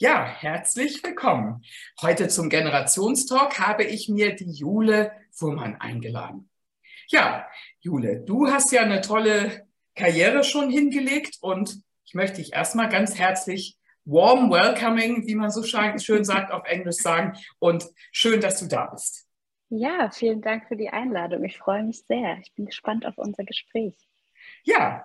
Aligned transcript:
Ja, 0.00 0.24
herzlich 0.24 1.02
willkommen. 1.02 1.64
Heute 2.00 2.28
zum 2.28 2.48
Generationstalk 2.50 3.58
habe 3.58 3.82
ich 3.82 4.08
mir 4.08 4.36
die 4.36 4.48
Jule 4.48 5.10
Fuhrmann 5.32 5.74
eingeladen. 5.74 6.48
Ja, 7.08 7.48
Jule, 7.80 8.20
du 8.20 8.46
hast 8.46 8.70
ja 8.70 8.82
eine 8.82 9.00
tolle 9.00 9.66
Karriere 9.96 10.44
schon 10.44 10.70
hingelegt 10.70 11.38
und 11.40 11.82
ich 12.04 12.14
möchte 12.14 12.36
dich 12.36 12.52
erstmal 12.52 12.88
ganz 12.88 13.18
herzlich 13.18 13.76
warm 14.04 14.52
welcoming, 14.52 15.26
wie 15.26 15.34
man 15.34 15.50
so 15.50 15.64
schön 15.64 16.24
sagt 16.24 16.52
auf 16.52 16.64
Englisch 16.66 16.98
sagen 16.98 17.36
und 17.58 17.84
schön, 18.12 18.40
dass 18.40 18.60
du 18.60 18.68
da 18.68 18.86
bist. 18.86 19.26
Ja, 19.68 20.10
vielen 20.12 20.42
Dank 20.42 20.68
für 20.68 20.76
die 20.76 20.90
Einladung. 20.90 21.42
Ich 21.42 21.58
freue 21.58 21.82
mich 21.82 22.04
sehr. 22.04 22.38
Ich 22.40 22.54
bin 22.54 22.66
gespannt 22.66 23.04
auf 23.04 23.18
unser 23.18 23.42
Gespräch. 23.42 23.96
Ja, 24.64 25.04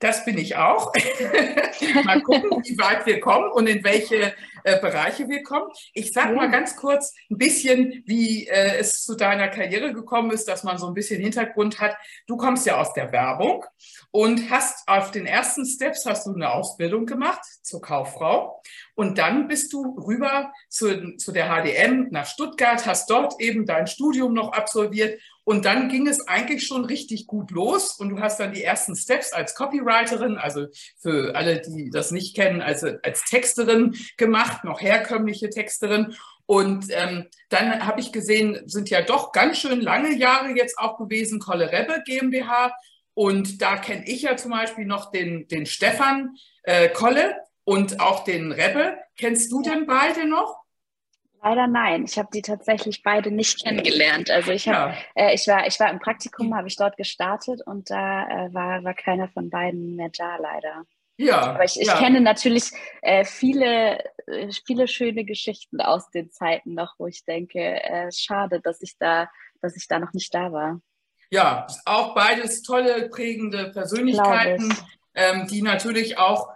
das 0.00 0.24
bin 0.24 0.38
ich 0.38 0.56
auch. 0.56 0.92
mal 2.04 2.20
gucken, 2.22 2.50
wie 2.64 2.78
weit 2.78 3.06
wir 3.06 3.20
kommen 3.20 3.50
und 3.50 3.68
in 3.68 3.84
welche 3.84 4.34
äh, 4.64 4.80
Bereiche 4.80 5.28
wir 5.28 5.42
kommen. 5.42 5.70
Ich 5.92 6.12
sage 6.12 6.30
ja. 6.30 6.36
mal 6.36 6.50
ganz 6.50 6.74
kurz 6.76 7.14
ein 7.30 7.38
bisschen, 7.38 8.02
wie 8.06 8.48
äh, 8.48 8.78
es 8.78 9.04
zu 9.04 9.14
deiner 9.14 9.48
Karriere 9.48 9.92
gekommen 9.92 10.30
ist, 10.30 10.48
dass 10.48 10.64
man 10.64 10.78
so 10.78 10.88
ein 10.88 10.94
bisschen 10.94 11.20
Hintergrund 11.20 11.80
hat. 11.80 11.96
Du 12.26 12.36
kommst 12.36 12.66
ja 12.66 12.80
aus 12.80 12.92
der 12.92 13.12
Werbung 13.12 13.64
und 14.10 14.50
hast 14.50 14.88
auf 14.88 15.10
den 15.10 15.26
ersten 15.26 15.64
Steps 15.64 16.06
hast 16.06 16.26
du 16.26 16.34
eine 16.34 16.52
Ausbildung 16.52 17.06
gemacht 17.06 17.44
zur 17.62 17.80
Kauffrau 17.80 18.60
und 18.94 19.18
dann 19.18 19.48
bist 19.48 19.72
du 19.72 19.96
rüber 20.06 20.52
zu, 20.68 21.16
zu 21.16 21.32
der 21.32 21.48
HDM 21.48 22.08
nach 22.10 22.26
Stuttgart, 22.26 22.84
hast 22.86 23.10
dort 23.10 23.40
eben 23.40 23.66
dein 23.66 23.86
Studium 23.86 24.32
noch 24.32 24.52
absolviert 24.52 25.20
und 25.44 25.66
dann 25.66 25.88
ging 25.88 26.06
es 26.06 26.26
eigentlich 26.26 26.66
schon 26.66 26.86
richtig 26.86 27.26
gut 27.26 27.50
los 27.50 27.96
und 27.98 28.08
du 28.08 28.20
hast 28.20 28.40
dann 28.40 28.52
die 28.52 28.64
ersten 28.64 28.96
Steps 28.96 29.32
als 29.32 29.54
Copywriterin, 29.54 30.38
also 30.38 30.66
für 30.98 31.36
alle, 31.36 31.60
die 31.60 31.90
das 31.90 32.10
nicht 32.10 32.34
kennen, 32.34 32.62
also 32.62 32.88
als 33.02 33.24
Texterin 33.24 33.94
gemacht, 34.16 34.64
noch 34.64 34.80
herkömmliche 34.80 35.50
Texterin. 35.50 36.14
Und 36.46 36.86
ähm, 36.90 37.26
dann 37.50 37.86
habe 37.86 38.00
ich 38.00 38.12
gesehen, 38.12 38.62
sind 38.66 38.90
ja 38.90 39.02
doch 39.02 39.32
ganz 39.32 39.58
schön 39.58 39.80
lange 39.80 40.16
Jahre 40.16 40.50
jetzt 40.56 40.78
auch 40.78 40.96
gewesen, 40.96 41.40
Kolle 41.40 41.70
Rebbe 41.72 42.02
GmbH. 42.06 42.72
Und 43.12 43.62
da 43.62 43.76
kenne 43.76 44.06
ich 44.06 44.22
ja 44.22 44.36
zum 44.36 44.50
Beispiel 44.50 44.86
noch 44.86 45.10
den, 45.10 45.46
den 45.48 45.66
Stefan 45.66 46.36
äh, 46.64 46.88
Kolle 46.88 47.36
und 47.64 48.00
auch 48.00 48.24
den 48.24 48.50
Rebbe. 48.50 48.96
Kennst 49.16 49.52
du 49.52 49.62
denn 49.62 49.86
beide 49.86 50.26
noch? 50.26 50.63
Leider 51.44 51.66
nein. 51.66 52.04
Ich 52.06 52.16
habe 52.18 52.30
die 52.32 52.40
tatsächlich 52.40 53.02
beide 53.02 53.30
nicht 53.30 53.62
kennengelernt. 53.62 54.30
Also 54.30 54.50
ich 54.52 54.66
habe, 54.66 54.94
ja. 55.14 55.26
äh, 55.26 55.34
ich 55.34 55.46
war, 55.46 55.66
ich 55.66 55.78
war 55.78 55.90
im 55.90 55.98
Praktikum, 55.98 56.56
habe 56.56 56.68
ich 56.68 56.76
dort 56.76 56.96
gestartet 56.96 57.60
und 57.66 57.90
da 57.90 58.26
äh, 58.46 58.54
war, 58.54 58.82
war 58.82 58.94
keiner 58.94 59.28
von 59.28 59.50
beiden 59.50 59.94
mehr 59.94 60.10
da, 60.16 60.36
leider. 60.36 60.86
Ja. 61.18 61.42
Aber 61.42 61.64
ich, 61.64 61.78
ich 61.78 61.86
ja. 61.86 61.98
kenne 61.98 62.22
natürlich 62.22 62.70
äh, 63.02 63.26
viele, 63.26 63.98
äh, 64.26 64.50
viele 64.64 64.88
schöne 64.88 65.26
Geschichten 65.26 65.82
aus 65.82 66.10
den 66.10 66.30
Zeiten 66.30 66.72
noch, 66.72 66.94
wo 66.96 67.08
ich 67.08 67.26
denke, 67.26 67.60
äh, 67.60 68.10
schade, 68.10 68.62
dass 68.62 68.80
ich 68.80 68.96
da, 68.98 69.28
dass 69.60 69.76
ich 69.76 69.86
da 69.86 69.98
noch 69.98 70.14
nicht 70.14 70.34
da 70.34 70.50
war. 70.50 70.80
Ja, 71.30 71.66
auch 71.84 72.14
beides 72.14 72.62
tolle, 72.62 73.10
prägende 73.10 73.70
Persönlichkeiten, 73.70 74.74
ähm, 75.14 75.46
die 75.46 75.60
natürlich 75.60 76.16
auch 76.16 76.53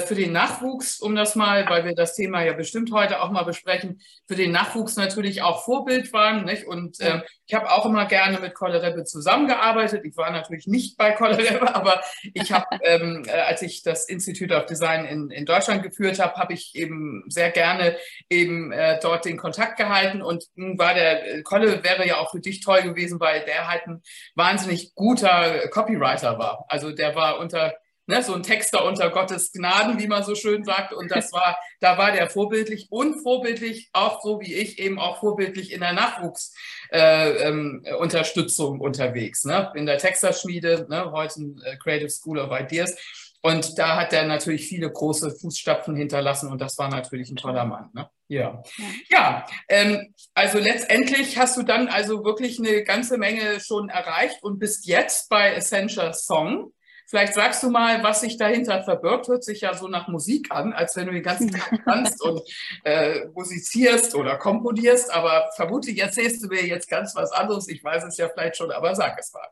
für 0.00 0.14
den 0.14 0.32
Nachwuchs, 0.32 1.00
um 1.00 1.14
das 1.14 1.34
mal, 1.34 1.68
weil 1.68 1.84
wir 1.84 1.94
das 1.94 2.14
Thema 2.14 2.42
ja 2.42 2.52
bestimmt 2.52 2.90
heute 2.92 3.22
auch 3.22 3.30
mal 3.30 3.44
besprechen, 3.44 4.00
für 4.26 4.34
den 4.34 4.50
Nachwuchs 4.50 4.96
natürlich 4.96 5.42
auch 5.42 5.64
Vorbild 5.64 6.12
waren. 6.12 6.44
Nicht? 6.44 6.66
Und 6.66 6.96
ähm, 7.00 7.22
ich 7.46 7.54
habe 7.54 7.70
auch 7.70 7.86
immer 7.86 8.06
gerne 8.06 8.38
mit 8.40 8.54
Kollerebbe 8.54 9.04
zusammengearbeitet. 9.04 10.04
Ich 10.04 10.16
war 10.16 10.30
natürlich 10.30 10.66
nicht 10.66 10.98
bei 10.98 11.12
Kollerebbe, 11.12 11.74
aber 11.74 12.02
ich 12.34 12.52
habe, 12.52 12.66
ähm, 12.82 13.24
äh, 13.26 13.32
als 13.32 13.62
ich 13.62 13.82
das 13.82 14.08
Institute 14.08 14.54
of 14.54 14.66
Design 14.66 15.06
in, 15.06 15.30
in 15.30 15.46
Deutschland 15.46 15.82
geführt 15.82 16.18
habe, 16.18 16.34
habe 16.34 16.52
ich 16.52 16.74
eben 16.74 17.24
sehr 17.28 17.50
gerne 17.50 17.96
eben 18.28 18.72
äh, 18.72 18.98
dort 19.00 19.24
den 19.24 19.38
Kontakt 19.38 19.78
gehalten. 19.78 20.22
Und 20.22 20.44
nun 20.56 20.78
war 20.78 20.94
der 20.94 21.38
äh, 21.38 21.42
Kolle 21.42 21.82
wäre 21.82 22.06
ja 22.06 22.18
auch 22.18 22.30
für 22.30 22.40
dich 22.40 22.60
toll 22.60 22.82
gewesen, 22.82 23.18
weil 23.20 23.44
der 23.44 23.68
halt 23.68 23.86
ein 23.86 24.02
wahnsinnig 24.34 24.94
guter 24.94 25.68
Copywriter 25.68 26.38
war. 26.38 26.66
Also 26.68 26.92
der 26.92 27.14
war 27.14 27.38
unter 27.38 27.74
ne, 28.08 28.20
so 28.22 28.34
ein 28.34 28.42
Texter 28.42 28.84
unter 28.84 29.08
Gottes 29.10 29.52
Gnaden, 29.52 30.00
wie 30.00 30.08
man 30.08 30.24
so 30.24 30.34
schön 30.34 30.64
sagt. 30.64 30.92
Und 30.92 31.10
das 31.10 31.32
war, 31.32 31.56
da 31.80 31.96
war 31.98 32.10
der 32.10 32.28
vorbildlich 32.28 32.88
und 32.90 33.22
vorbildlich, 33.22 33.90
auch 33.92 34.20
so 34.22 34.40
wie 34.40 34.54
ich, 34.54 34.80
eben 34.80 34.98
auch 34.98 35.20
vorbildlich 35.20 35.72
in 35.72 35.78
der 35.80 35.92
Nachwuchsunterstützung 35.92 38.74
äh, 38.74 38.76
ähm, 38.76 38.80
unterwegs, 38.80 39.44
ne? 39.44 39.70
in 39.76 39.86
der 39.86 39.98
Texterschmiede, 39.98 40.86
ne? 40.88 41.12
heute 41.12 41.40
äh, 41.64 41.76
Creative 41.76 42.10
School 42.10 42.38
of 42.38 42.50
Ideas. 42.58 42.96
Und 43.40 43.78
da 43.78 43.94
hat 43.96 44.12
er 44.12 44.26
natürlich 44.26 44.66
viele 44.66 44.90
große 44.90 45.30
Fußstapfen 45.30 45.94
hinterlassen 45.94 46.50
und 46.50 46.60
das 46.60 46.76
war 46.76 46.88
natürlich 46.88 47.30
ein 47.30 47.36
toller 47.36 47.64
Mann. 47.64 47.88
Ne? 47.94 48.10
Ja, 48.26 48.64
ja, 49.10 49.46
ähm, 49.68 50.12
also 50.34 50.58
letztendlich 50.58 51.38
hast 51.38 51.56
du 51.56 51.62
dann 51.62 51.86
also 51.86 52.24
wirklich 52.24 52.58
eine 52.58 52.82
ganze 52.82 53.16
Menge 53.16 53.60
schon 53.60 53.90
erreicht 53.90 54.42
und 54.42 54.58
bist 54.58 54.86
jetzt 54.86 55.28
bei 55.28 55.54
Essential 55.54 56.14
Song. 56.14 56.72
Vielleicht 57.08 57.32
sagst 57.32 57.62
du 57.62 57.70
mal, 57.70 58.02
was 58.02 58.20
sich 58.20 58.36
dahinter 58.36 58.82
verbirgt. 58.84 59.28
Hört 59.28 59.42
sich 59.42 59.62
ja 59.62 59.72
so 59.72 59.88
nach 59.88 60.08
Musik 60.08 60.48
an, 60.50 60.74
als 60.74 60.94
wenn 60.94 61.06
du 61.06 61.12
den 61.12 61.22
ganzen 61.22 61.50
Tag 61.50 61.80
tanzt 61.84 62.22
und 62.22 62.42
äh, 62.84 63.26
musizierst 63.34 64.14
oder 64.14 64.36
komponierst. 64.36 65.10
Aber 65.10 65.48
vermutlich 65.56 65.98
erzählst 65.98 66.44
du 66.44 66.48
mir 66.48 66.66
jetzt 66.66 66.90
ganz 66.90 67.16
was 67.16 67.32
anderes. 67.32 67.66
Ich 67.68 67.82
weiß 67.82 68.04
es 68.04 68.18
ja 68.18 68.28
vielleicht 68.28 68.58
schon, 68.58 68.70
aber 68.70 68.94
sag 68.94 69.18
es 69.18 69.32
mal. 69.32 69.48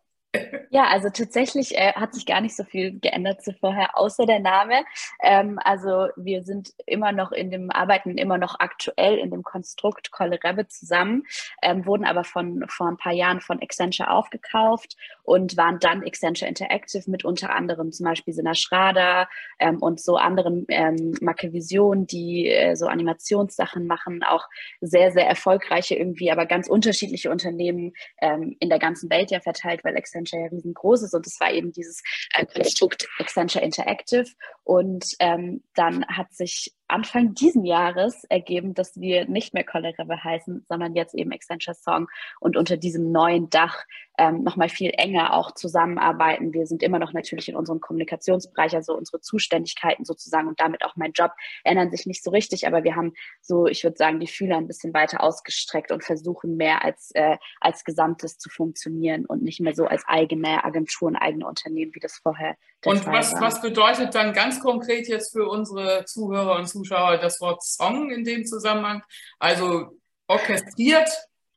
Ja, 0.71 0.85
also 0.89 1.09
tatsächlich 1.11 1.77
äh, 1.77 1.93
hat 1.93 2.15
sich 2.15 2.27
gar 2.27 2.41
nicht 2.41 2.57
so 2.57 2.65
viel 2.65 2.99
geändert 2.99 3.43
zu 3.43 3.53
vorher, 3.53 3.99
außer 3.99 4.27
der 4.27 4.41
Name. 4.41 4.85
Ähm, 5.23 5.59
also 5.63 6.09
wir 6.17 6.43
sind 6.43 6.73
immer 6.87 7.13
noch 7.13 7.33
in 7.33 7.51
dem, 7.51 7.71
arbeiten 7.71 8.19
immer 8.19 8.39
noch 8.39 8.57
aktuell 8.59 9.19
in 9.19 9.31
dem 9.31 9.43
Konstrukt 9.43 10.11
Kolle 10.11 10.39
Rebbe 10.43 10.67
zusammen, 10.69 11.25
ähm, 11.63 11.87
wurden 11.87 12.05
aber 12.05 12.25
von, 12.25 12.65
vor 12.69 12.89
ein 12.89 12.97
paar 12.97 13.13
Jahren 13.13 13.41
von 13.41 13.63
Accenture 13.63 14.11
aufgekauft 14.11 14.97
und 15.23 15.57
waren 15.57 15.79
dann 15.81 16.03
Accenture 16.05 16.49
Interactive 16.49 17.11
mit 17.11 17.25
unter 17.25 17.55
anderem 17.55 17.93
zum 17.93 18.05
Beispiel 18.05 18.35
Sina 18.35 18.55
Schrader 18.55 19.29
ähm, 19.59 19.79
und 19.79 20.01
so 20.01 20.17
anderen 20.17 20.67
ähm, 20.69 21.15
Marke 21.21 21.53
Vision, 21.53 22.07
die 22.07 22.49
äh, 22.49 22.75
so 22.77 22.87
Animationssachen 22.87 23.87
machen, 23.87 24.23
auch 24.23 24.47
sehr, 24.81 25.13
sehr 25.13 25.27
erfolgreiche 25.27 25.95
irgendwie, 25.95 26.31
aber 26.31 26.47
ganz 26.47 26.69
unterschiedliche 26.69 27.31
Unternehmen 27.31 27.93
ähm, 28.21 28.57
in 28.61 28.69
der 28.69 28.79
ganzen 28.79 29.11
Welt 29.11 29.31
ja 29.31 29.41
verteilt, 29.41 29.85
weil 29.85 29.97
Accenture 29.97 30.26
Accenture 30.27 30.43
ja 30.43 30.49
riesengroß 30.49 31.03
ist 31.03 31.15
und 31.15 31.27
es 31.27 31.41
war 31.41 31.53
eben 31.53 31.73
dieses 31.73 32.03
äh, 32.35 32.47
Konstrukt 32.47 33.09
Accenture 33.19 33.65
Interactive 33.65 34.27
und 34.65 35.15
ähm, 35.19 35.63
dann 35.75 36.07
hat 36.07 36.33
sich 36.35 36.73
Anfang 36.89 37.35
diesen 37.35 37.65
Jahres 37.65 38.25
ergeben, 38.25 38.75
dass 38.75 39.01
wir 39.01 39.27
nicht 39.27 39.55
mehr 39.55 39.65
Colorable 39.65 40.23
heißen, 40.23 40.65
sondern 40.69 40.95
jetzt 40.95 41.15
eben 41.15 41.33
Accenture 41.33 41.75
Song 41.75 42.09
und 42.41 42.57
unter 42.57 42.77
diesem 42.77 43.13
neuen 43.13 43.51
Dach 43.51 43.85
ähm, 44.19 44.43
nochmal 44.43 44.69
viel 44.69 44.93
enger 44.97 45.35
auch 45.35 45.53
zusammenarbeiten. 45.53 46.53
Wir 46.53 46.67
sind 46.67 46.83
immer 46.83 46.99
noch 46.99 47.13
natürlich 47.13 47.49
in 47.49 47.57
unserem 47.57 47.81
Kommunikationsbereich, 47.81 48.75
also 48.75 48.97
unsere 48.97 49.21
Zuständigkeiten 49.21 50.05
sozusagen 50.05 50.49
und 50.49 50.61
damit 50.61 50.85
auch 50.85 50.97
mein 50.97 51.13
Job 51.13 51.33
ändern 51.65 51.91
sich 51.91 52.07
nicht 52.07 52.23
so 52.23 52.31
richtig, 52.31 52.67
aber 52.67 52.85
wir 52.85 52.97
haben 52.97 53.13
so, 53.41 53.67
ich 53.67 53.85
würde 53.85 53.97
sagen, 53.97 54.21
die 54.21 54.27
Fühler 54.27 54.57
ein 54.57 54.67
bisschen 54.67 54.95
weiter 54.95 55.23
ausgestreckt 55.23 55.93
und 55.93 56.05
versuchen 56.05 56.57
mehr 56.57 56.85
als, 56.85 57.11
äh, 57.15 57.37
als 57.61 57.85
Gesamtes 57.85 58.39
zu 58.39 58.49
funktionieren 58.49 59.27
und 59.27 59.43
nicht 59.43 59.61
mehr 59.61 59.75
so 59.75 59.87
als 59.87 60.05
eigene 60.07 60.65
Agentur 60.65 61.09
und 61.09 61.17
eigene 61.17 61.47
Unternehmen, 61.47 61.95
wie 61.95 62.01
das 62.01 62.17
vorher 62.17 62.57
der 62.85 62.93
und 62.93 63.01
Fall 63.01 63.15
was, 63.15 63.33
war. 63.35 63.43
was 63.43 63.61
bedeutet 63.61 64.15
dann 64.15 64.33
ganz 64.33 64.61
konkret 64.61 65.09
jetzt 65.09 65.33
für 65.33 65.49
unsere 65.49 66.05
Zuhörer 66.07 66.57
und 66.57 66.69
Zuschauer 66.77 67.19
das 67.19 67.41
Wort 67.41 67.63
Song 67.63 68.11
in 68.11 68.25
dem 68.25 68.45
Zusammenhang? 68.45 69.03
Also 69.39 69.99
orchestriert, 70.29 71.09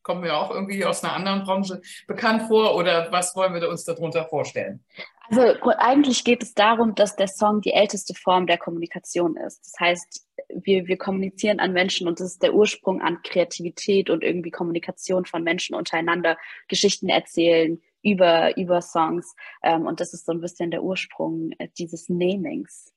kommen 0.03 0.23
wir 0.23 0.37
auch 0.37 0.51
irgendwie 0.51 0.85
aus 0.85 1.03
einer 1.03 1.13
anderen 1.13 1.43
Branche 1.43 1.81
bekannt 2.07 2.43
vor 2.47 2.75
oder 2.75 3.11
was 3.11 3.35
wollen 3.35 3.53
wir 3.53 3.69
uns 3.69 3.83
darunter 3.83 4.25
vorstellen? 4.25 4.83
Also 5.29 5.41
eigentlich 5.77 6.23
geht 6.23 6.41
es 6.41 6.55
darum, 6.55 6.95
dass 6.95 7.15
der 7.15 7.27
Song 7.27 7.61
die 7.61 7.73
älteste 7.73 8.15
Form 8.15 8.47
der 8.47 8.57
Kommunikation 8.57 9.35
ist. 9.37 9.63
Das 9.63 9.79
heißt, 9.79 10.27
wir, 10.49 10.87
wir 10.87 10.97
kommunizieren 10.97 11.59
an 11.59 11.73
Menschen 11.73 12.07
und 12.07 12.19
das 12.19 12.31
ist 12.31 12.43
der 12.43 12.55
Ursprung 12.55 13.01
an 13.01 13.21
Kreativität 13.21 14.09
und 14.09 14.23
irgendwie 14.23 14.49
Kommunikation 14.49 15.25
von 15.25 15.43
Menschen 15.43 15.75
untereinander, 15.75 16.37
Geschichten 16.67 17.09
erzählen 17.09 17.79
über, 18.01 18.57
über 18.57 18.81
Songs. 18.81 19.35
Ähm, 19.61 19.85
und 19.85 19.99
das 19.99 20.13
ist 20.13 20.25
so 20.25 20.31
ein 20.31 20.41
bisschen 20.41 20.71
der 20.71 20.81
Ursprung 20.81 21.51
äh, 21.59 21.67
dieses 21.77 22.09
Namings. 22.09 22.91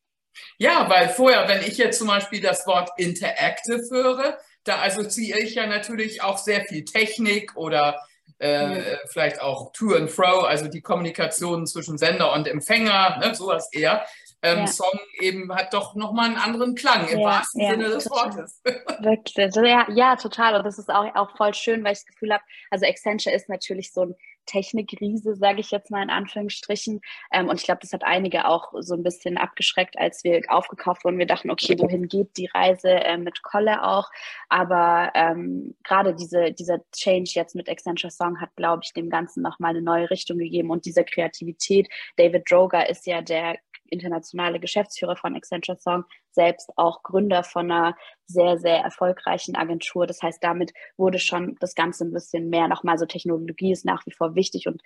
Ja, 0.59 0.89
weil 0.89 1.09
vorher, 1.09 1.49
wenn 1.49 1.63
ich 1.63 1.79
jetzt 1.79 1.99
zum 1.99 2.09
Beispiel 2.09 2.41
das 2.41 2.67
Wort 2.67 2.91
interactive 2.97 3.83
höre, 3.91 4.39
da 4.65 4.83
assoziiere 4.83 5.41
ich 5.41 5.55
ja 5.55 5.67
natürlich 5.67 6.23
auch 6.23 6.39
sehr 6.39 6.63
viel 6.63 6.85
Technik 6.85 7.57
oder 7.57 8.01
äh, 8.39 8.67
mhm. 8.67 8.85
vielleicht 9.07 9.41
auch 9.41 9.73
to 9.73 9.95
and 9.95 10.11
fro, 10.11 10.41
also 10.41 10.67
die 10.69 10.81
Kommunikation 10.81 11.67
zwischen 11.67 11.97
Sender 11.97 12.33
und 12.33 12.49
Empfänger, 12.49 13.19
ne, 13.19 13.35
sowas 13.35 13.69
eher. 13.73 14.05
ähm, 14.43 14.59
ja. 14.59 14.67
Song 14.67 14.99
eben 15.21 15.55
hat 15.55 15.73
doch 15.73 15.95
nochmal 15.95 16.27
einen 16.27 16.37
anderen 16.37 16.75
Klang 16.75 17.07
im 17.07 17.21
ja, 17.21 17.27
wahrsten 17.27 17.61
ja, 17.61 17.71
Sinne 17.71 17.89
des 17.91 18.05
total. 18.05 18.35
Wortes. 18.35 18.61
Wirklich, 18.99 19.37
ja, 19.37 19.87
ja, 19.91 20.17
total. 20.17 20.57
Und 20.57 20.65
das 20.65 20.79
ist 20.79 20.91
auch, 20.91 21.15
auch 21.15 21.37
voll 21.37 21.55
schön, 21.55 21.85
weil 21.85 21.93
ich 21.93 22.01
das 22.01 22.07
Gefühl 22.07 22.33
habe, 22.33 22.43
also 22.71 22.85
Accenture 22.85 23.35
ist 23.35 23.49
natürlich 23.49 23.93
so 23.93 24.03
ein 24.07 24.17
Technikriese, 24.47 25.35
sage 25.37 25.61
ich 25.61 25.71
jetzt 25.71 25.91
mal 25.91 26.03
in 26.03 26.11
Anführungsstrichen. 26.11 27.01
Ähm, 27.33 27.49
und 27.49 27.59
ich 27.59 27.65
glaube, 27.65 27.81
das 27.81 27.93
hat 27.93 28.05
einige 28.05 28.47
auch 28.47 28.73
so 28.81 28.95
ein 28.95 29.03
bisschen 29.03 29.39
abgeschreckt, 29.39 29.99
als 29.99 30.25
wir 30.25 30.43
aufgekauft 30.49 31.05
wurden. 31.05 31.19
Wir 31.19 31.27
dachten, 31.27 31.51
okay, 31.51 31.77
wohin 31.79 32.09
geht 32.09 32.37
die 32.37 32.47
Reise 32.47 32.91
äh, 32.91 33.17
mit 33.17 33.43
Kolle 33.43 33.85
auch? 33.85 34.11
Aber 34.49 35.11
ähm, 35.15 35.75
gerade 35.85 36.15
diese, 36.15 36.53
dieser 36.53 36.81
Change 36.93 37.33
jetzt 37.35 37.55
mit 37.55 37.69
Accenture 37.69 38.11
Song 38.11 38.41
hat, 38.41 38.55
glaube 38.57 38.83
ich, 38.85 38.93
dem 38.93 39.11
Ganzen 39.11 39.43
nochmal 39.43 39.71
eine 39.71 39.83
neue 39.83 40.11
Richtung 40.11 40.39
gegeben 40.39 40.71
und 40.71 40.85
dieser 40.85 41.05
Kreativität. 41.05 41.89
David 42.17 42.51
Droger 42.51 42.89
ist 42.89 43.07
ja 43.07 43.23
der 43.23 43.57
internationale 43.93 44.59
Geschäftsführer 44.59 45.17
von 45.17 45.37
Accenture 45.37 45.79
Song, 45.79 46.05
selbst 46.31 46.71
auch 46.77 47.03
Gründer 47.03 47.45
von 47.45 47.71
einer 47.71 47.97
sehr, 48.27 48.59
sehr 48.59 48.79
erfolgreichen 48.79 49.55
Agentur. 49.55 50.07
Das 50.07 50.23
heißt, 50.23 50.43
damit 50.43 50.73
wurde 50.97 51.19
schon 51.19 51.57
das 51.61 51.75
Ganze 51.75 52.05
ein 52.05 52.13
bisschen 52.13 52.49
mehr 52.49 52.69
nochmal 52.69 52.99
so 52.99 53.07
Technologie 53.07 53.73
ist 53.73 53.85
nach 53.85 54.05
wie 54.07 54.13
vor 54.13 54.35
wichtig 54.35 54.67
und 54.67 54.83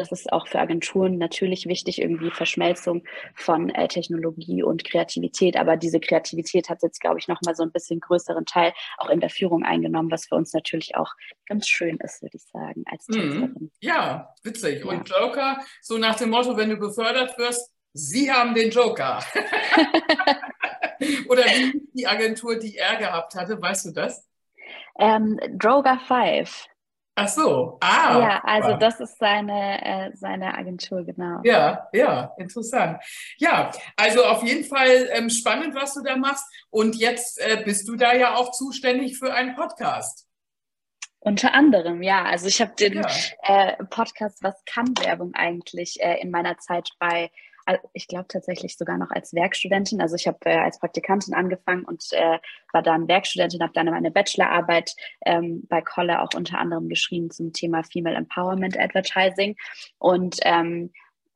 das 0.00 0.12
ist 0.12 0.32
auch 0.32 0.48
für 0.48 0.58
Agenturen 0.58 1.18
natürlich 1.18 1.66
wichtig, 1.66 2.00
irgendwie 2.00 2.30
Verschmelzung 2.30 3.04
von 3.34 3.68
äh, 3.70 3.86
Technologie 3.86 4.62
und 4.62 4.84
Kreativität. 4.84 5.56
Aber 5.56 5.76
diese 5.76 6.00
Kreativität 6.00 6.70
hat 6.70 6.82
jetzt, 6.82 7.00
glaube 7.00 7.18
ich, 7.18 7.28
nochmal 7.28 7.54
so 7.54 7.62
ein 7.62 7.72
bisschen 7.72 8.00
größeren 8.00 8.46
Teil 8.46 8.72
auch 8.98 9.10
in 9.10 9.20
der 9.20 9.30
Führung 9.30 9.62
eingenommen, 9.62 10.10
was 10.10 10.26
für 10.26 10.36
uns 10.36 10.54
natürlich 10.54 10.96
auch 10.96 11.12
ganz 11.46 11.68
schön 11.68 11.98
ist, 11.98 12.22
würde 12.22 12.36
ich 12.36 12.44
sagen, 12.44 12.84
als 12.86 13.08
mhm. 13.08 13.70
Ja, 13.80 14.34
witzig. 14.42 14.84
Ja. 14.84 14.90
Und 14.90 15.08
Joker, 15.08 15.58
so 15.82 15.98
nach 15.98 16.16
dem 16.16 16.30
Motto, 16.30 16.56
wenn 16.56 16.70
du 16.70 16.76
befördert 16.76 17.36
wirst, 17.36 17.70
Sie 17.92 18.30
haben 18.30 18.54
den 18.54 18.70
Joker. 18.70 19.22
Oder 21.28 21.44
wie 21.44 21.88
die 21.92 22.06
Agentur, 22.06 22.58
die 22.58 22.76
er 22.76 22.96
gehabt 22.96 23.34
hatte, 23.34 23.60
weißt 23.60 23.86
du 23.86 23.90
das? 23.92 24.28
Ähm, 24.98 25.40
Droga 25.56 25.98
5. 26.06 26.66
Ach 27.16 27.28
so, 27.28 27.78
ah. 27.80 28.18
Ja, 28.18 28.42
also 28.44 28.76
das 28.76 29.00
ist 29.00 29.18
seine, 29.18 29.84
äh, 29.84 30.10
seine 30.14 30.56
Agentur, 30.56 31.04
genau. 31.04 31.40
Ja, 31.44 31.88
ja, 31.92 32.32
interessant. 32.38 33.02
Ja, 33.36 33.70
also 33.96 34.24
auf 34.24 34.42
jeden 34.42 34.64
Fall 34.64 35.08
ähm, 35.12 35.28
spannend, 35.28 35.74
was 35.74 35.94
du 35.94 36.02
da 36.02 36.16
machst. 36.16 36.44
Und 36.70 36.96
jetzt 36.96 37.38
äh, 37.40 37.62
bist 37.64 37.88
du 37.88 37.96
da 37.96 38.14
ja 38.14 38.36
auch 38.36 38.52
zuständig 38.52 39.18
für 39.18 39.34
einen 39.34 39.54
Podcast. 39.54 40.28
Unter 41.18 41.52
anderem, 41.52 42.02
ja. 42.02 42.24
Also 42.24 42.46
ich 42.46 42.62
habe 42.62 42.72
den 42.78 42.94
ja. 42.94 43.08
äh, 43.42 43.84
Podcast 43.84 44.42
Was 44.42 44.62
kann 44.64 44.96
Werbung 44.98 45.34
eigentlich 45.34 46.00
äh, 46.00 46.22
in 46.22 46.30
meiner 46.30 46.56
Zeit 46.56 46.88
bei 46.98 47.30
ich 47.92 48.08
glaube 48.08 48.26
tatsächlich 48.28 48.76
sogar 48.76 48.98
noch 48.98 49.10
als 49.10 49.34
Werkstudentin. 49.34 50.00
Also 50.00 50.16
ich 50.16 50.26
habe 50.26 50.38
äh, 50.44 50.58
als 50.58 50.78
Praktikantin 50.78 51.34
angefangen 51.34 51.84
und 51.84 52.04
äh, 52.12 52.38
war 52.72 52.82
dann 52.82 53.08
Werkstudentin, 53.08 53.62
habe 53.62 53.72
dann 53.74 53.86
meine 53.86 54.10
Bachelorarbeit 54.10 54.94
ähm, 55.24 55.66
bei 55.68 55.82
Kolle 55.82 56.22
auch 56.22 56.34
unter 56.34 56.58
anderem 56.58 56.88
geschrieben 56.88 57.30
zum 57.30 57.52
Thema 57.52 57.82
Female 57.82 58.16
Empowerment 58.16 58.78
Advertising. 58.78 59.56
Und 59.98 60.38
ähm, 60.42 60.90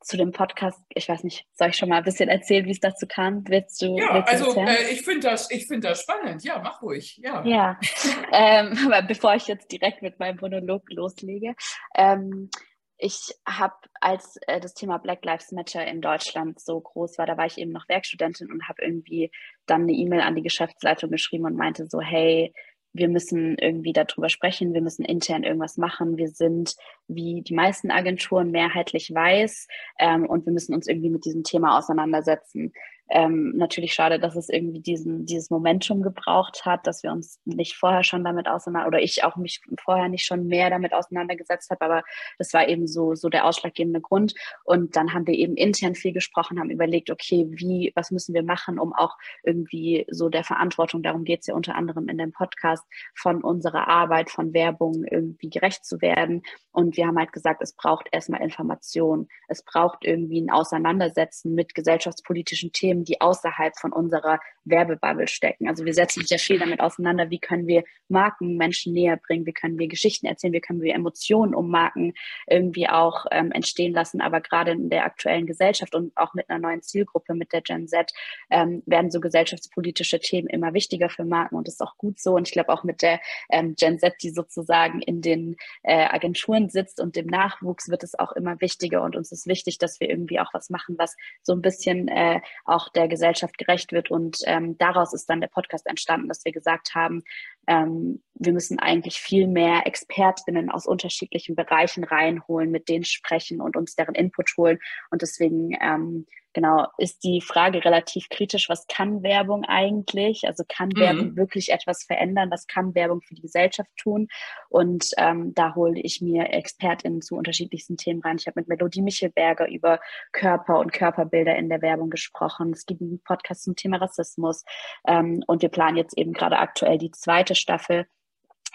zu 0.05 0.17
dem 0.17 0.31
Podcast, 0.31 0.79
ich 0.89 1.09
weiß 1.09 1.23
nicht, 1.23 1.45
soll 1.53 1.69
ich 1.69 1.77
schon 1.77 1.89
mal 1.89 1.97
ein 1.97 2.03
bisschen 2.03 2.29
erzählen, 2.29 2.65
wie 2.65 2.71
es 2.71 2.79
dazu 2.79 3.07
kam? 3.07 3.43
Willst 3.47 3.81
du? 3.81 3.97
Ja, 3.97 4.13
willst 4.13 4.29
also 4.29 4.61
äh, 4.61 4.91
ich 4.91 5.01
finde 5.01 5.29
das, 5.31 5.47
find 5.47 5.83
das 5.83 6.01
spannend. 6.01 6.43
Ja, 6.43 6.59
mach 6.59 6.81
ruhig. 6.81 7.17
Ja, 7.17 7.43
ja. 7.43 7.79
ähm, 8.31 8.77
aber 8.85 9.01
bevor 9.01 9.33
ich 9.33 9.47
jetzt 9.47 9.71
direkt 9.71 10.03
mit 10.03 10.19
meinem 10.19 10.37
Monolog 10.39 10.83
loslege, 10.91 11.55
ähm, 11.95 12.51
ich 12.97 13.33
habe, 13.47 13.75
als 13.99 14.37
äh, 14.47 14.59
das 14.59 14.73
Thema 14.73 14.97
Black 14.97 15.25
Lives 15.25 15.51
Matter 15.51 15.85
in 15.85 16.01
Deutschland 16.01 16.59
so 16.59 16.79
groß 16.79 17.17
war, 17.17 17.25
da 17.25 17.37
war 17.37 17.45
ich 17.45 17.57
eben 17.57 17.71
noch 17.71 17.89
Werkstudentin 17.89 18.51
und 18.51 18.67
habe 18.67 18.81
irgendwie 18.81 19.31
dann 19.65 19.81
eine 19.81 19.93
E-Mail 19.93 20.21
an 20.21 20.35
die 20.35 20.43
Geschäftsleitung 20.43 21.11
geschrieben 21.11 21.45
und 21.45 21.55
meinte 21.55 21.87
so, 21.87 21.99
hey, 21.99 22.53
wir 22.93 23.09
müssen 23.09 23.57
irgendwie 23.57 23.91
darüber 23.91 24.29
sprechen, 24.29 24.73
wir 24.73 24.81
müssen 24.81 25.03
intern 25.03 25.43
irgendwas 25.43 25.75
machen. 25.75 26.15
Wir 26.15 26.29
sind 26.29 26.75
wie 27.07 27.41
die 27.41 27.53
meisten 27.53 27.91
Agenturen 27.91 28.51
mehrheitlich 28.51 29.11
weiß 29.13 29.67
ähm, 29.99 30.25
und 30.25 30.45
wir 30.45 30.53
müssen 30.53 30.73
uns 30.73 30.87
irgendwie 30.87 31.09
mit 31.09 31.25
diesem 31.25 31.43
Thema 31.43 31.77
auseinandersetzen. 31.77 32.71
Ähm, 33.15 33.53
natürlich 33.55 33.93
schade, 33.93 34.19
dass 34.19 34.35
es 34.35 34.49
irgendwie 34.49 34.81
diesen, 34.81 35.25
dieses 35.25 35.49
Momentum 35.49 36.01
gebraucht 36.01 36.65
hat, 36.65 36.85
dass 36.85 37.01
wir 37.01 37.13
uns 37.13 37.39
nicht 37.45 37.77
vorher 37.77 38.03
schon 38.03 38.25
damit 38.25 38.49
auseinander 38.49 38.89
oder 38.89 39.01
ich 39.01 39.23
auch 39.23 39.37
mich 39.37 39.61
vorher 39.81 40.09
nicht 40.09 40.25
schon 40.25 40.47
mehr 40.47 40.69
damit 40.69 40.93
auseinandergesetzt 40.93 41.69
habe, 41.69 41.85
aber 41.85 42.03
das 42.39 42.51
war 42.53 42.67
eben 42.67 42.87
so, 42.87 43.15
so 43.15 43.29
der 43.29 43.45
ausschlaggebende 43.45 44.01
Grund. 44.01 44.33
Und 44.65 44.97
dann 44.97 45.13
haben 45.13 45.25
wir 45.27 45.33
eben 45.33 45.55
intern 45.55 45.95
viel 45.95 46.11
gesprochen, 46.11 46.59
haben 46.59 46.69
überlegt, 46.69 47.09
okay, 47.09 47.47
wie, 47.51 47.93
was 47.95 48.11
müssen 48.11 48.33
wir 48.33 48.43
machen, 48.43 48.79
um 48.79 48.91
auch 48.91 49.15
irgendwie 49.45 50.05
so 50.11 50.27
der 50.27 50.43
Verantwortung, 50.43 51.01
darum 51.01 51.23
geht 51.23 51.39
es 51.39 51.47
ja 51.47 51.55
unter 51.55 51.75
anderem 51.75 52.09
in 52.09 52.17
dem 52.17 52.33
Podcast, 52.33 52.83
von 53.15 53.41
unserer 53.45 53.87
Arbeit, 53.87 54.29
von 54.29 54.53
Werbung 54.53 55.05
irgendwie 55.09 55.49
gerecht 55.49 55.85
zu 55.85 56.01
werden. 56.01 56.41
Und 56.73 56.97
wir 56.97 57.07
haben 57.07 57.17
halt 57.17 57.31
gesagt, 57.31 57.61
es 57.61 57.71
braucht 57.71 58.09
erstmal 58.11 58.41
Information. 58.41 59.29
Es 59.47 59.63
braucht 59.63 60.03
irgendwie 60.03 60.41
ein 60.41 60.49
Auseinandersetzen 60.49 61.55
mit 61.55 61.73
gesellschaftspolitischen 61.75 62.73
Themen 62.73 63.04
Die 63.05 63.21
außerhalb 63.21 63.77
von 63.77 63.93
unserer 63.93 64.39
Werbebubble 64.65 65.27
stecken. 65.27 65.67
Also 65.67 65.85
wir 65.85 65.93
setzen 65.93 66.21
uns 66.21 66.29
ja 66.29 66.37
viel 66.37 66.59
damit 66.59 66.79
auseinander, 66.79 67.29
wie 67.29 67.39
können 67.39 67.67
wir 67.67 67.83
Marken 68.09 68.57
Menschen 68.57 68.93
näher 68.93 69.17
bringen, 69.17 69.45
wie 69.45 69.53
können 69.53 69.79
wir 69.79 69.87
Geschichten 69.87 70.25
erzählen, 70.25 70.53
wie 70.53 70.61
können 70.61 70.81
wir 70.81 70.93
Emotionen 70.93 71.53
um 71.53 71.69
Marken 71.69 72.13
irgendwie 72.47 72.89
auch 72.89 73.25
ähm, 73.31 73.51
entstehen 73.51 73.93
lassen. 73.93 74.21
Aber 74.21 74.41
gerade 74.41 74.71
in 74.71 74.89
der 74.89 75.05
aktuellen 75.05 75.45
Gesellschaft 75.45 75.95
und 75.95 76.15
auch 76.17 76.33
mit 76.33 76.49
einer 76.49 76.59
neuen 76.59 76.81
Zielgruppe, 76.81 77.35
mit 77.35 77.53
der 77.53 77.61
Gen 77.61 77.87
Z, 77.87 78.11
ähm, 78.49 78.83
werden 78.85 79.11
so 79.11 79.19
gesellschaftspolitische 79.19 80.19
Themen 80.19 80.47
immer 80.47 80.73
wichtiger 80.73 81.09
für 81.09 81.25
Marken 81.25 81.55
und 81.55 81.67
das 81.67 81.75
ist 81.75 81.81
auch 81.81 81.97
gut 81.97 82.19
so. 82.19 82.35
Und 82.35 82.47
ich 82.47 82.53
glaube 82.53 82.69
auch 82.69 82.83
mit 82.83 83.01
der 83.01 83.19
ähm, 83.49 83.75
Gen 83.77 83.99
Z, 83.99 84.15
die 84.21 84.31
sozusagen 84.31 85.01
in 85.01 85.21
den 85.21 85.55
äh, 85.83 86.05
Agenturen 86.05 86.69
sitzt 86.69 86.99
und 86.99 87.15
dem 87.15 87.27
Nachwuchs 87.27 87.89
wird 87.89 88.03
es 88.03 88.17
auch 88.17 88.31
immer 88.31 88.59
wichtiger 88.61 89.03
und 89.03 89.15
uns 89.15 89.31
ist 89.31 89.47
wichtig, 89.47 89.77
dass 89.77 89.99
wir 89.99 90.09
irgendwie 90.09 90.39
auch 90.39 90.53
was 90.53 90.69
machen, 90.69 90.95
was 90.97 91.15
so 91.43 91.53
ein 91.53 91.61
bisschen 91.61 92.07
äh, 92.07 92.41
auch 92.65 92.84
auch 92.85 92.89
der 92.89 93.07
Gesellschaft 93.07 93.57
gerecht 93.57 93.91
wird. 93.91 94.11
Und 94.11 94.39
ähm, 94.45 94.77
daraus 94.77 95.13
ist 95.13 95.29
dann 95.29 95.41
der 95.41 95.47
Podcast 95.47 95.87
entstanden, 95.87 96.27
dass 96.27 96.45
wir 96.45 96.51
gesagt 96.51 96.95
haben, 96.95 97.23
ähm, 97.67 98.23
wir 98.35 98.53
müssen 98.53 98.79
eigentlich 98.79 99.19
viel 99.19 99.47
mehr 99.47 99.85
ExpertInnen 99.85 100.69
aus 100.69 100.85
unterschiedlichen 100.85 101.55
Bereichen 101.55 102.03
reinholen, 102.03 102.71
mit 102.71 102.89
denen 102.89 103.05
sprechen 103.05 103.61
und 103.61 103.75
uns 103.75 103.95
deren 103.95 104.15
Input 104.15 104.51
holen. 104.57 104.79
Und 105.09 105.21
deswegen 105.21 105.71
ähm, 105.81 106.25
genau, 106.55 106.87
ist 106.97 107.23
die 107.23 107.41
Frage 107.41 107.83
relativ 107.83 108.29
kritisch, 108.29 108.69
was 108.69 108.87
kann 108.87 109.21
Werbung 109.21 109.65
eigentlich? 109.65 110.47
Also 110.47 110.63
kann 110.67 110.89
mhm. 110.89 110.99
Werbung 110.99 111.35
wirklich 111.35 111.71
etwas 111.71 112.03
verändern? 112.03 112.49
Was 112.49 112.65
kann 112.65 112.95
Werbung 112.95 113.21
für 113.21 113.35
die 113.35 113.41
Gesellschaft 113.41 113.91
tun? 113.97 114.27
Und 114.69 115.09
ähm, 115.17 115.53
da 115.53 115.75
hole 115.75 115.99
ich 115.99 116.21
mir 116.21 116.51
ExpertInnen 116.51 117.21
zu 117.21 117.35
unterschiedlichsten 117.35 117.97
Themen 117.97 118.21
rein. 118.21 118.37
Ich 118.39 118.47
habe 118.47 118.59
mit 118.61 118.69
Melodie 118.69 119.01
Michelberger 119.01 119.67
über 119.69 119.99
Körper 120.31 120.79
und 120.79 120.93
Körperbilder 120.93 121.55
in 121.55 121.69
der 121.69 121.81
Werbung 121.81 122.09
gesprochen. 122.09 122.71
Es 122.71 122.85
gibt 122.85 123.01
einen 123.01 123.21
Podcast 123.21 123.63
zum 123.63 123.75
Thema 123.75 123.97
Rassismus. 123.97 124.63
Ähm, 125.05 125.43
und 125.45 125.61
wir 125.61 125.69
planen 125.69 125.97
jetzt 125.97 126.17
eben 126.17 126.33
gerade 126.33 126.57
aktuell 126.57 126.97
die 126.97 127.11
zweite 127.11 127.53
Staffel 127.53 128.07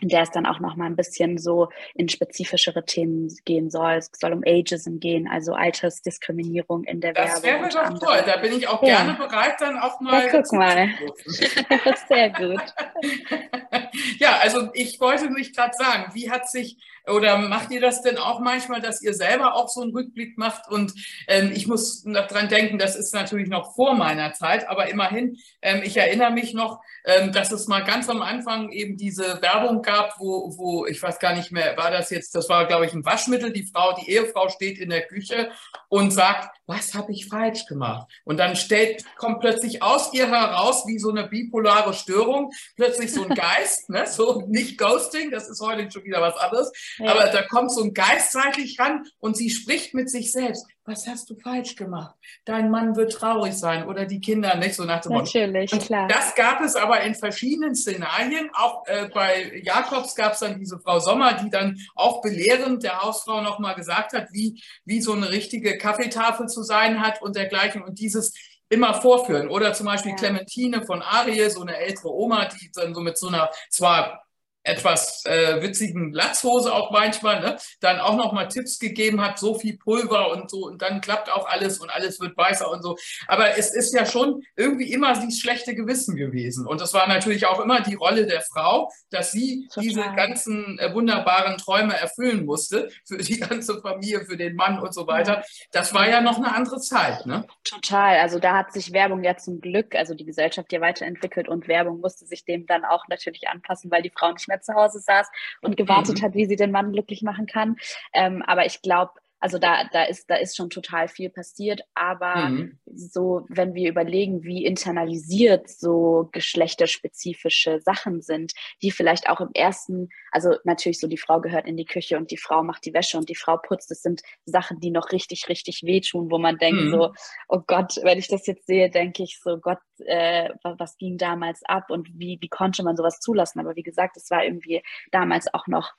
der 0.08 0.22
es 0.22 0.30
dann 0.30 0.46
auch 0.46 0.60
noch 0.60 0.76
mal 0.76 0.86
ein 0.86 0.96
bisschen 0.96 1.38
so 1.38 1.68
in 1.94 2.08
spezifischere 2.08 2.84
Themen 2.84 3.34
gehen 3.44 3.70
soll. 3.70 3.92
Es 3.92 4.10
soll 4.14 4.32
um 4.32 4.42
Ageism 4.46 4.98
gehen, 4.98 5.28
also 5.28 5.52
Altersdiskriminierung 5.52 6.84
in 6.84 7.00
der 7.00 7.12
das 7.12 7.42
Werbung. 7.42 7.64
Das 7.64 7.74
wäre 7.74 7.90
doch 7.90 7.98
toll. 7.98 8.22
Da 8.26 8.36
bin 8.38 8.56
ich 8.56 8.68
auch 8.68 8.82
ja. 8.82 9.02
gerne 9.02 9.14
bereit, 9.14 9.54
dann 9.60 9.78
auch 9.78 10.00
mal. 10.00 10.26
Ja, 10.26 10.30
guck 10.30 10.52
mal. 10.52 10.88
Sehr 12.08 12.30
gut. 12.30 12.60
ja, 14.20 14.38
also 14.38 14.68
ich 14.74 15.00
wollte 15.00 15.30
mich 15.30 15.54
gerade 15.54 15.74
sagen, 15.76 16.10
wie 16.14 16.30
hat 16.30 16.48
sich 16.48 16.76
oder 17.06 17.38
macht 17.38 17.70
ihr 17.70 17.80
das 17.80 18.02
denn 18.02 18.18
auch 18.18 18.40
manchmal, 18.40 18.80
dass 18.80 19.02
ihr 19.02 19.14
selber 19.14 19.54
auch 19.54 19.68
so 19.68 19.80
einen 19.80 19.92
Rückblick 19.92 20.36
macht? 20.36 20.70
Und 20.70 20.92
ähm, 21.26 21.50
ich 21.54 21.66
muss 21.66 22.04
noch 22.04 22.26
dran 22.26 22.48
denken, 22.48 22.78
das 22.78 22.96
ist 22.96 23.14
natürlich 23.14 23.48
noch 23.48 23.74
vor 23.74 23.94
meiner 23.94 24.32
Zeit, 24.32 24.68
aber 24.68 24.90
immerhin, 24.90 25.38
ähm, 25.62 25.80
ich 25.82 25.96
erinnere 25.96 26.30
mich 26.30 26.52
noch, 26.52 26.80
ähm, 27.04 27.32
dass 27.32 27.52
es 27.52 27.66
mal 27.66 27.84
ganz 27.84 28.08
am 28.08 28.22
Anfang 28.22 28.70
eben 28.70 28.96
diese 28.96 29.40
Werbung 29.40 29.82
gab, 29.82 30.18
wo, 30.18 30.56
wo, 30.56 30.86
ich 30.86 31.02
weiß 31.02 31.18
gar 31.18 31.34
nicht 31.34 31.52
mehr, 31.52 31.76
war 31.76 31.90
das 31.90 32.10
jetzt, 32.10 32.34
das 32.34 32.48
war, 32.48 32.66
glaube 32.66 32.86
ich, 32.86 32.92
ein 32.92 33.04
Waschmittel. 33.04 33.52
Die 33.52 33.66
Frau, 33.66 33.94
die 33.94 34.10
Ehefrau 34.10 34.48
steht 34.48 34.78
in 34.78 34.90
der 34.90 35.06
Küche 35.06 35.50
und 35.88 36.10
sagt, 36.10 36.54
was 36.66 36.94
habe 36.94 37.12
ich 37.12 37.26
falsch 37.26 37.66
gemacht? 37.66 38.06
Und 38.24 38.36
dann 38.36 38.56
stellt, 38.56 39.04
kommt 39.16 39.40
plötzlich 39.40 39.82
aus 39.82 40.12
ihr 40.12 40.28
heraus, 40.28 40.86
wie 40.86 40.98
so 40.98 41.10
eine 41.10 41.26
bipolare 41.26 41.94
Störung, 41.94 42.52
plötzlich 42.76 43.12
so 43.12 43.24
ein 43.24 43.34
Geist, 43.34 43.88
ne? 43.88 44.06
So 44.16 44.44
nicht 44.48 44.78
Ghosting, 44.78 45.30
das 45.30 45.48
ist 45.48 45.60
heute 45.60 45.90
schon 45.90 46.04
wieder 46.04 46.20
was 46.20 46.36
anderes, 46.36 46.72
ja. 46.98 47.12
aber 47.12 47.26
da 47.28 47.42
kommt 47.42 47.72
so 47.72 47.82
ein 47.82 47.94
Geist 47.94 48.32
seitlich 48.32 48.78
ran 48.78 49.06
und 49.18 49.36
sie 49.36 49.50
spricht 49.50 49.94
mit 49.94 50.10
sich 50.10 50.32
selbst 50.32 50.66
was 50.90 51.06
hast 51.06 51.30
du 51.30 51.36
falsch 51.36 51.76
gemacht? 51.76 52.14
Dein 52.44 52.70
Mann 52.70 52.96
wird 52.96 53.12
traurig 53.12 53.54
sein 53.54 53.86
oder 53.86 54.06
die 54.06 54.20
Kinder 54.20 54.56
nicht 54.56 54.74
so 54.74 54.84
nach 54.84 55.00
dem 55.00 55.12
Motto. 55.12 55.38
Natürlich, 55.38 55.70
klar. 55.70 56.08
Das 56.08 56.34
gab 56.34 56.60
es 56.62 56.74
aber 56.74 57.00
in 57.02 57.14
verschiedenen 57.14 57.74
Szenarien. 57.74 58.50
Auch 58.54 58.86
äh, 58.86 59.08
bei 59.12 59.60
Jakobs 59.62 60.14
gab 60.14 60.32
es 60.32 60.40
dann 60.40 60.58
diese 60.58 60.78
Frau 60.78 60.98
Sommer, 60.98 61.34
die 61.34 61.50
dann 61.50 61.78
auch 61.94 62.20
belehrend 62.20 62.82
der 62.82 63.02
Hausfrau 63.02 63.40
nochmal 63.40 63.74
gesagt 63.74 64.12
hat, 64.12 64.28
wie, 64.32 64.62
wie 64.84 65.00
so 65.00 65.12
eine 65.12 65.30
richtige 65.30 65.78
Kaffeetafel 65.78 66.48
zu 66.48 66.62
sein 66.62 67.00
hat 67.00 67.22
und 67.22 67.36
dergleichen. 67.36 67.82
Und 67.82 68.00
dieses 68.00 68.34
immer 68.70 68.94
vorführen. 68.94 69.48
Oder 69.48 69.74
zum 69.74 69.86
Beispiel 69.86 70.12
ja. 70.12 70.16
Clementine 70.16 70.82
von 70.86 71.02
Arie, 71.02 71.50
so 71.50 71.60
eine 71.60 71.76
ältere 71.76 72.14
Oma, 72.14 72.46
die 72.46 72.70
dann 72.72 72.94
so 72.94 73.00
mit 73.00 73.18
so 73.18 73.28
einer 73.28 73.50
zwar 73.68 74.24
etwas 74.62 75.24
äh, 75.24 75.62
witzigen 75.62 76.12
Latzhose 76.12 76.72
auch 76.72 76.90
manchmal, 76.90 77.40
ne? 77.40 77.56
dann 77.80 77.98
auch 77.98 78.16
noch 78.16 78.32
mal 78.32 78.46
Tipps 78.46 78.78
gegeben 78.78 79.20
hat, 79.20 79.38
so 79.38 79.54
viel 79.54 79.78
Pulver 79.78 80.30
und 80.32 80.50
so 80.50 80.66
und 80.66 80.82
dann 80.82 81.00
klappt 81.00 81.32
auch 81.32 81.48
alles 81.48 81.78
und 81.78 81.90
alles 81.90 82.20
wird 82.20 82.36
weißer 82.36 82.70
und 82.70 82.82
so. 82.82 82.96
Aber 83.26 83.56
es 83.56 83.72
ist 83.74 83.94
ja 83.94 84.04
schon 84.04 84.42
irgendwie 84.56 84.92
immer 84.92 85.14
dieses 85.14 85.40
schlechte 85.40 85.74
Gewissen 85.74 86.16
gewesen 86.16 86.66
und 86.66 86.80
das 86.80 86.92
war 86.92 87.08
natürlich 87.08 87.46
auch 87.46 87.60
immer 87.60 87.80
die 87.80 87.94
Rolle 87.94 88.26
der 88.26 88.42
Frau, 88.42 88.90
dass 89.10 89.32
sie 89.32 89.66
Total. 89.68 89.82
diese 89.82 90.02
ganzen 90.14 90.78
äh, 90.78 90.92
wunderbaren 90.92 91.56
Träume 91.56 91.96
erfüllen 91.96 92.44
musste 92.44 92.90
für 93.06 93.18
die 93.18 93.40
ganze 93.40 93.80
Familie, 93.80 94.26
für 94.26 94.36
den 94.36 94.56
Mann 94.56 94.78
und 94.78 94.92
so 94.92 95.06
weiter. 95.06 95.42
Das 95.72 95.94
war 95.94 96.08
ja 96.08 96.20
noch 96.20 96.36
eine 96.36 96.54
andere 96.54 96.80
Zeit, 96.80 97.24
ne? 97.24 97.46
Total. 97.64 98.18
Also 98.18 98.38
da 98.38 98.56
hat 98.56 98.72
sich 98.72 98.92
Werbung 98.92 99.24
ja 99.24 99.36
zum 99.36 99.60
Glück, 99.60 99.94
also 99.94 100.14
die 100.14 100.24
Gesellschaft 100.24 100.72
ja 100.72 100.80
weiterentwickelt 100.80 101.48
und 101.48 101.66
Werbung 101.66 102.00
musste 102.00 102.26
sich 102.26 102.44
dem 102.44 102.66
dann 102.66 102.84
auch 102.84 103.08
natürlich 103.08 103.48
anpassen, 103.48 103.90
weil 103.90 104.02
die 104.02 104.10
Frauen 104.10 104.36
nicht 104.36 104.49
mehr 104.50 104.60
zu 104.60 104.74
Hause 104.74 105.00
saß 105.00 105.28
und 105.62 105.76
gewartet 105.76 106.20
mhm. 106.20 106.24
hat, 106.24 106.34
wie 106.34 106.46
sie 106.46 106.56
den 106.56 106.70
Mann 106.70 106.92
glücklich 106.92 107.22
machen 107.22 107.46
kann. 107.46 107.76
Ähm, 108.12 108.42
aber 108.46 108.66
ich 108.66 108.82
glaube, 108.82 109.12
also 109.40 109.58
da, 109.58 109.84
da, 109.90 110.04
ist, 110.04 110.28
da 110.28 110.36
ist 110.36 110.54
schon 110.54 110.68
total 110.68 111.08
viel 111.08 111.30
passiert, 111.30 111.80
aber 111.94 112.50
mhm. 112.50 112.78
so, 112.84 113.46
wenn 113.48 113.74
wir 113.74 113.88
überlegen, 113.88 114.42
wie 114.42 114.66
internalisiert 114.66 115.68
so 115.68 116.28
geschlechterspezifische 116.32 117.80
Sachen 117.80 118.20
sind, 118.20 118.52
die 118.82 118.90
vielleicht 118.90 119.30
auch 119.30 119.40
im 119.40 119.50
ersten, 119.54 120.10
also 120.30 120.56
natürlich 120.64 121.00
so, 121.00 121.08
die 121.08 121.16
Frau 121.16 121.40
gehört 121.40 121.66
in 121.66 121.78
die 121.78 121.86
Küche 121.86 122.18
und 122.18 122.30
die 122.30 122.36
Frau 122.36 122.62
macht 122.62 122.84
die 122.84 122.92
Wäsche 122.92 123.16
und 123.16 123.30
die 123.30 123.34
Frau 123.34 123.56
putzt, 123.56 123.90
das 123.90 124.02
sind 124.02 124.22
Sachen, 124.44 124.78
die 124.78 124.90
noch 124.90 125.10
richtig, 125.10 125.48
richtig 125.48 125.82
wehtun, 125.84 126.30
wo 126.30 126.38
man 126.38 126.58
denkt 126.58 126.82
mhm. 126.82 126.90
so, 126.90 127.12
oh 127.48 127.60
Gott, 127.66 127.98
wenn 128.02 128.18
ich 128.18 128.28
das 128.28 128.46
jetzt 128.46 128.66
sehe, 128.66 128.90
denke 128.90 129.22
ich 129.22 129.40
so, 129.42 129.56
Gott, 129.56 129.80
äh, 130.04 130.50
was 130.62 130.98
ging 130.98 131.16
damals 131.16 131.62
ab 131.64 131.90
und 131.90 132.08
wie, 132.12 132.36
wie 132.42 132.48
konnte 132.48 132.82
man 132.82 132.96
sowas 132.96 133.20
zulassen? 133.20 133.60
Aber 133.60 133.74
wie 133.74 133.82
gesagt, 133.82 134.18
es 134.18 134.30
war 134.30 134.44
irgendwie 134.44 134.82
damals 135.10 135.52
auch 135.52 135.66
noch 135.66 135.94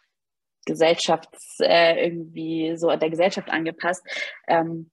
Gesellschafts, 0.65 1.59
äh, 1.59 2.05
irgendwie 2.05 2.75
so 2.77 2.95
der 2.95 3.09
Gesellschaft 3.09 3.49
angepasst. 3.49 4.03
Ähm, 4.47 4.91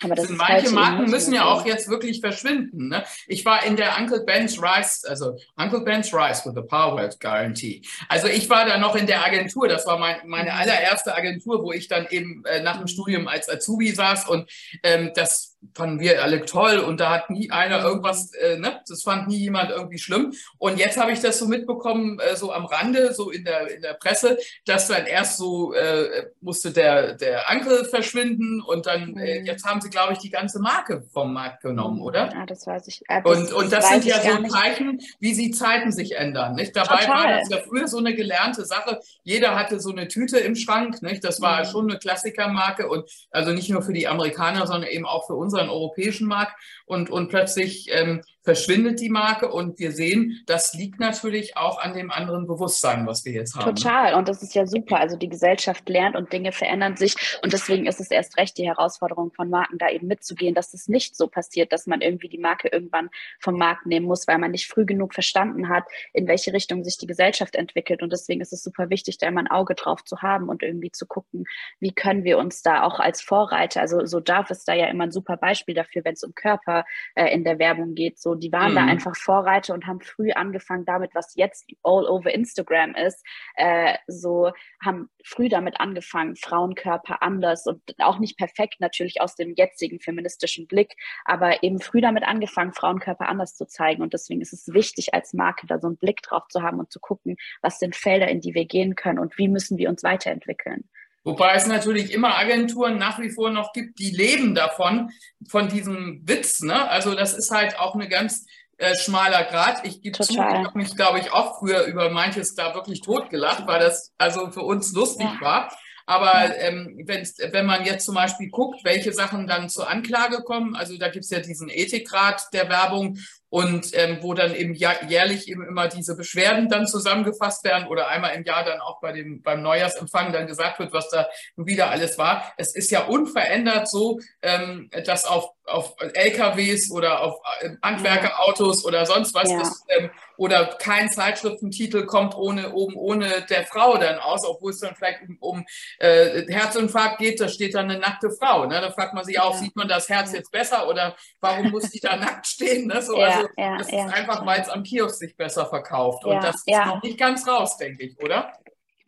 aber 0.00 0.14
das 0.14 0.26
also 0.26 0.34
manche 0.34 0.70
Marken 0.70 1.10
müssen 1.10 1.34
ja 1.34 1.44
auch 1.46 1.66
jetzt 1.66 1.88
wirklich 1.88 2.20
verschwinden. 2.20 2.88
Ne? 2.88 3.04
Ich 3.26 3.44
war 3.44 3.64
in 3.64 3.76
der 3.76 3.98
Uncle 3.98 4.24
Ben's 4.24 4.62
Rice, 4.62 5.04
also 5.04 5.36
Uncle 5.56 5.80
Ben's 5.80 6.14
Rice 6.14 6.46
with 6.46 6.54
the 6.54 6.62
Power 6.62 7.08
Guarantee. 7.18 7.82
Also 8.08 8.28
ich 8.28 8.48
war 8.48 8.64
da 8.64 8.78
noch 8.78 8.94
in 8.94 9.06
der 9.06 9.24
Agentur. 9.24 9.66
Das 9.66 9.86
war 9.86 9.98
mein, 9.98 10.16
meine 10.26 10.50
mhm. 10.50 10.56
allererste 10.56 11.14
Agentur, 11.14 11.64
wo 11.64 11.72
ich 11.72 11.88
dann 11.88 12.06
eben 12.10 12.44
äh, 12.44 12.62
nach 12.62 12.76
dem 12.76 12.82
mhm. 12.82 12.88
Studium 12.88 13.28
als 13.28 13.48
Azubi 13.48 13.90
saß 13.90 14.28
und 14.28 14.48
ähm, 14.84 15.10
das 15.14 15.57
fanden 15.74 16.00
wir 16.00 16.22
alle 16.22 16.44
toll 16.44 16.78
und 16.78 17.00
da 17.00 17.10
hat 17.10 17.30
nie 17.30 17.50
einer 17.50 17.82
irgendwas, 17.82 18.32
äh, 18.34 18.58
ne, 18.58 18.80
das 18.88 19.02
fand 19.02 19.28
nie 19.28 19.38
jemand 19.38 19.70
irgendwie 19.70 19.98
schlimm. 19.98 20.32
Und 20.58 20.78
jetzt 20.78 20.96
habe 20.98 21.12
ich 21.12 21.20
das 21.20 21.38
so 21.38 21.46
mitbekommen, 21.46 22.20
äh, 22.20 22.36
so 22.36 22.52
am 22.52 22.64
Rande, 22.64 23.12
so 23.12 23.30
in 23.30 23.44
der, 23.44 23.74
in 23.74 23.82
der 23.82 23.94
Presse, 23.94 24.38
dass 24.66 24.88
dann 24.88 25.06
erst 25.06 25.38
so 25.38 25.72
äh, 25.74 26.26
musste 26.40 26.70
der, 26.72 27.14
der 27.14 27.44
Onkel 27.50 27.84
verschwinden 27.84 28.62
und 28.62 28.86
dann, 28.86 29.16
äh, 29.16 29.40
mhm. 29.40 29.46
jetzt 29.46 29.64
haben 29.64 29.80
sie, 29.80 29.90
glaube 29.90 30.12
ich, 30.12 30.18
die 30.20 30.30
ganze 30.30 30.60
Marke 30.60 31.02
vom 31.12 31.32
Markt 31.32 31.62
genommen, 31.62 32.02
oder? 32.02 32.30
Ja, 32.32 32.46
das 32.46 32.66
weiß 32.66 32.86
ich. 32.86 33.02
Äh, 33.08 33.22
das, 33.22 33.36
und, 33.36 33.52
und 33.52 33.72
das, 33.72 33.84
das 33.84 33.90
sind 33.90 34.04
ja 34.04 34.20
so 34.20 34.42
Zeichen, 34.48 35.00
wie 35.18 35.34
sie 35.34 35.50
Zeiten 35.50 35.90
sich 35.90 36.16
ändern. 36.16 36.54
Nicht? 36.54 36.76
Dabei 36.76 37.04
Total. 37.04 37.08
war 37.08 37.38
das 37.38 37.48
ja 37.48 37.58
früher 37.58 37.88
so 37.88 37.98
eine 37.98 38.14
gelernte 38.14 38.64
Sache. 38.64 39.00
Jeder 39.24 39.56
hatte 39.56 39.80
so 39.80 39.90
eine 39.90 40.08
Tüte 40.08 40.38
im 40.38 40.54
Schrank. 40.54 41.02
Nicht? 41.02 41.24
Das 41.24 41.40
war 41.40 41.60
mhm. 41.60 41.68
schon 41.68 41.90
eine 41.90 41.98
Klassikermarke 41.98 42.88
und 42.88 43.10
also 43.30 43.52
nicht 43.52 43.70
nur 43.70 43.82
für 43.82 43.92
die 43.92 44.06
Amerikaner, 44.06 44.66
sondern 44.66 44.88
eben 44.90 45.04
auch 45.04 45.26
für 45.26 45.34
uns 45.34 45.47
unseren 45.48 45.70
europäischen 45.70 46.28
Markt 46.28 46.60
und, 46.84 47.08
und 47.08 47.28
plötzlich 47.28 47.88
ähm, 47.90 48.22
verschwindet 48.48 48.98
die 49.00 49.10
Marke 49.10 49.52
und 49.52 49.78
wir 49.78 49.92
sehen, 49.92 50.42
das 50.46 50.72
liegt 50.72 51.00
natürlich 51.00 51.58
auch 51.58 51.78
an 51.78 51.92
dem 51.92 52.10
anderen 52.10 52.46
Bewusstsein, 52.46 53.06
was 53.06 53.26
wir 53.26 53.32
jetzt 53.32 53.54
haben. 53.54 53.76
Total 53.76 54.14
und 54.14 54.26
das 54.26 54.42
ist 54.42 54.54
ja 54.54 54.66
super. 54.66 54.98
Also 54.98 55.18
die 55.18 55.28
Gesellschaft 55.28 55.86
lernt 55.86 56.16
und 56.16 56.32
Dinge 56.32 56.50
verändern 56.50 56.96
sich 56.96 57.14
und 57.42 57.52
deswegen 57.52 57.84
ist 57.84 58.00
es 58.00 58.10
erst 58.10 58.38
recht 58.38 58.56
die 58.56 58.66
Herausforderung 58.66 59.32
von 59.32 59.50
Marken, 59.50 59.76
da 59.76 59.90
eben 59.90 60.06
mitzugehen, 60.06 60.54
dass 60.54 60.72
es 60.72 60.88
nicht 60.88 61.14
so 61.14 61.26
passiert, 61.26 61.74
dass 61.74 61.86
man 61.86 62.00
irgendwie 62.00 62.30
die 62.30 62.38
Marke 62.38 62.68
irgendwann 62.68 63.10
vom 63.38 63.58
Markt 63.58 63.84
nehmen 63.84 64.06
muss, 64.06 64.26
weil 64.26 64.38
man 64.38 64.52
nicht 64.52 64.66
früh 64.66 64.86
genug 64.86 65.12
verstanden 65.12 65.68
hat, 65.68 65.84
in 66.14 66.26
welche 66.26 66.54
Richtung 66.54 66.84
sich 66.84 66.96
die 66.96 67.06
Gesellschaft 67.06 67.54
entwickelt 67.54 68.00
und 68.00 68.14
deswegen 68.14 68.40
ist 68.40 68.54
es 68.54 68.62
super 68.62 68.88
wichtig, 68.88 69.18
da 69.18 69.26
immer 69.26 69.40
ein 69.40 69.50
Auge 69.50 69.74
drauf 69.74 70.04
zu 70.04 70.22
haben 70.22 70.48
und 70.48 70.62
irgendwie 70.62 70.90
zu 70.90 71.04
gucken, 71.04 71.44
wie 71.80 71.92
können 71.92 72.24
wir 72.24 72.38
uns 72.38 72.62
da 72.62 72.82
auch 72.82 72.98
als 72.98 73.20
Vorreiter, 73.20 73.82
also 73.82 74.06
so 74.06 74.20
darf 74.20 74.50
es 74.50 74.64
da 74.64 74.72
ja 74.72 74.86
immer 74.86 75.04
ein 75.04 75.12
super 75.12 75.36
Beispiel 75.36 75.74
dafür, 75.74 76.02
wenn 76.06 76.14
es 76.14 76.24
um 76.24 76.34
Körper 76.34 76.86
äh, 77.14 77.30
in 77.34 77.44
der 77.44 77.58
Werbung 77.58 77.94
geht, 77.94 78.18
so 78.18 78.37
die 78.40 78.52
waren 78.52 78.72
mhm. 78.72 78.76
da 78.76 78.84
einfach 78.84 79.16
Vorreiter 79.16 79.74
und 79.74 79.86
haben 79.86 80.00
früh 80.00 80.32
angefangen 80.32 80.84
damit, 80.84 81.14
was 81.14 81.34
jetzt 81.36 81.66
all 81.82 82.06
over 82.06 82.32
Instagram 82.32 82.94
ist, 82.94 83.24
äh, 83.56 83.94
so 84.06 84.52
haben 84.82 85.08
früh 85.24 85.48
damit 85.48 85.80
angefangen, 85.80 86.36
Frauenkörper 86.36 87.22
anders 87.22 87.66
und 87.66 87.80
auch 87.98 88.18
nicht 88.18 88.38
perfekt 88.38 88.76
natürlich 88.80 89.20
aus 89.20 89.34
dem 89.34 89.54
jetzigen 89.54 90.00
feministischen 90.00 90.66
Blick, 90.66 90.94
aber 91.24 91.62
eben 91.62 91.80
früh 91.80 92.00
damit 92.00 92.24
angefangen, 92.24 92.72
Frauenkörper 92.72 93.28
anders 93.28 93.56
zu 93.56 93.66
zeigen 93.66 94.02
und 94.02 94.12
deswegen 94.12 94.40
ist 94.40 94.52
es 94.52 94.72
wichtig 94.72 95.14
als 95.14 95.34
Marke 95.34 95.66
da 95.66 95.78
so 95.78 95.88
einen 95.88 95.96
Blick 95.96 96.22
drauf 96.22 96.48
zu 96.48 96.62
haben 96.62 96.78
und 96.78 96.92
zu 96.92 97.00
gucken, 97.00 97.36
was 97.62 97.78
sind 97.78 97.96
Felder, 97.96 98.28
in 98.28 98.40
die 98.40 98.54
wir 98.54 98.64
gehen 98.64 98.94
können 98.94 99.18
und 99.18 99.36
wie 99.38 99.48
müssen 99.48 99.78
wir 99.78 99.88
uns 99.88 100.02
weiterentwickeln. 100.02 100.88
Wobei 101.28 101.52
es 101.56 101.66
natürlich 101.66 102.14
immer 102.14 102.38
Agenturen 102.38 102.96
nach 102.96 103.18
wie 103.18 103.28
vor 103.28 103.50
noch 103.50 103.74
gibt, 103.74 103.98
die 103.98 104.08
leben 104.08 104.54
davon, 104.54 105.10
von 105.46 105.68
diesem 105.68 106.22
Witz. 106.26 106.62
Ne? 106.62 106.88
Also 106.88 107.14
das 107.14 107.34
ist 107.34 107.50
halt 107.50 107.78
auch 107.78 107.94
eine 107.94 108.08
ganz 108.08 108.46
äh, 108.78 108.96
schmaler 108.96 109.44
Grad. 109.44 109.86
Ich 109.86 110.00
gebe 110.00 110.18
zu, 110.18 110.32
ich 110.32 110.38
habe 110.38 110.78
mich, 110.78 110.96
glaube 110.96 111.18
ich, 111.18 111.30
auch 111.30 111.58
früher 111.58 111.84
über 111.84 112.08
manches 112.08 112.54
da 112.54 112.74
wirklich 112.74 113.02
totgelacht, 113.02 113.66
weil 113.66 113.78
das 113.78 114.14
also 114.16 114.50
für 114.50 114.62
uns 114.62 114.94
lustig 114.94 115.28
ja. 115.34 115.40
war. 115.42 115.76
Aber 116.06 116.56
ähm, 116.60 116.98
wenn 117.06 117.66
man 117.66 117.84
jetzt 117.84 118.06
zum 118.06 118.14
Beispiel 118.14 118.48
guckt, 118.48 118.82
welche 118.82 119.12
Sachen 119.12 119.46
dann 119.46 119.68
zur 119.68 119.86
Anklage 119.90 120.42
kommen, 120.44 120.74
also 120.74 120.96
da 120.96 121.10
gibt 121.10 121.26
es 121.26 121.30
ja 121.30 121.40
diesen 121.40 121.68
Ethikrat 121.68 122.48
der 122.54 122.70
Werbung 122.70 123.18
und 123.50 123.90
ähm, 123.94 124.18
wo 124.20 124.34
dann 124.34 124.54
eben 124.54 124.74
jährlich 124.74 125.48
eben 125.48 125.66
immer 125.66 125.88
diese 125.88 126.16
Beschwerden 126.16 126.68
dann 126.68 126.86
zusammengefasst 126.86 127.64
werden 127.64 127.88
oder 127.88 128.08
einmal 128.08 128.34
im 128.34 128.44
Jahr 128.44 128.64
dann 128.64 128.80
auch 128.80 129.00
bei 129.00 129.12
dem, 129.12 129.42
beim 129.42 129.62
Neujahrsempfang 129.62 130.32
dann 130.32 130.46
gesagt 130.46 130.78
wird, 130.78 130.92
was 130.92 131.08
da 131.08 131.28
wieder 131.56 131.90
alles 131.90 132.18
war. 132.18 132.52
Es 132.58 132.74
ist 132.74 132.90
ja 132.90 133.04
unverändert 133.06 133.88
so, 133.88 134.20
ähm, 134.42 134.90
dass 135.06 135.24
auf, 135.24 135.50
auf 135.64 135.94
LKWs 135.98 136.90
oder 136.90 137.22
auf 137.22 137.40
äh, 137.60 137.70
Handwerkerautos 137.82 138.84
oder 138.84 139.06
sonst 139.06 139.34
was 139.34 139.50
ja. 139.50 139.58
das, 139.58 139.84
ähm, 139.88 140.10
oder 140.38 140.66
kein 140.78 141.10
Zeitschriftentitel 141.10 142.06
kommt 142.06 142.36
ohne 142.36 142.72
oben 142.72 142.94
ohne 142.94 143.44
der 143.50 143.66
Frau 143.66 143.98
dann 143.98 144.20
aus, 144.20 144.46
obwohl 144.46 144.70
es 144.70 144.78
dann 144.78 144.94
vielleicht 144.94 145.20
um, 145.22 145.36
um 145.40 145.66
äh, 145.98 146.46
Herzinfarkt 146.48 147.18
geht, 147.18 147.40
da 147.40 147.48
steht 147.48 147.74
dann 147.74 147.90
eine 147.90 147.98
nackte 147.98 148.30
Frau. 148.30 148.64
Ne? 148.66 148.80
Da 148.80 148.92
fragt 148.92 149.14
man 149.14 149.24
sich 149.24 149.40
auch, 149.40 149.54
ja. 149.54 149.58
sieht 149.58 149.74
man 149.74 149.88
das 149.88 150.08
Herz 150.08 150.32
jetzt 150.32 150.52
besser 150.52 150.88
oder 150.88 151.16
warum 151.40 151.70
muss 151.70 151.90
die 151.90 151.98
da 151.98 152.16
nackt 152.16 152.46
stehen? 152.46 152.86
Ne? 152.86 153.02
So, 153.02 153.18
ja. 153.18 153.26
also 153.26 153.48
ja, 153.56 153.78
das 153.78 153.88
ist 153.88 154.14
einfach, 154.14 154.46
weil 154.46 154.60
es 154.60 154.68
am 154.68 154.84
Kiosk 154.84 155.18
sich 155.18 155.36
besser 155.36 155.66
verkauft. 155.66 156.24
Und 156.24 156.42
das 156.42 156.62
ist 156.64 156.86
noch 156.86 157.02
nicht 157.02 157.18
ganz 157.18 157.46
raus, 157.46 157.76
denke 157.76 158.04
ich, 158.04 158.16
oder? 158.22 158.52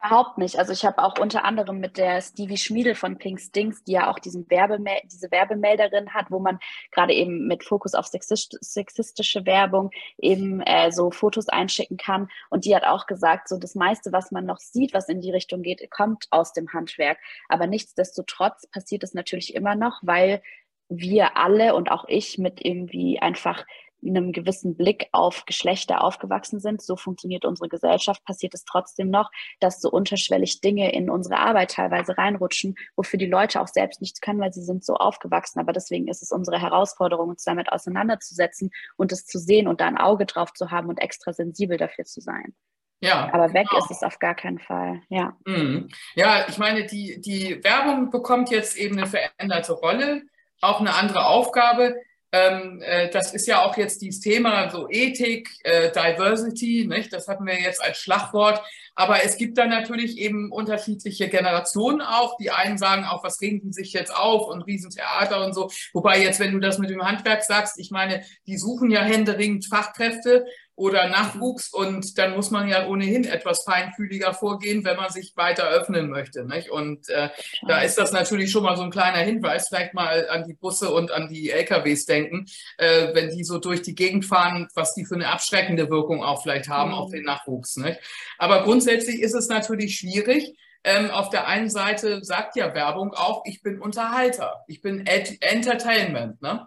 Überhaupt 0.02 0.38
nicht. 0.38 0.58
Also 0.58 0.72
ich 0.72 0.86
habe 0.86 1.02
auch 1.02 1.18
unter 1.18 1.44
anderem 1.44 1.78
mit 1.78 1.98
der 1.98 2.22
Stevie 2.22 2.56
Schmiedel 2.56 2.94
von 2.94 3.18
Pink 3.18 3.38
Stinks, 3.38 3.84
die 3.84 3.92
ja 3.92 4.10
auch 4.10 4.18
diesen 4.18 4.48
Werbemel 4.48 4.96
diese 5.04 5.30
Werbemelderin 5.30 6.14
hat, 6.14 6.30
wo 6.30 6.38
man 6.38 6.58
gerade 6.90 7.12
eben 7.12 7.46
mit 7.46 7.64
Fokus 7.64 7.94
auf 7.94 8.06
sexist 8.06 8.56
sexistische 8.62 9.44
Werbung 9.44 9.90
eben 10.16 10.62
äh, 10.62 10.90
so 10.90 11.10
Fotos 11.10 11.50
einschicken 11.50 11.98
kann. 11.98 12.28
Und 12.48 12.64
die 12.64 12.74
hat 12.74 12.84
auch 12.84 13.06
gesagt, 13.06 13.48
so 13.48 13.58
das 13.58 13.74
meiste, 13.74 14.10
was 14.10 14.30
man 14.30 14.46
noch 14.46 14.58
sieht, 14.58 14.94
was 14.94 15.10
in 15.10 15.20
die 15.20 15.32
Richtung 15.32 15.60
geht, 15.60 15.90
kommt 15.90 16.28
aus 16.30 16.54
dem 16.54 16.72
Handwerk. 16.72 17.18
Aber 17.48 17.66
nichtsdestotrotz 17.66 18.66
passiert 18.68 19.02
es 19.02 19.12
natürlich 19.12 19.54
immer 19.54 19.74
noch, 19.74 20.00
weil 20.02 20.40
wir 20.88 21.36
alle 21.36 21.74
und 21.74 21.90
auch 21.90 22.06
ich 22.08 22.38
mit 22.38 22.64
irgendwie 22.64 23.20
einfach 23.20 23.66
einem 24.02 24.32
gewissen 24.32 24.76
Blick 24.76 25.08
auf 25.12 25.44
Geschlechter 25.46 26.02
aufgewachsen 26.02 26.60
sind, 26.60 26.82
so 26.82 26.96
funktioniert 26.96 27.44
unsere 27.44 27.68
Gesellschaft, 27.68 28.24
passiert 28.24 28.54
es 28.54 28.64
trotzdem 28.64 29.10
noch, 29.10 29.30
dass 29.60 29.80
so 29.80 29.90
unterschwellig 29.90 30.60
Dinge 30.60 30.92
in 30.92 31.10
unsere 31.10 31.38
Arbeit 31.38 31.72
teilweise 31.72 32.16
reinrutschen, 32.16 32.76
wofür 32.96 33.18
die 33.18 33.26
Leute 33.26 33.60
auch 33.60 33.68
selbst 33.68 34.00
nichts 34.00 34.20
können, 34.20 34.40
weil 34.40 34.52
sie 34.52 34.62
sind 34.62 34.84
so 34.84 34.94
aufgewachsen. 34.94 35.60
Aber 35.60 35.72
deswegen 35.72 36.08
ist 36.08 36.22
es 36.22 36.32
unsere 36.32 36.60
Herausforderung, 36.60 37.28
uns 37.30 37.44
damit 37.44 37.72
auseinanderzusetzen 37.72 38.70
und 38.96 39.12
es 39.12 39.26
zu 39.26 39.38
sehen 39.38 39.68
und 39.68 39.80
da 39.80 39.86
ein 39.86 39.98
Auge 39.98 40.26
drauf 40.26 40.52
zu 40.52 40.70
haben 40.70 40.88
und 40.88 40.98
extra 40.98 41.32
sensibel 41.32 41.76
dafür 41.76 42.04
zu 42.04 42.20
sein. 42.20 42.54
Ja, 43.02 43.30
aber 43.32 43.54
weg 43.54 43.66
genau. 43.68 43.82
ist 43.82 43.90
es 43.90 44.02
auf 44.02 44.18
gar 44.18 44.34
keinen 44.34 44.58
Fall. 44.58 45.00
Ja. 45.08 45.36
Mhm. 45.46 45.88
Ja, 46.14 46.46
ich 46.48 46.58
meine, 46.58 46.84
die, 46.84 47.20
die 47.20 47.62
Werbung 47.64 48.10
bekommt 48.10 48.50
jetzt 48.50 48.76
eben 48.76 48.98
eine 48.98 49.06
veränderte 49.06 49.72
Rolle, 49.72 50.22
auch 50.60 50.80
eine 50.80 50.94
andere 50.94 51.26
Aufgabe. 51.26 51.96
Ähm, 52.32 52.80
äh, 52.82 53.10
das 53.10 53.34
ist 53.34 53.46
ja 53.48 53.64
auch 53.64 53.76
jetzt 53.76 54.02
dieses 54.02 54.20
Thema, 54.20 54.70
so 54.70 54.88
Ethik, 54.88 55.50
äh, 55.64 55.90
Diversity, 55.90 56.86
nicht? 56.88 57.12
das 57.12 57.26
hatten 57.26 57.44
wir 57.44 57.60
jetzt 57.60 57.82
als 57.82 57.98
Schlagwort. 57.98 58.62
Aber 58.94 59.24
es 59.24 59.36
gibt 59.36 59.56
dann 59.58 59.70
natürlich 59.70 60.18
eben 60.18 60.52
unterschiedliche 60.52 61.28
Generationen 61.28 62.02
auch. 62.02 62.36
Die 62.36 62.50
einen 62.50 62.78
sagen 62.78 63.04
auch, 63.04 63.24
was 63.24 63.40
regen 63.40 63.60
die 63.62 63.72
sich 63.72 63.92
jetzt 63.92 64.14
auf 64.14 64.48
und 64.48 64.62
Riesentheater 64.62 65.44
und 65.44 65.54
so. 65.54 65.70
Wobei 65.92 66.22
jetzt, 66.22 66.38
wenn 66.38 66.52
du 66.52 66.60
das 66.60 66.78
mit 66.78 66.90
dem 66.90 67.02
Handwerk 67.02 67.42
sagst, 67.42 67.78
ich 67.78 67.90
meine, 67.90 68.22
die 68.46 68.58
suchen 68.58 68.90
ja 68.90 69.00
händeringend 69.00 69.66
Fachkräfte 69.66 70.44
oder 70.80 71.10
Nachwuchs 71.10 71.70
und 71.70 72.16
dann 72.16 72.34
muss 72.34 72.50
man 72.50 72.66
ja 72.66 72.86
ohnehin 72.86 73.24
etwas 73.24 73.64
feinfühliger 73.64 74.32
vorgehen, 74.32 74.82
wenn 74.82 74.96
man 74.96 75.10
sich 75.10 75.36
weiter 75.36 75.68
öffnen 75.68 76.08
möchte. 76.08 76.46
Nicht? 76.46 76.70
Und 76.70 77.06
äh, 77.10 77.28
da 77.68 77.82
ist 77.82 77.98
das 77.98 78.12
natürlich 78.12 78.50
schon 78.50 78.62
mal 78.62 78.78
so 78.78 78.82
ein 78.82 78.90
kleiner 78.90 79.18
Hinweis, 79.18 79.68
vielleicht 79.68 79.92
mal 79.92 80.26
an 80.30 80.44
die 80.48 80.54
Busse 80.54 80.90
und 80.90 81.10
an 81.10 81.28
die 81.28 81.50
LKWs 81.50 82.06
denken, 82.06 82.46
äh, 82.78 83.08
wenn 83.12 83.28
die 83.28 83.44
so 83.44 83.58
durch 83.58 83.82
die 83.82 83.94
Gegend 83.94 84.24
fahren, 84.24 84.68
was 84.74 84.94
die 84.94 85.04
für 85.04 85.16
eine 85.16 85.28
abschreckende 85.28 85.90
Wirkung 85.90 86.24
auch 86.24 86.42
vielleicht 86.42 86.70
haben 86.70 86.92
mhm. 86.92 86.96
auf 86.96 87.10
den 87.10 87.24
Nachwuchs. 87.24 87.76
Nicht? 87.76 88.00
Aber 88.38 88.62
grundsätzlich 88.62 89.20
ist 89.20 89.34
es 89.34 89.48
natürlich 89.48 89.98
schwierig. 89.98 90.56
Ähm, 90.82 91.10
auf 91.10 91.28
der 91.28 91.46
einen 91.46 91.68
Seite 91.68 92.24
sagt 92.24 92.56
ja 92.56 92.74
Werbung 92.74 93.12
auch, 93.12 93.42
ich 93.44 93.62
bin 93.62 93.82
Unterhalter, 93.82 94.64
ich 94.66 94.80
bin 94.80 95.04
Entertainment. 95.06 96.40
Ne? 96.40 96.66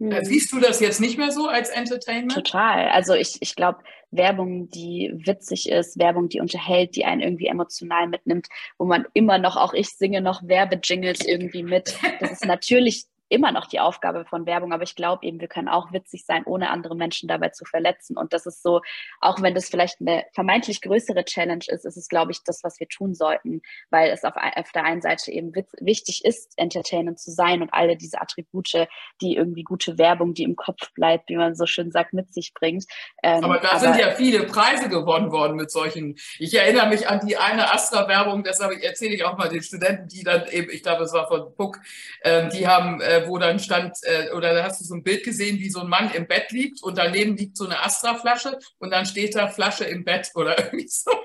Hm. 0.00 0.24
Siehst 0.24 0.52
du 0.52 0.60
das 0.60 0.80
jetzt 0.80 1.00
nicht 1.00 1.18
mehr 1.18 1.30
so 1.30 1.48
als 1.48 1.70
Entertainment? 1.70 2.32
Total. 2.32 2.88
Also 2.88 3.14
ich, 3.14 3.36
ich 3.40 3.54
glaube, 3.54 3.78
Werbung, 4.10 4.68
die 4.70 5.12
witzig 5.14 5.68
ist, 5.68 5.98
Werbung, 5.98 6.28
die 6.28 6.40
unterhält, 6.40 6.96
die 6.96 7.04
einen 7.04 7.20
irgendwie 7.20 7.46
emotional 7.46 8.08
mitnimmt, 8.08 8.48
wo 8.78 8.84
man 8.84 9.06
immer 9.12 9.38
noch, 9.38 9.56
auch 9.56 9.74
ich 9.74 9.90
singe 9.90 10.20
noch 10.20 10.42
Werbejingles 10.46 11.24
irgendwie 11.24 11.62
mit. 11.62 11.96
Das 12.20 12.32
ist 12.32 12.44
natürlich 12.46 13.04
immer 13.28 13.52
noch 13.52 13.66
die 13.66 13.80
Aufgabe 13.80 14.24
von 14.24 14.46
Werbung, 14.46 14.72
aber 14.72 14.82
ich 14.82 14.94
glaube 14.94 15.24
eben, 15.24 15.40
wir 15.40 15.48
können 15.48 15.68
auch 15.68 15.92
witzig 15.92 16.24
sein, 16.26 16.44
ohne 16.44 16.70
andere 16.70 16.94
Menschen 16.94 17.28
dabei 17.28 17.48
zu 17.48 17.64
verletzen. 17.64 18.16
Und 18.16 18.32
das 18.32 18.46
ist 18.46 18.62
so, 18.62 18.80
auch 19.20 19.40
wenn 19.40 19.54
das 19.54 19.68
vielleicht 19.68 20.00
eine 20.00 20.24
vermeintlich 20.34 20.80
größere 20.82 21.24
Challenge 21.24 21.64
ist, 21.68 21.84
ist 21.84 21.96
es, 21.96 22.08
glaube 22.08 22.32
ich, 22.32 22.44
das, 22.44 22.62
was 22.62 22.78
wir 22.80 22.88
tun 22.88 23.14
sollten, 23.14 23.62
weil 23.90 24.10
es 24.10 24.24
auf, 24.24 24.34
auf 24.36 24.72
der 24.72 24.84
einen 24.84 25.00
Seite 25.00 25.32
eben 25.32 25.52
wichtig 25.80 26.24
ist, 26.24 26.52
entertainend 26.56 27.18
zu 27.18 27.30
sein 27.30 27.62
und 27.62 27.72
alle 27.72 27.96
diese 27.96 28.20
Attribute, 28.20 28.86
die 29.20 29.36
irgendwie 29.36 29.62
gute 29.62 29.98
Werbung, 29.98 30.34
die 30.34 30.42
im 30.42 30.56
Kopf 30.56 30.92
bleibt, 30.94 31.28
wie 31.28 31.36
man 31.36 31.54
so 31.54 31.66
schön 31.66 31.90
sagt, 31.90 32.12
mit 32.12 32.32
sich 32.32 32.52
bringt. 32.54 32.84
Ähm, 33.22 33.44
aber 33.44 33.58
da 33.58 33.70
aber, 33.70 33.80
sind 33.80 33.98
ja 33.98 34.10
viele 34.12 34.44
Preise 34.44 34.88
gewonnen 34.88 35.32
worden 35.32 35.56
mit 35.56 35.70
solchen. 35.70 36.16
Ich 36.38 36.54
erinnere 36.54 36.88
mich 36.88 37.08
an 37.08 37.26
die 37.26 37.36
eine 37.36 37.72
Astra-Werbung, 37.72 38.44
das 38.44 38.60
erzähle 38.60 39.14
ich 39.14 39.24
auch 39.24 39.36
mal 39.36 39.48
den 39.48 39.62
Studenten, 39.62 40.08
die 40.08 40.22
dann 40.22 40.46
eben, 40.48 40.70
ich 40.70 40.82
glaube, 40.82 41.04
es 41.04 41.12
war 41.12 41.26
von 41.26 41.54
Puck, 41.54 41.80
ähm, 42.22 42.50
die 42.50 42.66
haben 42.66 43.00
äh, 43.00 43.13
äh, 43.14 43.28
wo 43.28 43.38
dann 43.38 43.58
stand, 43.58 43.96
äh, 44.02 44.30
oder 44.32 44.54
da 44.54 44.64
hast 44.64 44.80
du 44.80 44.84
so 44.84 44.94
ein 44.94 45.02
Bild 45.02 45.24
gesehen, 45.24 45.58
wie 45.58 45.70
so 45.70 45.80
ein 45.80 45.88
Mann 45.88 46.10
im 46.12 46.26
Bett 46.26 46.50
liegt 46.50 46.82
und 46.82 46.98
daneben 46.98 47.36
liegt 47.36 47.56
so 47.56 47.64
eine 47.64 47.82
Astra-Flasche 47.82 48.58
und 48.78 48.90
dann 48.90 49.06
steht 49.06 49.34
da 49.34 49.48
Flasche 49.48 49.84
im 49.84 50.04
Bett 50.04 50.30
oder 50.34 50.58
irgendwie 50.64 50.88
sowas. 50.88 51.20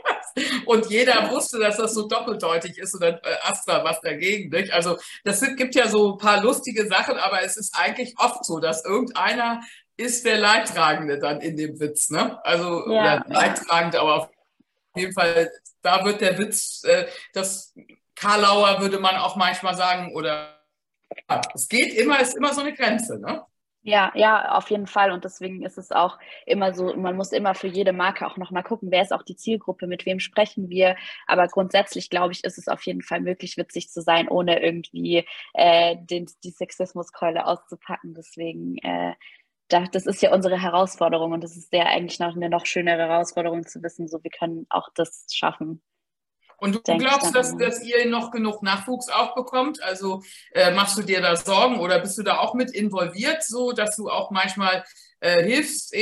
Und 0.65 0.89
jeder 0.89 1.31
wusste, 1.31 1.59
dass 1.59 1.77
das 1.77 1.93
so 1.93 2.07
doppeldeutig 2.07 2.77
ist 2.77 2.93
und 2.93 3.01
dann 3.01 3.15
äh, 3.15 3.35
Astra 3.43 3.83
was 3.83 3.99
dagegen. 4.01 4.49
Nicht? 4.49 4.71
Also 4.71 4.97
das 5.23 5.41
gibt 5.55 5.75
ja 5.75 5.87
so 5.87 6.13
ein 6.13 6.17
paar 6.17 6.41
lustige 6.41 6.87
Sachen, 6.87 7.17
aber 7.17 7.43
es 7.43 7.57
ist 7.57 7.75
eigentlich 7.77 8.15
oft 8.17 8.45
so, 8.45 8.59
dass 8.59 8.85
irgendeiner 8.85 9.61
ist 9.97 10.25
der 10.25 10.37
Leidtragende 10.37 11.19
dann 11.19 11.41
in 11.41 11.57
dem 11.57 11.79
Witz. 11.79 12.09
Ne? 12.09 12.43
Also 12.45 12.89
ja. 12.89 13.23
Leidtragend, 13.27 13.95
aber 13.95 14.15
auf 14.15 14.29
jeden 14.95 15.13
Fall, 15.13 15.51
da 15.81 16.05
wird 16.05 16.21
der 16.21 16.37
Witz, 16.37 16.83
äh, 16.85 17.05
das 17.33 17.73
Karlauer 18.15 18.81
würde 18.81 18.99
man 18.99 19.15
auch 19.15 19.35
manchmal 19.35 19.75
sagen, 19.75 20.13
oder 20.13 20.58
es 21.53 21.67
geht 21.67 21.93
immer, 21.93 22.19
ist 22.19 22.35
immer 22.35 22.53
so 22.53 22.61
eine 22.61 22.73
Grenze, 22.73 23.19
ne? 23.19 23.43
Ja, 23.81 24.11
ja, 24.13 24.51
auf 24.55 24.69
jeden 24.69 24.87
Fall. 24.87 25.11
Und 25.11 25.23
deswegen 25.23 25.63
ist 25.63 25.77
es 25.77 25.91
auch 25.91 26.19
immer 26.45 26.73
so, 26.73 26.93
man 26.95 27.15
muss 27.15 27.31
immer 27.31 27.55
für 27.55 27.67
jede 27.67 27.93
Marke 27.93 28.27
auch 28.27 28.35
nochmal 28.35 28.63
gucken, 28.63 28.91
wer 28.91 29.01
ist 29.01 29.13
auch 29.13 29.23
die 29.23 29.37
Zielgruppe, 29.37 29.87
mit 29.87 30.05
wem 30.05 30.19
sprechen 30.19 30.69
wir. 30.69 30.97
Aber 31.27 31.47
grundsätzlich, 31.47 32.09
glaube 32.09 32.33
ich, 32.33 32.43
ist 32.43 32.57
es 32.57 32.67
auf 32.67 32.83
jeden 32.83 33.01
Fall 33.01 33.21
möglich, 33.21 33.55
witzig 33.57 33.89
zu 33.89 34.01
sein, 34.01 34.27
ohne 34.27 34.61
irgendwie 34.61 35.25
äh, 35.53 35.95
den, 35.97 36.29
die 36.43 36.51
Sexismuskeule 36.51 37.45
auszupacken. 37.47 38.13
Deswegen, 38.13 38.77
äh, 38.79 39.13
das 39.69 40.05
ist 40.05 40.21
ja 40.21 40.33
unsere 40.33 40.61
Herausforderung 40.61 41.31
und 41.31 41.43
das 41.43 41.55
ist 41.55 41.71
ja 41.73 41.85
eigentlich 41.85 42.19
noch 42.19 42.35
eine 42.35 42.49
noch 42.49 42.65
schönere 42.65 43.03
Herausforderung 43.03 43.65
zu 43.65 43.81
wissen, 43.81 44.07
so 44.07 44.21
wir 44.23 44.31
können 44.31 44.65
auch 44.69 44.89
das 44.95 45.25
schaffen. 45.31 45.81
Und 46.59 46.75
du 46.75 46.97
glaubst, 46.97 47.35
dass, 47.35 47.57
dass 47.57 47.83
ihr 47.83 48.07
noch 48.09 48.31
genug 48.31 48.63
Nachwuchs 48.63 49.09
auch 49.09 49.35
bekommt? 49.35 49.81
Also 49.81 50.21
äh, 50.51 50.71
machst 50.71 50.97
du 50.97 51.03
dir 51.03 51.21
da 51.21 51.35
Sorgen 51.35 51.79
oder 51.79 51.99
bist 51.99 52.17
du 52.17 52.23
da 52.23 52.39
auch 52.39 52.53
mit 52.53 52.71
involviert, 52.71 53.43
so 53.43 53.71
dass 53.71 53.95
du 53.95 54.09
auch 54.09 54.31
manchmal 54.31 54.83
äh, 55.19 55.43
hilfst, 55.43 55.93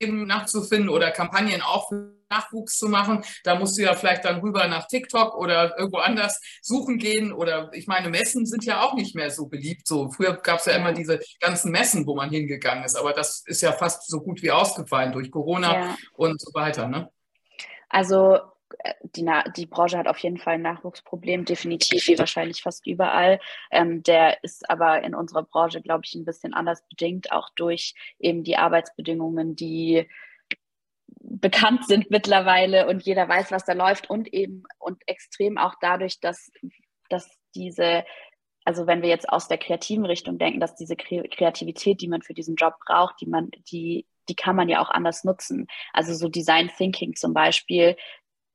eben 0.00 0.26
nachzufinden 0.26 0.88
oder 0.88 1.10
Kampagnen 1.10 1.60
auch 1.60 1.88
für 1.88 2.14
Nachwuchs 2.30 2.78
zu 2.78 2.88
machen? 2.88 3.24
Da 3.42 3.56
musst 3.56 3.76
du 3.78 3.82
ja 3.82 3.94
vielleicht 3.94 4.24
dann 4.24 4.40
rüber 4.40 4.66
nach 4.68 4.86
TikTok 4.86 5.34
oder 5.34 5.76
irgendwo 5.78 5.98
anders 5.98 6.40
suchen 6.62 6.98
gehen. 6.98 7.32
Oder 7.32 7.70
ich 7.72 7.86
meine, 7.86 8.08
Messen 8.08 8.46
sind 8.46 8.64
ja 8.64 8.82
auch 8.82 8.94
nicht 8.94 9.14
mehr 9.14 9.30
so 9.30 9.46
beliebt. 9.46 9.86
So 9.86 10.10
früher 10.10 10.34
gab 10.36 10.60
es 10.60 10.66
ja 10.66 10.74
immer 10.74 10.92
diese 10.92 11.20
ganzen 11.40 11.72
Messen, 11.72 12.06
wo 12.06 12.14
man 12.14 12.30
hingegangen 12.30 12.84
ist, 12.84 12.96
aber 12.96 13.12
das 13.12 13.42
ist 13.46 13.62
ja 13.62 13.72
fast 13.72 14.08
so 14.08 14.20
gut 14.20 14.42
wie 14.42 14.50
ausgefallen 14.50 15.12
durch 15.12 15.30
Corona 15.30 15.74
ja. 15.74 15.96
und 16.14 16.40
so 16.40 16.52
weiter. 16.54 16.86
Ne? 16.86 17.10
Also 17.88 18.38
die, 19.02 19.26
die 19.56 19.66
Branche 19.66 19.98
hat 19.98 20.08
auf 20.08 20.18
jeden 20.18 20.38
Fall 20.38 20.54
ein 20.54 20.62
Nachwuchsproblem, 20.62 21.44
definitiv, 21.44 22.06
wie 22.08 22.18
wahrscheinlich 22.18 22.62
fast 22.62 22.86
überall. 22.86 23.40
Ähm, 23.70 24.02
der 24.02 24.42
ist 24.42 24.68
aber 24.68 25.02
in 25.02 25.14
unserer 25.14 25.42
Branche, 25.42 25.80
glaube 25.80 26.02
ich, 26.04 26.14
ein 26.14 26.24
bisschen 26.24 26.54
anders 26.54 26.86
bedingt, 26.88 27.32
auch 27.32 27.48
durch 27.56 27.94
eben 28.18 28.44
die 28.44 28.56
Arbeitsbedingungen, 28.56 29.56
die 29.56 30.08
bekannt 31.20 31.86
sind 31.86 32.10
mittlerweile 32.10 32.86
und 32.88 33.02
jeder 33.02 33.28
weiß, 33.28 33.50
was 33.50 33.64
da 33.64 33.72
läuft 33.72 34.08
und 34.10 34.32
eben 34.32 34.64
und 34.78 35.02
extrem 35.06 35.58
auch 35.58 35.74
dadurch, 35.80 36.20
dass, 36.20 36.50
dass 37.08 37.28
diese 37.54 38.04
also 38.68 38.86
wenn 38.86 39.00
wir 39.00 39.08
jetzt 39.08 39.30
aus 39.30 39.48
der 39.48 39.56
kreativen 39.56 40.04
Richtung 40.04 40.36
denken, 40.36 40.60
dass 40.60 40.76
diese 40.76 40.94
Kreativität, 40.94 42.02
die 42.02 42.08
man 42.08 42.20
für 42.20 42.34
diesen 42.34 42.54
Job 42.54 42.74
braucht, 42.84 43.14
die 43.18 43.26
man, 43.26 43.50
die, 43.72 44.06
die 44.28 44.34
kann 44.34 44.56
man 44.56 44.68
ja 44.68 44.82
auch 44.82 44.90
anders 44.90 45.24
nutzen. 45.24 45.68
Also 45.94 46.12
so 46.12 46.28
Design 46.28 46.70
Thinking 46.76 47.14
zum 47.14 47.32
Beispiel 47.32 47.96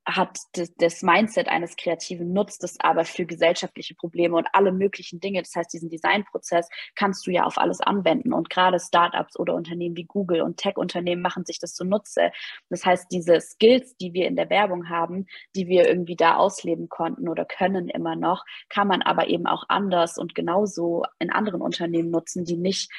hat 0.06 0.38
das 0.78 1.02
Mindset 1.02 1.48
eines 1.48 1.78
Kreativen, 1.78 2.34
nutzt 2.34 2.63
es 2.63 2.80
aber 2.80 3.06
für 3.06 3.26
gesellschaftliche 3.26 3.96
Probleme 3.96 4.36
und 4.36 4.48
alle 4.52 4.72
möglichen 4.72 5.20
Dinge. 5.20 5.42
Das 5.42 5.56
heißt, 5.56 5.72
diesen 5.72 5.89
Designprozess 5.89 6.70
kannst 6.96 7.26
du 7.26 7.32
ja 7.32 7.44
auf 7.44 7.58
alles 7.58 7.80
anwenden. 7.80 8.34
Und 8.34 8.50
gerade 8.50 8.80
Startups 8.80 9.39
oder 9.39 9.56
Unternehmen 9.56 9.96
wie 9.96 10.04
Google 10.04 10.42
und 10.42 10.58
Tech-Unternehmen 10.58 11.22
machen 11.22 11.46
sich 11.46 11.60
das 11.60 11.74
zunutze. 11.74 12.32
Das 12.70 12.86
heißt, 12.86 13.08
diese 13.12 13.39
Skills, 13.39 13.96
die 13.98 14.13
wir 14.13 14.28
in 14.28 14.36
der 14.36 14.50
Werbung 14.50 14.89
haben, 14.89 15.26
die 15.56 15.68
wir 15.68 15.88
irgendwie 15.88 16.16
da 16.16 16.36
ausleben 16.36 16.89
konnten 16.89 17.30
oder 17.30 17.46
können 17.46 17.88
immer 17.88 18.16
noch, 18.16 18.44
kann 18.70 18.88
man 18.88 19.02
aber 19.02 19.28
eben 19.28 19.48
auch 19.48 19.63
anders 19.70 20.18
und 20.18 20.36
genauso 20.36 21.04
in 21.20 21.32
anderen 21.32 21.62
Unternehmen 21.62 22.10
nutzen, 22.10 22.44
die 22.44 22.58
nicht 22.58 22.92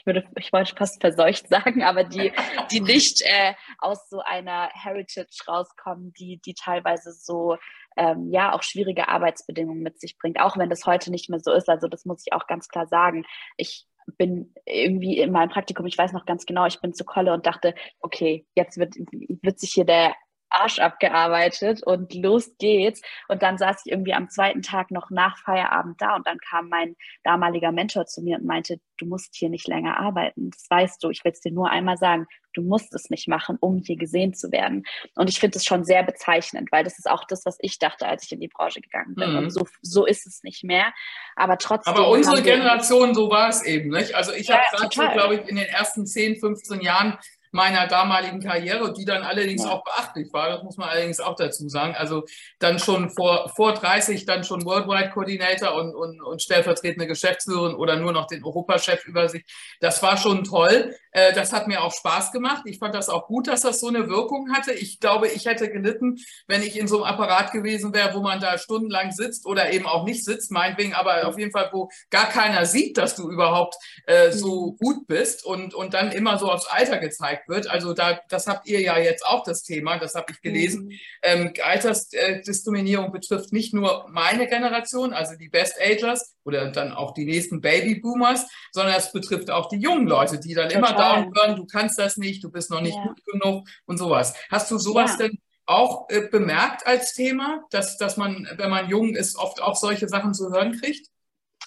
ich 0.00 0.06
würde, 0.06 0.24
ich 0.38 0.52
wollte 0.52 0.74
fast 0.74 1.00
verseucht 1.00 1.48
sagen, 1.48 1.82
aber 1.82 2.04
die, 2.04 2.32
die 2.70 2.80
nicht 2.80 3.22
äh, 3.22 3.54
aus 3.78 4.08
so 4.08 4.20
einer 4.20 4.70
Heritage 4.72 5.44
rauskommen, 5.46 6.12
die, 6.14 6.40
die 6.44 6.54
teilweise 6.54 7.12
so 7.12 7.56
ähm, 7.96 8.30
ja 8.30 8.52
auch 8.52 8.62
schwierige 8.62 9.08
Arbeitsbedingungen 9.08 9.82
mit 9.82 10.00
sich 10.00 10.16
bringt, 10.16 10.40
auch 10.40 10.56
wenn 10.56 10.70
das 10.70 10.86
heute 10.86 11.10
nicht 11.10 11.28
mehr 11.28 11.40
so 11.40 11.52
ist. 11.52 11.68
Also 11.68 11.88
das 11.88 12.04
muss 12.04 12.22
ich 12.26 12.32
auch 12.32 12.46
ganz 12.46 12.68
klar 12.68 12.86
sagen. 12.86 13.26
Ich 13.56 13.86
bin 14.16 14.54
irgendwie 14.64 15.18
in 15.18 15.32
meinem 15.32 15.50
Praktikum, 15.50 15.86
ich 15.86 15.98
weiß 15.98 16.12
noch 16.12 16.24
ganz 16.24 16.46
genau, 16.46 16.66
ich 16.66 16.80
bin 16.80 16.94
zu 16.94 17.04
Kolle 17.04 17.32
und 17.34 17.46
dachte, 17.46 17.74
okay, 18.00 18.46
jetzt 18.54 18.78
wird, 18.78 18.94
wird 18.94 19.60
sich 19.60 19.72
hier 19.72 19.84
der 19.84 20.14
Arsch 20.50 20.78
abgearbeitet 20.78 21.82
und 21.82 22.14
los 22.14 22.50
geht's. 22.58 23.00
Und 23.28 23.42
dann 23.42 23.58
saß 23.58 23.82
ich 23.84 23.92
irgendwie 23.92 24.14
am 24.14 24.28
zweiten 24.28 24.62
Tag 24.62 24.90
noch 24.90 25.10
nach 25.10 25.38
Feierabend 25.38 26.00
da 26.00 26.16
und 26.16 26.26
dann 26.26 26.38
kam 26.38 26.68
mein 26.68 26.96
damaliger 27.24 27.72
Mentor 27.72 28.06
zu 28.06 28.22
mir 28.22 28.38
und 28.38 28.44
meinte, 28.44 28.80
du 28.98 29.06
musst 29.06 29.34
hier 29.34 29.48
nicht 29.48 29.66
länger 29.66 29.98
arbeiten. 29.98 30.50
Das 30.50 30.66
weißt 30.68 31.02
du. 31.02 31.10
Ich 31.10 31.24
will 31.24 31.32
es 31.32 31.40
dir 31.40 31.52
nur 31.52 31.70
einmal 31.70 31.96
sagen. 31.96 32.26
Du 32.52 32.62
musst 32.62 32.92
es 32.94 33.10
nicht 33.10 33.28
machen, 33.28 33.56
um 33.60 33.78
hier 33.78 33.96
gesehen 33.96 34.34
zu 34.34 34.50
werden. 34.50 34.84
Und 35.14 35.30
ich 35.30 35.38
finde 35.38 35.58
es 35.58 35.64
schon 35.64 35.84
sehr 35.84 36.02
bezeichnend, 36.02 36.70
weil 36.72 36.84
das 36.84 36.98
ist 36.98 37.08
auch 37.08 37.24
das, 37.24 37.44
was 37.44 37.56
ich 37.60 37.78
dachte, 37.78 38.06
als 38.06 38.24
ich 38.24 38.32
in 38.32 38.40
die 38.40 38.48
Branche 38.48 38.80
gegangen 38.80 39.14
bin. 39.14 39.32
Mhm. 39.32 39.38
Und 39.38 39.50
so, 39.50 39.66
so 39.82 40.04
ist 40.04 40.26
es 40.26 40.42
nicht 40.42 40.64
mehr. 40.64 40.92
Aber 41.36 41.58
trotzdem. 41.58 41.94
Aber 41.94 42.08
unsere 42.08 42.42
Generation, 42.42 43.14
so 43.14 43.30
war 43.30 43.48
es 43.48 43.62
eben, 43.62 43.90
nicht? 43.90 44.14
Also 44.14 44.32
ich 44.32 44.48
ja, 44.48 44.58
habe 44.58 44.88
gerade 44.88 44.94
so, 44.94 45.12
glaube 45.12 45.34
ich, 45.36 45.48
in 45.48 45.56
den 45.56 45.66
ersten 45.66 46.06
10, 46.06 46.40
15 46.40 46.80
Jahren 46.80 47.18
meiner 47.52 47.86
damaligen 47.86 48.40
Karriere, 48.40 48.92
die 48.92 49.04
dann 49.04 49.22
allerdings 49.22 49.64
ja. 49.64 49.70
auch 49.70 49.84
beachtlich 49.84 50.32
war, 50.32 50.50
das 50.50 50.62
muss 50.62 50.76
man 50.76 50.88
allerdings 50.88 51.20
auch 51.20 51.36
dazu 51.36 51.68
sagen. 51.68 51.94
Also 51.96 52.24
dann 52.58 52.78
schon 52.78 53.10
vor, 53.10 53.50
vor 53.54 53.74
30 53.74 54.24
dann 54.26 54.44
schon 54.44 54.64
Worldwide 54.64 55.10
Coordinator 55.10 55.74
und, 55.74 55.94
und, 55.94 56.22
und 56.22 56.42
stellvertretende 56.42 57.06
Geschäftsführerin 57.06 57.74
oder 57.74 57.96
nur 57.96 58.12
noch 58.12 58.26
den 58.26 58.44
Europachef 58.44 59.04
über 59.06 59.28
sich. 59.28 59.44
Das 59.80 60.02
war 60.02 60.16
schon 60.16 60.44
toll. 60.44 60.94
Äh, 61.12 61.32
das 61.32 61.52
hat 61.52 61.66
mir 61.66 61.82
auch 61.82 61.92
Spaß 61.92 62.32
gemacht. 62.32 62.62
Ich 62.66 62.78
fand 62.78 62.94
das 62.94 63.08
auch 63.08 63.26
gut, 63.26 63.48
dass 63.48 63.62
das 63.62 63.80
so 63.80 63.88
eine 63.88 64.08
Wirkung 64.08 64.52
hatte. 64.52 64.72
Ich 64.72 65.00
glaube, 65.00 65.28
ich 65.28 65.46
hätte 65.46 65.70
gelitten, 65.70 66.18
wenn 66.46 66.62
ich 66.62 66.78
in 66.78 66.86
so 66.88 67.02
einem 67.02 67.14
Apparat 67.14 67.52
gewesen 67.52 67.92
wäre, 67.92 68.14
wo 68.14 68.20
man 68.20 68.40
da 68.40 68.58
stundenlang 68.58 69.10
sitzt 69.10 69.46
oder 69.46 69.72
eben 69.72 69.86
auch 69.86 70.04
nicht 70.04 70.24
sitzt, 70.24 70.50
meinetwegen, 70.50 70.94
aber 70.94 71.26
auf 71.26 71.38
jeden 71.38 71.50
Fall, 71.50 71.70
wo 71.72 71.90
gar 72.10 72.28
keiner 72.28 72.66
sieht, 72.66 72.96
dass 72.96 73.16
du 73.16 73.30
überhaupt 73.30 73.76
äh, 74.06 74.30
so 74.30 74.72
mhm. 74.72 74.76
gut 74.76 75.06
bist 75.06 75.44
und, 75.44 75.74
und 75.74 75.94
dann 75.94 76.12
immer 76.12 76.38
so 76.38 76.50
aufs 76.50 76.66
Alter 76.66 76.98
gezeigt 76.98 77.39
gezeigt 77.40 77.48
wird. 77.48 77.70
Also 77.70 77.94
da, 77.94 78.20
das 78.28 78.46
habt 78.46 78.66
ihr 78.66 78.80
ja 78.80 78.98
jetzt 78.98 79.24
auch 79.24 79.44
das 79.44 79.62
Thema, 79.62 79.98
das 79.98 80.14
habe 80.14 80.32
ich 80.32 80.40
gelesen. 80.40 80.86
Mhm. 80.86 80.98
Ähm, 81.22 81.52
Altersdiskriminierung 81.62 83.12
betrifft 83.12 83.52
nicht 83.52 83.74
nur 83.74 84.06
meine 84.10 84.46
Generation, 84.46 85.12
also 85.12 85.36
die 85.36 85.48
Best 85.48 85.76
Agers 85.80 86.36
oder 86.44 86.70
dann 86.70 86.92
auch 86.92 87.14
die 87.14 87.24
nächsten 87.24 87.60
Babyboomers, 87.60 88.46
sondern 88.72 88.94
es 88.96 89.12
betrifft 89.12 89.50
auch 89.50 89.68
die 89.68 89.78
jungen 89.78 90.06
Leute, 90.06 90.38
die 90.38 90.54
dann 90.54 90.68
Total. 90.68 90.78
immer 90.78 90.98
da 90.98 91.30
hören, 91.34 91.56
du 91.56 91.66
kannst 91.66 91.98
das 91.98 92.16
nicht, 92.16 92.42
du 92.44 92.50
bist 92.50 92.70
noch 92.70 92.80
nicht 92.80 92.96
ja. 92.96 93.04
gut 93.04 93.24
genug 93.24 93.68
und 93.86 93.98
sowas. 93.98 94.34
Hast 94.50 94.70
du 94.70 94.78
sowas 94.78 95.16
ja. 95.18 95.26
denn 95.26 95.38
auch 95.66 96.08
äh, 96.08 96.22
bemerkt 96.22 96.86
als 96.86 97.14
Thema, 97.14 97.62
dass, 97.70 97.96
dass 97.96 98.16
man, 98.16 98.48
wenn 98.56 98.70
man 98.70 98.88
jung 98.88 99.14
ist, 99.14 99.36
oft 99.36 99.62
auch 99.62 99.76
solche 99.76 100.08
Sachen 100.08 100.34
zu 100.34 100.50
hören 100.50 100.72
kriegt? 100.80 101.06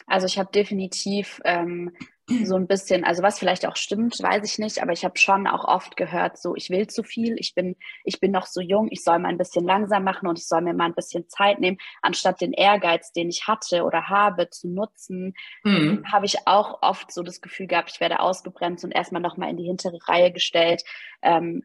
Also 0.07 0.25
ich 0.25 0.37
habe 0.37 0.51
definitiv 0.51 1.39
ähm, 1.45 1.95
so 2.27 2.55
ein 2.55 2.67
bisschen, 2.67 3.03
also 3.03 3.21
was 3.21 3.37
vielleicht 3.37 3.65
auch 3.65 3.75
stimmt, 3.75 4.17
weiß 4.21 4.49
ich 4.49 4.57
nicht, 4.57 4.81
aber 4.81 4.93
ich 4.93 5.03
habe 5.03 5.17
schon 5.17 5.45
auch 5.45 5.65
oft 5.65 5.97
gehört, 5.97 6.37
so 6.37 6.55
ich 6.55 6.69
will 6.69 6.87
zu 6.87 7.03
viel, 7.03 7.35
ich 7.37 7.53
bin, 7.53 7.75
ich 8.05 8.19
bin 8.19 8.31
noch 8.31 8.45
so 8.45 8.61
jung, 8.61 8.87
ich 8.91 9.03
soll 9.03 9.19
mal 9.19 9.29
ein 9.29 9.37
bisschen 9.37 9.65
langsam 9.65 10.03
machen 10.03 10.27
und 10.27 10.39
ich 10.39 10.47
soll 10.47 10.61
mir 10.61 10.73
mal 10.73 10.85
ein 10.85 10.95
bisschen 10.95 11.27
Zeit 11.27 11.59
nehmen, 11.59 11.77
anstatt 12.01 12.39
den 12.39 12.53
Ehrgeiz, 12.53 13.11
den 13.11 13.29
ich 13.29 13.47
hatte 13.47 13.83
oder 13.83 14.07
habe, 14.07 14.49
zu 14.49 14.69
nutzen, 14.69 15.33
mhm. 15.63 16.05
habe 16.11 16.25
ich 16.25 16.47
auch 16.47 16.81
oft 16.81 17.11
so 17.11 17.23
das 17.23 17.41
Gefühl 17.41 17.67
gehabt, 17.67 17.91
ich 17.93 17.99
werde 17.99 18.19
ausgebremst 18.19 18.85
und 18.85 18.91
erstmal 18.91 19.21
nochmal 19.21 19.49
in 19.49 19.57
die 19.57 19.65
hintere 19.65 19.99
Reihe 20.07 20.31
gestellt. 20.31 20.83
Ähm, 21.21 21.63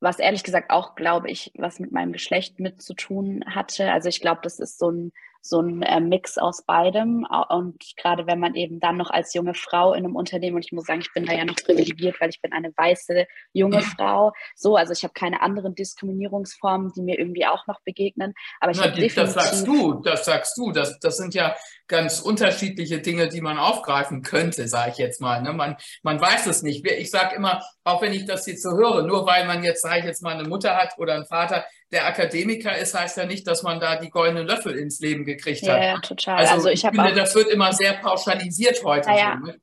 was 0.00 0.18
ehrlich 0.18 0.44
gesagt 0.44 0.70
auch, 0.70 0.94
glaube 0.94 1.30
ich, 1.30 1.52
was 1.56 1.80
mit 1.80 1.90
meinem 1.90 2.12
Geschlecht 2.12 2.60
mit 2.60 2.82
zu 2.82 2.94
tun 2.94 3.42
hatte. 3.46 3.92
Also 3.92 4.10
ich 4.10 4.20
glaube, 4.20 4.40
das 4.42 4.58
ist 4.58 4.78
so 4.78 4.90
ein 4.90 5.12
so 5.48 5.60
ein 5.60 5.82
äh, 5.82 6.00
Mix 6.00 6.38
aus 6.38 6.62
beidem. 6.62 7.26
Und 7.48 7.82
gerade 7.96 8.26
wenn 8.26 8.38
man 8.38 8.54
eben 8.54 8.80
dann 8.80 8.96
noch 8.96 9.10
als 9.10 9.34
junge 9.34 9.54
Frau 9.54 9.92
in 9.92 10.04
einem 10.04 10.16
Unternehmen, 10.16 10.56
und 10.56 10.64
ich 10.64 10.72
muss 10.72 10.86
sagen, 10.86 11.00
ich 11.00 11.12
bin 11.12 11.26
da 11.26 11.32
ja 11.32 11.44
noch 11.44 11.56
privilegiert, 11.56 12.20
weil 12.20 12.30
ich 12.30 12.40
bin 12.40 12.52
eine 12.52 12.72
weiße 12.76 13.26
junge 13.52 13.82
Frau. 13.82 14.32
So, 14.54 14.76
also 14.76 14.92
ich 14.92 15.02
habe 15.04 15.14
keine 15.14 15.40
anderen 15.40 15.74
Diskriminierungsformen, 15.74 16.92
die 16.94 17.02
mir 17.02 17.18
irgendwie 17.18 17.46
auch 17.46 17.66
noch 17.66 17.80
begegnen. 17.82 18.34
Aber 18.60 18.72
ich 18.72 18.78
Na, 18.78 18.88
die, 18.88 19.00
definitiv, 19.00 19.34
das 19.34 19.34
sagst 19.34 19.66
du, 19.66 19.94
das 20.02 20.24
sagst 20.24 20.58
du. 20.58 20.72
Das, 20.72 20.98
das 21.00 21.16
sind 21.16 21.34
ja 21.34 21.54
ganz 21.88 22.20
unterschiedliche 22.20 23.00
Dinge, 23.00 23.28
die 23.28 23.40
man 23.40 23.58
aufgreifen 23.58 24.22
könnte, 24.22 24.68
sage 24.68 24.90
ich 24.92 24.98
jetzt 24.98 25.20
mal. 25.20 25.42
Ne? 25.42 25.52
Man, 25.52 25.76
man 26.02 26.20
weiß 26.20 26.46
es 26.46 26.62
nicht. 26.62 26.84
Ich 26.86 27.10
sage 27.10 27.36
immer, 27.36 27.62
auch 27.86 28.02
wenn 28.02 28.12
ich 28.12 28.24
das 28.24 28.46
jetzt 28.46 28.64
so 28.64 28.72
höre, 28.72 29.02
nur 29.02 29.26
weil 29.26 29.46
man 29.46 29.62
jetzt, 29.62 29.82
sage 29.82 30.00
ich 30.00 30.04
jetzt 30.06 30.20
mal, 30.20 30.36
eine 30.36 30.48
Mutter 30.48 30.76
hat 30.76 30.98
oder 30.98 31.14
einen 31.14 31.24
Vater, 31.24 31.64
der 31.92 32.04
Akademiker 32.06 32.76
ist, 32.76 32.98
heißt 32.98 33.16
ja 33.16 33.26
nicht, 33.26 33.46
dass 33.46 33.62
man 33.62 33.78
da 33.78 33.94
die 33.94 34.10
goldenen 34.10 34.44
Löffel 34.44 34.76
ins 34.76 34.98
Leben 34.98 35.24
gekriegt 35.24 35.62
hat. 35.68 35.80
Ja, 35.80 35.98
total. 36.00 36.38
Also, 36.38 36.54
also 36.54 36.68
ich, 36.68 36.82
ich 36.82 36.90
finde, 36.90 37.14
das 37.14 37.32
wird 37.36 37.46
immer 37.46 37.72
sehr 37.72 37.92
pauschalisiert 37.92 38.82
heute. 38.82 39.10
Ja, 39.10 39.38
so, 39.40 39.46
ne? 39.46 39.60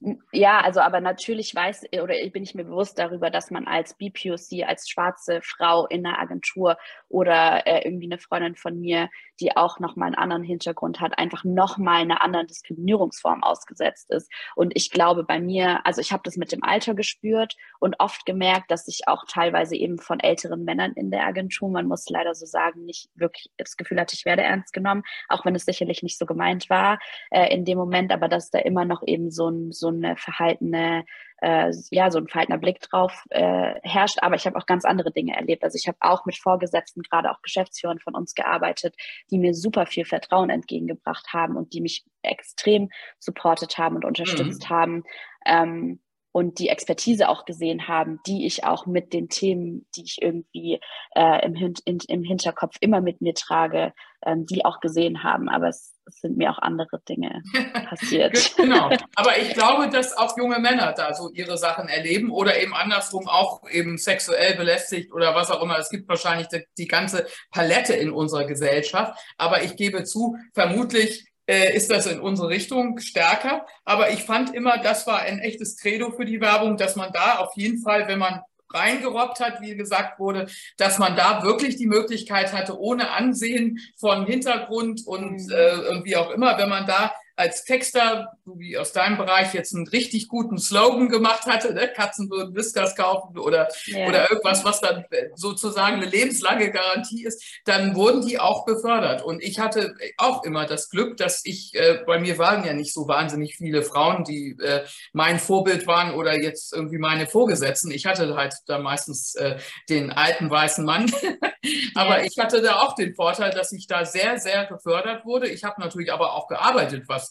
hm. 0.00 0.22
ja, 0.30 0.60
also 0.60 0.78
aber 0.80 1.00
natürlich 1.00 1.52
weiß 1.52 1.86
oder 2.00 2.14
bin 2.32 2.44
ich 2.44 2.54
mir 2.54 2.62
bewusst 2.62 2.96
darüber, 2.96 3.28
dass 3.28 3.50
man 3.50 3.66
als 3.66 3.94
BPOC, 3.94 4.64
als 4.68 4.88
schwarze 4.88 5.40
Frau 5.42 5.86
in 5.86 6.06
einer 6.06 6.20
Agentur 6.20 6.78
oder 7.08 7.66
äh, 7.66 7.84
irgendwie 7.84 8.06
eine 8.06 8.18
Freundin 8.18 8.54
von 8.54 8.78
mir, 8.78 9.10
die 9.40 9.56
auch 9.56 9.80
nochmal 9.80 10.06
einen 10.06 10.14
anderen 10.14 10.44
Hintergrund 10.44 11.00
hat, 11.00 11.18
einfach 11.18 11.42
nochmal 11.42 12.02
einer 12.02 12.22
anderen 12.22 12.46
Diskriminierungsform 12.46 13.42
ausgesetzt 13.42 14.10
ist. 14.10 14.30
Und 14.54 14.76
ich 14.76 14.92
glaube 14.92 15.24
bei 15.24 15.40
mir, 15.40 15.84
also 15.84 16.00
ich 16.00 16.12
habe 16.12 16.22
das 16.24 16.36
mit 16.36 16.52
dem 16.52 16.62
Alter 16.62 16.94
gespürt 16.94 17.56
und 17.80 17.96
oft 17.98 18.24
gemerkt, 18.24 18.70
dass 18.70 18.88
ich 18.88 19.02
auch 19.06 19.24
teilweise 19.28 19.76
eben 19.76 19.98
von 19.98 20.20
älteren 20.20 20.64
Männern 20.64 20.92
in 20.94 21.10
der 21.10 21.26
Agentur. 21.26 21.70
Man 21.70 21.86
muss 21.86 22.08
leider 22.08 22.34
so 22.34 22.46
sagen, 22.46 22.84
nicht 22.84 23.10
wirklich 23.14 23.50
das 23.58 23.76
Gefühl 23.76 24.00
hatte, 24.00 24.14
ich 24.14 24.24
werde 24.24 24.42
ernst 24.42 24.72
genommen, 24.72 25.02
auch 25.28 25.44
wenn 25.44 25.54
es 25.54 25.64
sicherlich 25.64 26.02
nicht 26.02 26.18
so 26.18 26.26
gemeint 26.26 26.70
war 26.70 26.98
äh, 27.30 27.52
in 27.54 27.64
dem 27.64 27.78
Moment, 27.78 28.12
aber 28.12 28.28
dass 28.28 28.50
da 28.50 28.58
immer 28.58 28.84
noch 28.84 29.02
eben 29.06 29.30
so, 29.30 29.48
ein, 29.48 29.72
so 29.72 29.88
eine 29.88 30.16
verhaltene 30.16 31.04
äh, 31.42 31.72
ja, 31.90 32.10
so 32.10 32.18
ein 32.18 32.28
verhaltener 32.28 32.58
Blick 32.58 32.80
drauf 32.80 33.24
äh, 33.28 33.74
herrscht. 33.82 34.18
Aber 34.22 34.34
ich 34.34 34.46
habe 34.46 34.56
auch 34.56 34.64
ganz 34.64 34.84
andere 34.84 35.12
Dinge 35.12 35.36
erlebt. 35.36 35.62
Also 35.62 35.76
ich 35.76 35.86
habe 35.86 35.98
auch 36.00 36.24
mit 36.24 36.38
Vorgesetzten, 36.38 37.02
gerade 37.02 37.30
auch 37.30 37.42
Geschäftsführern 37.42 37.98
von 37.98 38.14
uns 38.14 38.34
gearbeitet, 38.34 38.94
die 39.30 39.38
mir 39.38 39.52
super 39.52 39.84
viel 39.84 40.06
Vertrauen 40.06 40.48
entgegengebracht 40.48 41.34
haben 41.34 41.56
und 41.56 41.74
die 41.74 41.82
mich 41.82 42.04
extrem 42.22 42.88
supportet 43.18 43.76
haben 43.76 43.96
und 43.96 44.06
unterstützt 44.06 44.70
mhm. 44.70 44.74
haben. 44.74 45.04
Ähm, 45.44 46.00
und 46.34 46.58
die 46.58 46.68
Expertise 46.68 47.28
auch 47.28 47.44
gesehen 47.44 47.86
haben, 47.86 48.18
die 48.26 48.44
ich 48.44 48.64
auch 48.64 48.86
mit 48.86 49.12
den 49.12 49.28
Themen, 49.28 49.86
die 49.94 50.02
ich 50.02 50.20
irgendwie 50.20 50.80
äh, 51.14 51.46
im, 51.46 51.54
Hin 51.54 51.74
in, 51.84 51.98
im 52.08 52.24
Hinterkopf 52.24 52.74
immer 52.80 53.00
mit 53.00 53.20
mir 53.20 53.34
trage, 53.34 53.92
ähm, 54.26 54.44
die 54.44 54.64
auch 54.64 54.80
gesehen 54.80 55.22
haben. 55.22 55.48
Aber 55.48 55.68
es, 55.68 55.94
es 56.06 56.18
sind 56.22 56.36
mir 56.36 56.50
auch 56.50 56.58
andere 56.58 57.00
Dinge 57.08 57.40
passiert. 57.88 58.56
genau. 58.56 58.90
Aber 59.14 59.38
ich 59.38 59.54
glaube, 59.54 59.88
dass 59.88 60.16
auch 60.16 60.36
junge 60.36 60.58
Männer 60.58 60.92
da 60.92 61.14
so 61.14 61.30
ihre 61.32 61.56
Sachen 61.56 61.88
erleben 61.88 62.32
oder 62.32 62.60
eben 62.60 62.74
andersrum 62.74 63.28
auch 63.28 63.62
eben 63.70 63.96
sexuell 63.96 64.56
belästigt 64.56 65.12
oder 65.12 65.36
was 65.36 65.52
auch 65.52 65.62
immer. 65.62 65.78
Es 65.78 65.88
gibt 65.88 66.08
wahrscheinlich 66.08 66.48
die, 66.48 66.64
die 66.78 66.88
ganze 66.88 67.28
Palette 67.52 67.92
in 67.92 68.10
unserer 68.10 68.44
Gesellschaft. 68.44 69.16
Aber 69.38 69.62
ich 69.62 69.76
gebe 69.76 70.02
zu, 70.02 70.36
vermutlich 70.52 71.28
äh, 71.46 71.76
ist 71.76 71.90
das 71.90 72.06
in 72.06 72.20
unsere 72.20 72.48
Richtung 72.48 72.98
stärker. 72.98 73.66
Aber 73.84 74.10
ich 74.10 74.24
fand 74.24 74.54
immer, 74.54 74.78
das 74.78 75.06
war 75.06 75.20
ein 75.20 75.38
echtes 75.38 75.76
Credo 75.76 76.10
für 76.12 76.24
die 76.24 76.40
Werbung, 76.40 76.76
dass 76.76 76.96
man 76.96 77.12
da 77.12 77.38
auf 77.38 77.56
jeden 77.56 77.78
Fall, 77.82 78.08
wenn 78.08 78.18
man 78.18 78.40
reingerobbt 78.72 79.40
hat, 79.40 79.60
wie 79.60 79.76
gesagt 79.76 80.18
wurde, 80.18 80.48
dass 80.76 80.98
man 80.98 81.16
da 81.16 81.42
wirklich 81.42 81.76
die 81.76 81.86
Möglichkeit 81.86 82.52
hatte, 82.52 82.78
ohne 82.78 83.10
Ansehen 83.10 83.78
von 83.96 84.26
Hintergrund 84.26 85.06
und 85.06 85.46
mhm. 85.46 85.52
äh, 85.52 86.04
wie 86.04 86.16
auch 86.16 86.30
immer, 86.30 86.58
wenn 86.58 86.68
man 86.68 86.86
da 86.86 87.12
als 87.36 87.64
Texter, 87.64 88.32
wie 88.44 88.78
aus 88.78 88.92
deinem 88.92 89.16
Bereich 89.16 89.54
jetzt 89.54 89.74
einen 89.74 89.88
richtig 89.88 90.28
guten 90.28 90.58
Slogan 90.58 91.08
gemacht 91.08 91.46
hatte, 91.46 91.74
ne? 91.74 91.88
Katzen 91.88 92.30
würden 92.30 92.54
Whiskers 92.54 92.94
kaufen 92.94 93.36
oder, 93.38 93.68
ja. 93.86 94.06
oder 94.06 94.30
irgendwas, 94.30 94.64
was 94.64 94.80
dann 94.80 95.04
sozusagen 95.34 95.96
eine 95.96 96.06
lebenslange 96.06 96.70
Garantie 96.70 97.24
ist, 97.24 97.42
dann 97.64 97.96
wurden 97.96 98.24
die 98.24 98.38
auch 98.38 98.64
befördert. 98.64 99.22
Und 99.22 99.42
ich 99.42 99.58
hatte 99.58 99.94
auch 100.16 100.44
immer 100.44 100.66
das 100.66 100.90
Glück, 100.90 101.16
dass 101.16 101.44
ich, 101.44 101.74
äh, 101.74 102.04
bei 102.06 102.20
mir 102.20 102.38
waren 102.38 102.64
ja 102.64 102.72
nicht 102.72 102.94
so 102.94 103.08
wahnsinnig 103.08 103.56
viele 103.56 103.82
Frauen, 103.82 104.22
die 104.24 104.56
äh, 104.62 104.84
mein 105.12 105.40
Vorbild 105.40 105.86
waren 105.86 106.14
oder 106.14 106.40
jetzt 106.40 106.72
irgendwie 106.72 106.98
meine 106.98 107.26
Vorgesetzten. 107.26 107.90
Ich 107.90 108.06
hatte 108.06 108.36
halt 108.36 108.54
da 108.66 108.78
meistens 108.78 109.34
äh, 109.34 109.58
den 109.88 110.12
alten 110.12 110.50
weißen 110.50 110.84
Mann. 110.84 111.10
aber 111.94 112.20
ja. 112.20 112.24
ich 112.24 112.38
hatte 112.38 112.62
da 112.62 112.80
auch 112.80 112.94
den 112.94 113.14
Vorteil, 113.14 113.50
dass 113.50 113.72
ich 113.72 113.86
da 113.86 114.04
sehr, 114.04 114.38
sehr 114.38 114.66
gefördert 114.66 115.24
wurde. 115.24 115.48
Ich 115.48 115.64
habe 115.64 115.80
natürlich 115.80 116.12
aber 116.12 116.34
auch 116.34 116.46
gearbeitet, 116.46 117.04
was 117.08 117.23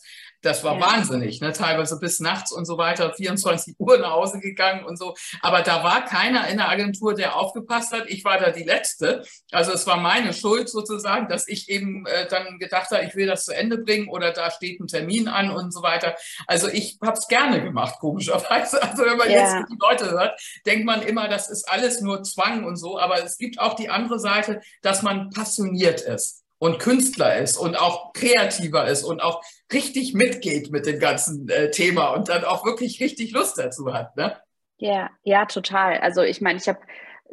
das, 0.44 0.58
das 0.58 0.64
war 0.64 0.78
ja. 0.78 0.82
wahnsinnig, 0.82 1.42
ne? 1.42 1.54
teilweise 1.54 2.00
bis 2.00 2.20
nachts 2.20 2.52
und 2.52 2.66
so 2.66 2.78
weiter, 2.78 3.14
24 3.14 3.76
Uhr 3.80 3.98
nach 3.98 4.12
Hause 4.12 4.40
gegangen 4.40 4.86
und 4.86 4.98
so. 4.98 5.16
Aber 5.42 5.62
da 5.62 5.84
war 5.84 6.06
keiner 6.06 6.48
in 6.50 6.58
der 6.58 6.70
Agentur, 6.70 7.14
der 7.14 7.38
aufgepasst 7.38 7.94
hat. 7.94 8.10
Ich 8.10 8.26
war 8.26 8.38
da 8.38 8.52
die 8.52 8.64
Letzte. 8.64 9.24
Also 9.52 9.72
es 9.72 9.88
war 9.88 9.98
meine 9.98 10.34
Schuld 10.34 10.70
sozusagen, 10.70 11.28
dass 11.28 11.48
ich 11.48 11.70
eben 11.70 12.06
äh, 12.06 12.28
dann 12.28 12.60
gedacht 12.60 12.92
habe, 12.92 13.06
ich 13.06 13.16
will 13.16 13.28
das 13.28 13.46
zu 13.46 13.56
Ende 13.56 13.78
bringen 13.78 14.10
oder 14.10 14.32
da 14.32 14.52
steht 14.52 14.80
ein 14.80 14.88
Termin 14.88 15.28
an 15.28 15.50
und 15.50 15.74
so 15.74 15.82
weiter. 15.82 16.16
Also 16.48 16.68
ich 16.68 16.98
habe 17.02 17.18
es 17.18 17.28
gerne 17.28 17.64
gemacht, 17.64 17.96
komischerweise. 18.00 18.82
Also 18.94 19.06
wenn 19.06 19.18
man 19.18 19.32
ja. 19.32 19.60
jetzt 19.60 19.72
die 19.72 19.78
Leute 19.80 20.12
hört, 20.12 20.40
denkt 20.66 20.86
man 20.86 21.02
immer, 21.02 21.28
das 21.28 21.50
ist 21.50 21.70
alles 21.72 22.02
nur 22.02 22.22
Zwang 22.24 22.66
und 22.66 22.76
so. 22.76 23.00
Aber 23.00 23.24
es 23.24 23.38
gibt 23.38 23.60
auch 23.60 23.76
die 23.76 23.90
andere 23.90 24.20
Seite, 24.20 24.62
dass 24.82 25.02
man 25.02 25.30
passioniert 25.30 26.02
ist 26.02 26.44
und 26.64 26.80
Künstler 26.80 27.36
ist 27.40 27.58
und 27.58 27.76
auch 27.76 28.14
kreativer 28.14 28.88
ist 28.88 29.04
und 29.04 29.22
auch 29.22 29.44
richtig 29.74 30.14
mitgeht 30.14 30.72
mit 30.72 30.86
dem 30.86 31.00
ganzen 31.00 31.50
äh, 31.50 31.72
Thema 31.72 32.10
und 32.10 32.30
dann 32.30 32.44
auch 32.44 32.66
wirklich 32.66 33.00
richtig 33.00 33.32
Lust 33.32 33.58
dazu 33.58 33.94
hat. 33.94 34.16
Ne? 34.16 34.38
Ja, 34.78 35.10
ja, 35.24 35.46
total. 35.46 35.98
Also 35.98 36.22
ich 36.22 36.42
meine, 36.42 36.60
ich 36.60 36.68
habe 36.68 36.80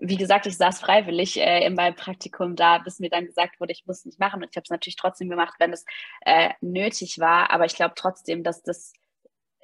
wie 0.00 0.16
gesagt, 0.16 0.46
ich 0.46 0.57
saß 0.57 0.81
freiwillig 0.81 1.38
äh, 1.38 1.64
in 1.64 1.74
meinem 1.74 1.94
Praktikum 1.94 2.57
da, 2.57 2.79
bis 2.79 3.00
mir 3.00 3.11
dann 3.11 3.26
gesagt 3.26 3.61
wurde, 3.61 3.72
ich 3.72 3.85
muss 3.87 3.98
es 3.98 4.05
nicht 4.07 4.18
machen. 4.18 4.42
Und 4.42 4.48
ich 4.50 4.57
habe 4.57 4.64
es 4.64 4.70
natürlich 4.70 4.96
trotzdem 4.96 5.29
gemacht, 5.29 5.55
wenn 5.59 5.72
es 5.72 5.85
äh, 6.24 6.50
nötig 6.61 7.18
war. 7.18 7.50
Aber 7.50 7.66
ich 7.66 7.74
glaube 7.74 7.94
trotzdem, 7.96 8.42
dass 8.42 8.62
das 8.62 8.92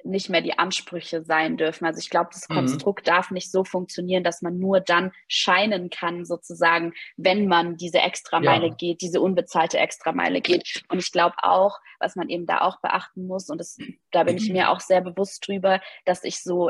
nicht 0.03 0.29
mehr 0.29 0.41
die 0.41 0.57
Ansprüche 0.57 1.23
sein 1.23 1.57
dürfen. 1.57 1.85
Also 1.85 1.99
ich 1.99 2.09
glaube, 2.09 2.29
das 2.31 2.47
mhm. 2.49 2.55
Konstrukt 2.55 3.05
mhm. 3.05 3.11
darf 3.11 3.31
nicht 3.31 3.51
so 3.51 3.63
funktionieren, 3.63 4.23
dass 4.23 4.41
man 4.41 4.57
nur 4.57 4.79
dann 4.79 5.11
scheinen 5.27 5.89
kann, 5.89 6.25
sozusagen, 6.25 6.93
wenn 7.17 7.47
man 7.47 7.77
diese 7.77 7.99
Extrameile 7.99 8.67
ja. 8.67 8.73
geht, 8.73 9.01
diese 9.01 9.21
unbezahlte 9.21 9.77
Extrameile 9.77 10.41
geht. 10.41 10.83
Und 10.89 10.99
ich 10.99 11.11
glaube 11.11 11.35
auch, 11.41 11.79
was 11.99 12.15
man 12.15 12.29
eben 12.29 12.45
da 12.45 12.61
auch 12.61 12.79
beachten 12.81 13.27
muss, 13.27 13.49
und 13.49 13.57
das, 13.57 13.77
da 14.11 14.23
bin 14.23 14.37
ich 14.37 14.49
mir 14.51 14.69
auch 14.69 14.79
sehr 14.79 15.01
bewusst 15.01 15.47
drüber, 15.47 15.81
dass 16.05 16.23
ich 16.23 16.41
so 16.41 16.69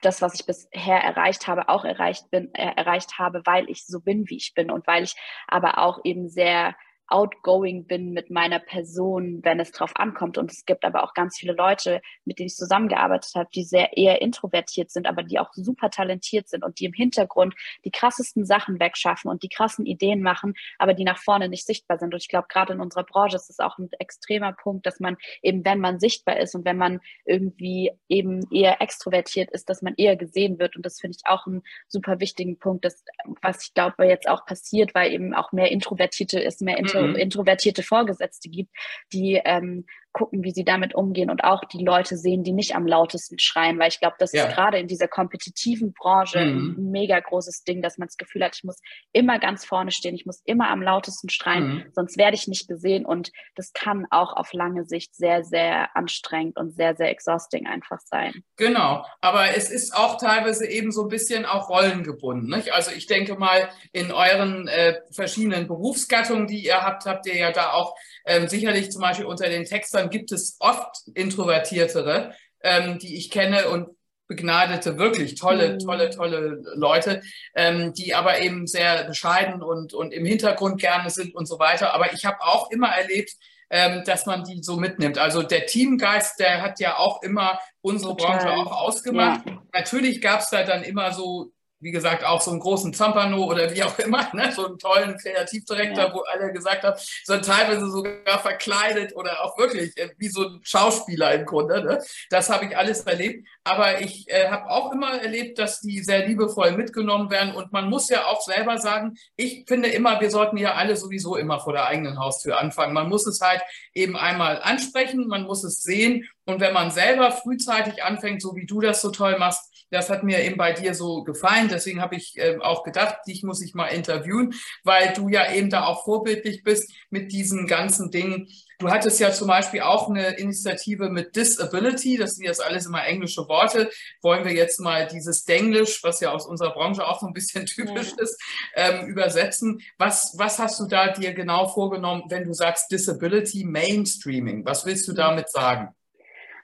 das, 0.00 0.22
was 0.22 0.34
ich 0.34 0.46
bisher 0.46 0.98
erreicht 1.02 1.48
habe, 1.48 1.68
auch 1.68 1.84
erreicht 1.84 2.30
bin, 2.30 2.54
äh, 2.54 2.72
erreicht 2.76 3.18
habe, 3.18 3.42
weil 3.44 3.68
ich 3.68 3.84
so 3.84 4.00
bin, 4.00 4.28
wie 4.28 4.36
ich 4.36 4.54
bin 4.54 4.70
und 4.70 4.86
weil 4.86 5.02
ich 5.02 5.14
aber 5.48 5.78
auch 5.78 6.00
eben 6.04 6.28
sehr 6.28 6.76
outgoing 7.08 7.86
bin 7.86 8.12
mit 8.12 8.30
meiner 8.30 8.58
Person, 8.58 9.40
wenn 9.42 9.60
es 9.60 9.72
drauf 9.72 9.92
ankommt. 9.96 10.38
Und 10.38 10.52
es 10.52 10.66
gibt 10.66 10.84
aber 10.84 11.04
auch 11.04 11.14
ganz 11.14 11.38
viele 11.38 11.54
Leute, 11.54 12.02
mit 12.24 12.38
denen 12.38 12.48
ich 12.48 12.54
zusammengearbeitet 12.54 13.32
habe, 13.34 13.48
die 13.54 13.64
sehr 13.64 13.96
eher 13.96 14.20
introvertiert 14.20 14.90
sind, 14.90 15.06
aber 15.06 15.22
die 15.22 15.38
auch 15.38 15.52
super 15.54 15.90
talentiert 15.90 16.48
sind 16.48 16.64
und 16.64 16.78
die 16.78 16.84
im 16.84 16.92
Hintergrund 16.92 17.54
die 17.84 17.90
krassesten 17.90 18.44
Sachen 18.44 18.78
wegschaffen 18.78 19.30
und 19.30 19.42
die 19.42 19.48
krassen 19.48 19.86
Ideen 19.86 20.22
machen, 20.22 20.54
aber 20.78 20.94
die 20.94 21.04
nach 21.04 21.18
vorne 21.18 21.48
nicht 21.48 21.66
sichtbar 21.66 21.98
sind. 21.98 22.12
Und 22.12 22.22
ich 22.22 22.28
glaube, 22.28 22.48
gerade 22.48 22.74
in 22.74 22.80
unserer 22.80 23.04
Branche 23.04 23.36
ist 23.36 23.50
es 23.50 23.58
auch 23.58 23.78
ein 23.78 23.88
extremer 23.98 24.52
Punkt, 24.52 24.86
dass 24.86 25.00
man 25.00 25.16
eben, 25.42 25.64
wenn 25.64 25.80
man 25.80 26.00
sichtbar 26.00 26.38
ist 26.38 26.54
und 26.54 26.64
wenn 26.64 26.76
man 26.76 27.00
irgendwie 27.24 27.92
eben 28.08 28.50
eher 28.50 28.82
extrovertiert 28.82 29.50
ist, 29.50 29.70
dass 29.70 29.82
man 29.82 29.94
eher 29.96 30.16
gesehen 30.16 30.58
wird. 30.58 30.76
Und 30.76 30.84
das 30.84 31.00
finde 31.00 31.16
ich 31.18 31.30
auch 31.30 31.46
einen 31.46 31.62
super 31.86 32.20
wichtigen 32.20 32.58
Punkt, 32.58 32.84
dass, 32.84 33.04
was 33.40 33.64
ich 33.64 33.74
glaube, 33.74 34.04
jetzt 34.04 34.28
auch 34.28 34.44
passiert, 34.44 34.94
weil 34.94 35.12
eben 35.12 35.34
auch 35.34 35.52
mehr 35.52 35.70
Introvertierte 35.70 36.40
ist, 36.40 36.60
mehr 36.60 36.76
Intro 36.76 36.97
mhm. 36.97 36.97
Introvertierte 37.00 37.82
Vorgesetzte 37.82 38.48
gibt, 38.48 38.70
die 39.12 39.40
ähm, 39.44 39.86
gucken, 40.12 40.42
wie 40.42 40.50
sie 40.50 40.64
damit 40.64 40.94
umgehen 40.94 41.30
und 41.30 41.44
auch 41.44 41.64
die 41.64 41.84
Leute 41.84 42.16
sehen, 42.16 42.42
die 42.42 42.52
nicht 42.52 42.74
am 42.74 42.86
lautesten 42.86 43.38
schreien, 43.38 43.78
weil 43.78 43.88
ich 43.88 44.00
glaube, 44.00 44.16
das 44.18 44.32
ja. 44.32 44.46
ist 44.46 44.54
gerade 44.54 44.78
in 44.78 44.88
dieser 44.88 45.08
kompetitiven 45.08 45.92
Branche 45.92 46.44
mhm. 46.44 46.76
ein 46.78 46.90
mega 46.90 47.20
großes 47.20 47.64
Ding, 47.64 47.82
dass 47.82 47.98
man 47.98 48.08
das 48.08 48.16
Gefühl 48.16 48.44
hat, 48.44 48.56
ich 48.56 48.64
muss 48.64 48.80
immer 49.12 49.38
ganz 49.38 49.64
vorne 49.64 49.90
stehen, 49.90 50.14
ich 50.14 50.26
muss 50.26 50.42
immer 50.44 50.70
am 50.70 50.82
lautesten 50.82 51.28
schreien, 51.28 51.68
mhm. 51.68 51.84
sonst 51.92 52.16
werde 52.16 52.36
ich 52.36 52.48
nicht 52.48 52.68
gesehen 52.68 53.04
und 53.04 53.30
das 53.54 53.72
kann 53.72 54.06
auch 54.10 54.34
auf 54.34 54.52
lange 54.52 54.84
Sicht 54.84 55.14
sehr, 55.14 55.44
sehr 55.44 55.96
anstrengend 55.96 56.56
und 56.56 56.74
sehr, 56.74 56.96
sehr 56.96 57.10
exhausting 57.10 57.66
einfach 57.66 58.00
sein. 58.00 58.32
Genau, 58.56 59.04
aber 59.20 59.56
es 59.56 59.70
ist 59.70 59.94
auch 59.94 60.18
teilweise 60.18 60.66
eben 60.66 60.90
so 60.90 61.02
ein 61.02 61.08
bisschen 61.08 61.44
auch 61.44 61.68
rollengebunden. 61.68 62.48
Nicht? 62.50 62.72
Also 62.72 62.90
ich 62.92 63.06
denke 63.06 63.36
mal, 63.36 63.68
in 63.92 64.12
euren 64.12 64.68
äh, 64.68 65.00
verschiedenen 65.10 65.66
Berufsgattungen, 65.66 66.46
die 66.46 66.64
ihr 66.64 66.82
habt, 66.82 67.06
habt 67.06 67.26
ihr 67.26 67.36
ja 67.36 67.52
da 67.52 67.72
auch 67.72 67.94
ähm, 68.26 68.48
sicherlich 68.48 68.90
zum 68.90 69.02
Beispiel 69.02 69.26
unter 69.26 69.48
den 69.48 69.64
Textern 69.98 70.10
gibt 70.10 70.32
es 70.32 70.56
oft 70.60 71.08
Introvertiertere, 71.14 72.32
ähm, 72.62 72.98
die 72.98 73.16
ich 73.16 73.30
kenne 73.30 73.68
und 73.68 73.88
begnadete, 74.28 74.98
wirklich 74.98 75.36
tolle, 75.36 75.74
mhm. 75.74 75.78
tolle, 75.78 76.10
tolle 76.10 76.62
Leute, 76.74 77.22
ähm, 77.54 77.94
die 77.94 78.14
aber 78.14 78.40
eben 78.40 78.66
sehr 78.66 79.04
bescheiden 79.04 79.62
und, 79.62 79.94
und 79.94 80.12
im 80.12 80.26
Hintergrund 80.26 80.80
gerne 80.80 81.08
sind 81.10 81.34
und 81.34 81.46
so 81.46 81.58
weiter. 81.58 81.94
Aber 81.94 82.12
ich 82.12 82.26
habe 82.26 82.42
auch 82.42 82.70
immer 82.70 82.88
erlebt, 82.88 83.32
ähm, 83.70 84.02
dass 84.04 84.26
man 84.26 84.44
die 84.44 84.62
so 84.62 84.76
mitnimmt. 84.76 85.18
Also 85.18 85.42
der 85.42 85.66
Teamgeist, 85.66 86.38
der 86.40 86.62
hat 86.62 86.78
ja 86.78 86.98
auch 86.98 87.22
immer 87.22 87.58
unsere 87.80 88.16
Total. 88.16 88.38
Branche 88.38 88.50
auch 88.50 88.72
ausgemacht. 88.72 89.46
Ja. 89.46 89.62
Natürlich 89.72 90.20
gab 90.20 90.40
es 90.40 90.50
da 90.50 90.62
dann 90.62 90.82
immer 90.82 91.12
so 91.12 91.52
wie 91.80 91.92
gesagt, 91.92 92.24
auch 92.24 92.40
so 92.40 92.50
einen 92.50 92.60
großen 92.60 92.92
Zampano 92.92 93.44
oder 93.44 93.72
wie 93.72 93.82
auch 93.82 93.98
immer, 93.98 94.28
ne? 94.34 94.52
so 94.52 94.66
einen 94.66 94.78
tollen 94.78 95.16
Kreativdirektor, 95.18 96.04
ja. 96.04 96.14
wo 96.14 96.20
alle 96.22 96.52
gesagt 96.52 96.82
haben, 96.82 96.98
so 97.24 97.36
teilweise 97.38 97.90
sogar 97.90 98.38
verkleidet 98.38 99.14
oder 99.14 99.44
auch 99.44 99.56
wirklich 99.58 99.96
äh, 99.96 100.10
wie 100.18 100.28
so 100.28 100.46
ein 100.46 100.60
Schauspieler 100.62 101.34
im 101.34 101.46
Grunde. 101.46 101.82
Ne? 101.84 102.02
Das 102.30 102.50
habe 102.50 102.66
ich 102.66 102.76
alles 102.76 103.02
erlebt. 103.02 103.46
Aber 103.64 104.00
ich 104.00 104.28
äh, 104.28 104.48
habe 104.48 104.70
auch 104.70 104.92
immer 104.92 105.20
erlebt, 105.20 105.58
dass 105.58 105.80
die 105.80 106.02
sehr 106.02 106.26
liebevoll 106.26 106.72
mitgenommen 106.72 107.30
werden. 107.30 107.54
Und 107.54 107.72
man 107.72 107.88
muss 107.88 108.08
ja 108.08 108.26
auch 108.26 108.40
selber 108.40 108.78
sagen, 108.78 109.16
ich 109.36 109.64
finde 109.68 109.88
immer, 109.88 110.20
wir 110.20 110.30
sollten 110.30 110.56
ja 110.56 110.74
alle 110.74 110.96
sowieso 110.96 111.36
immer 111.36 111.60
vor 111.60 111.74
der 111.74 111.86
eigenen 111.86 112.18
Haustür 112.18 112.58
anfangen. 112.58 112.94
Man 112.94 113.08
muss 113.08 113.26
es 113.26 113.40
halt 113.40 113.62
eben 113.94 114.16
einmal 114.16 114.60
ansprechen, 114.62 115.28
man 115.28 115.44
muss 115.44 115.64
es 115.64 115.82
sehen. 115.82 116.28
Und 116.46 116.60
wenn 116.60 116.72
man 116.72 116.90
selber 116.90 117.30
frühzeitig 117.30 118.02
anfängt, 118.02 118.40
so 118.40 118.56
wie 118.56 118.64
du 118.64 118.80
das 118.80 119.02
so 119.02 119.10
toll 119.10 119.38
machst, 119.38 119.67
das 119.90 120.10
hat 120.10 120.22
mir 120.22 120.42
eben 120.42 120.56
bei 120.56 120.72
dir 120.72 120.94
so 120.94 121.24
gefallen. 121.24 121.68
Deswegen 121.68 122.00
habe 122.00 122.16
ich 122.16 122.36
äh, 122.36 122.58
auch 122.60 122.84
gedacht, 122.84 123.18
dich 123.26 123.42
muss 123.42 123.62
ich 123.62 123.74
mal 123.74 123.88
interviewen, 123.88 124.54
weil 124.84 125.12
du 125.14 125.28
ja 125.28 125.52
eben 125.52 125.70
da 125.70 125.84
auch 125.84 126.04
vorbildlich 126.04 126.62
bist 126.62 126.92
mit 127.10 127.32
diesen 127.32 127.66
ganzen 127.66 128.10
Dingen. 128.10 128.48
Du 128.80 128.90
hattest 128.90 129.18
ja 129.18 129.32
zum 129.32 129.48
Beispiel 129.48 129.80
auch 129.80 130.08
eine 130.08 130.38
Initiative 130.38 131.10
mit 131.10 131.34
Disability, 131.34 132.16
das 132.16 132.36
sind 132.36 132.44
jetzt 132.44 132.64
alles 132.64 132.86
immer 132.86 133.04
englische 133.04 133.48
Worte. 133.48 133.90
Wollen 134.22 134.44
wir 134.44 134.52
jetzt 134.52 134.78
mal 134.78 135.08
dieses 135.08 135.44
Denglisch, 135.44 136.04
was 136.04 136.20
ja 136.20 136.30
aus 136.30 136.46
unserer 136.46 136.74
Branche 136.74 137.04
auch 137.04 137.20
so 137.20 137.26
ein 137.26 137.32
bisschen 137.32 137.66
typisch 137.66 138.12
ja. 138.16 138.22
ist, 138.22 138.40
ähm, 138.76 139.06
übersetzen. 139.06 139.80
Was, 139.98 140.34
was 140.38 140.60
hast 140.60 140.78
du 140.78 140.86
da 140.86 141.08
dir 141.08 141.32
genau 141.34 141.66
vorgenommen, 141.66 142.24
wenn 142.28 142.44
du 142.44 142.52
sagst 142.52 142.92
Disability 142.92 143.64
Mainstreaming? 143.64 144.64
Was 144.64 144.86
willst 144.86 145.08
du 145.08 145.12
damit 145.12 145.50
sagen? 145.50 145.92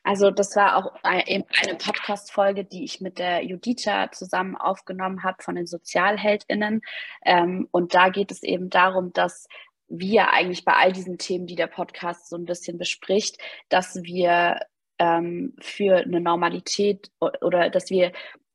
Also 0.05 0.31
das 0.31 0.55
war 0.55 0.77
auch 0.77 0.95
eine 1.03 1.45
Podcast-Folge, 1.79 2.65
die 2.65 2.85
ich 2.85 3.01
mit 3.01 3.19
der 3.19 3.43
Judita 3.43 4.13
zusammen 4.13 4.55
aufgenommen 4.55 5.25
habe 5.25 5.43
von 5.43 5.55
den 5.55 5.67
SozialheldInnen. 5.67 6.83
Ähm, 7.25 7.69
und 7.71 7.95
da 7.95 8.11
geht 8.11 8.31
es 8.31 8.43
eben 8.43 8.69
darum, 8.69 9.13
dass 9.15 9.49
wir 9.89 10.31
eigentlich 10.31 10.65
bei 10.65 10.75
all 10.75 10.93
diesen 10.93 11.17
Themen, 11.17 11.47
die 11.47 11.57
der 11.57 11.69
Podcast 11.69 12.29
so 12.29 12.37
ein 12.37 12.45
bisschen 12.45 12.77
bespricht, 12.77 13.39
dass 13.71 14.03
wir 14.03 14.61
ähm, 14.99 15.55
für 15.61 15.97
eine 15.97 16.21
Normalität 16.21 17.11
oder 17.21 17.71
dass 17.71 17.91
wir 17.91 18.13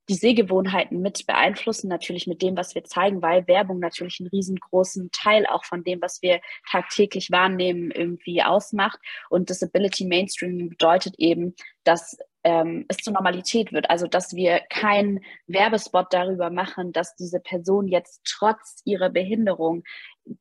die 0.10 0.16
Sehgewohnheiten 0.16 1.02
mit 1.02 1.26
beeinflussen, 1.28 1.88
natürlich 1.88 2.26
mit 2.26 2.42
dem, 2.42 2.58
was 2.58 2.74
wir 2.74 2.84
zeigen, 2.84 3.22
weil 3.22 3.48
Werbung 3.48 3.80
natürlich 3.80 4.20
einen 4.20 4.30
riesengroßen 4.30 5.12
Teil 5.12 5.46
auch 5.46 5.64
von 5.64 5.84
dem, 5.84 6.02
was 6.02 6.22
wir 6.22 6.42
tagtäglich 6.70 7.32
wahrnehmen, 7.32 7.92
irgendwie 7.92 8.42
ausmacht. 8.42 9.00
Und 9.30 9.50
Disability 9.50 10.06
Mainstreaming 10.06 10.70
bedeutet 10.70 11.16
eben, 11.20 11.54
dass 11.84 12.18
ähm, 12.44 12.86
es 12.88 12.98
zur 12.98 13.14
Normalität 13.14 13.72
wird. 13.72 13.90
Also, 13.90 14.08
dass 14.08 14.34
wir 14.34 14.62
keinen 14.70 15.20
Werbespot 15.48 16.08
darüber 16.12 16.50
machen, 16.50 16.92
dass 16.92 17.16
diese 17.16 17.40
Person 17.40 17.88
jetzt 17.88 18.22
trotz 18.26 18.82
ihrer 18.86 19.10
Behinderung 19.10 19.84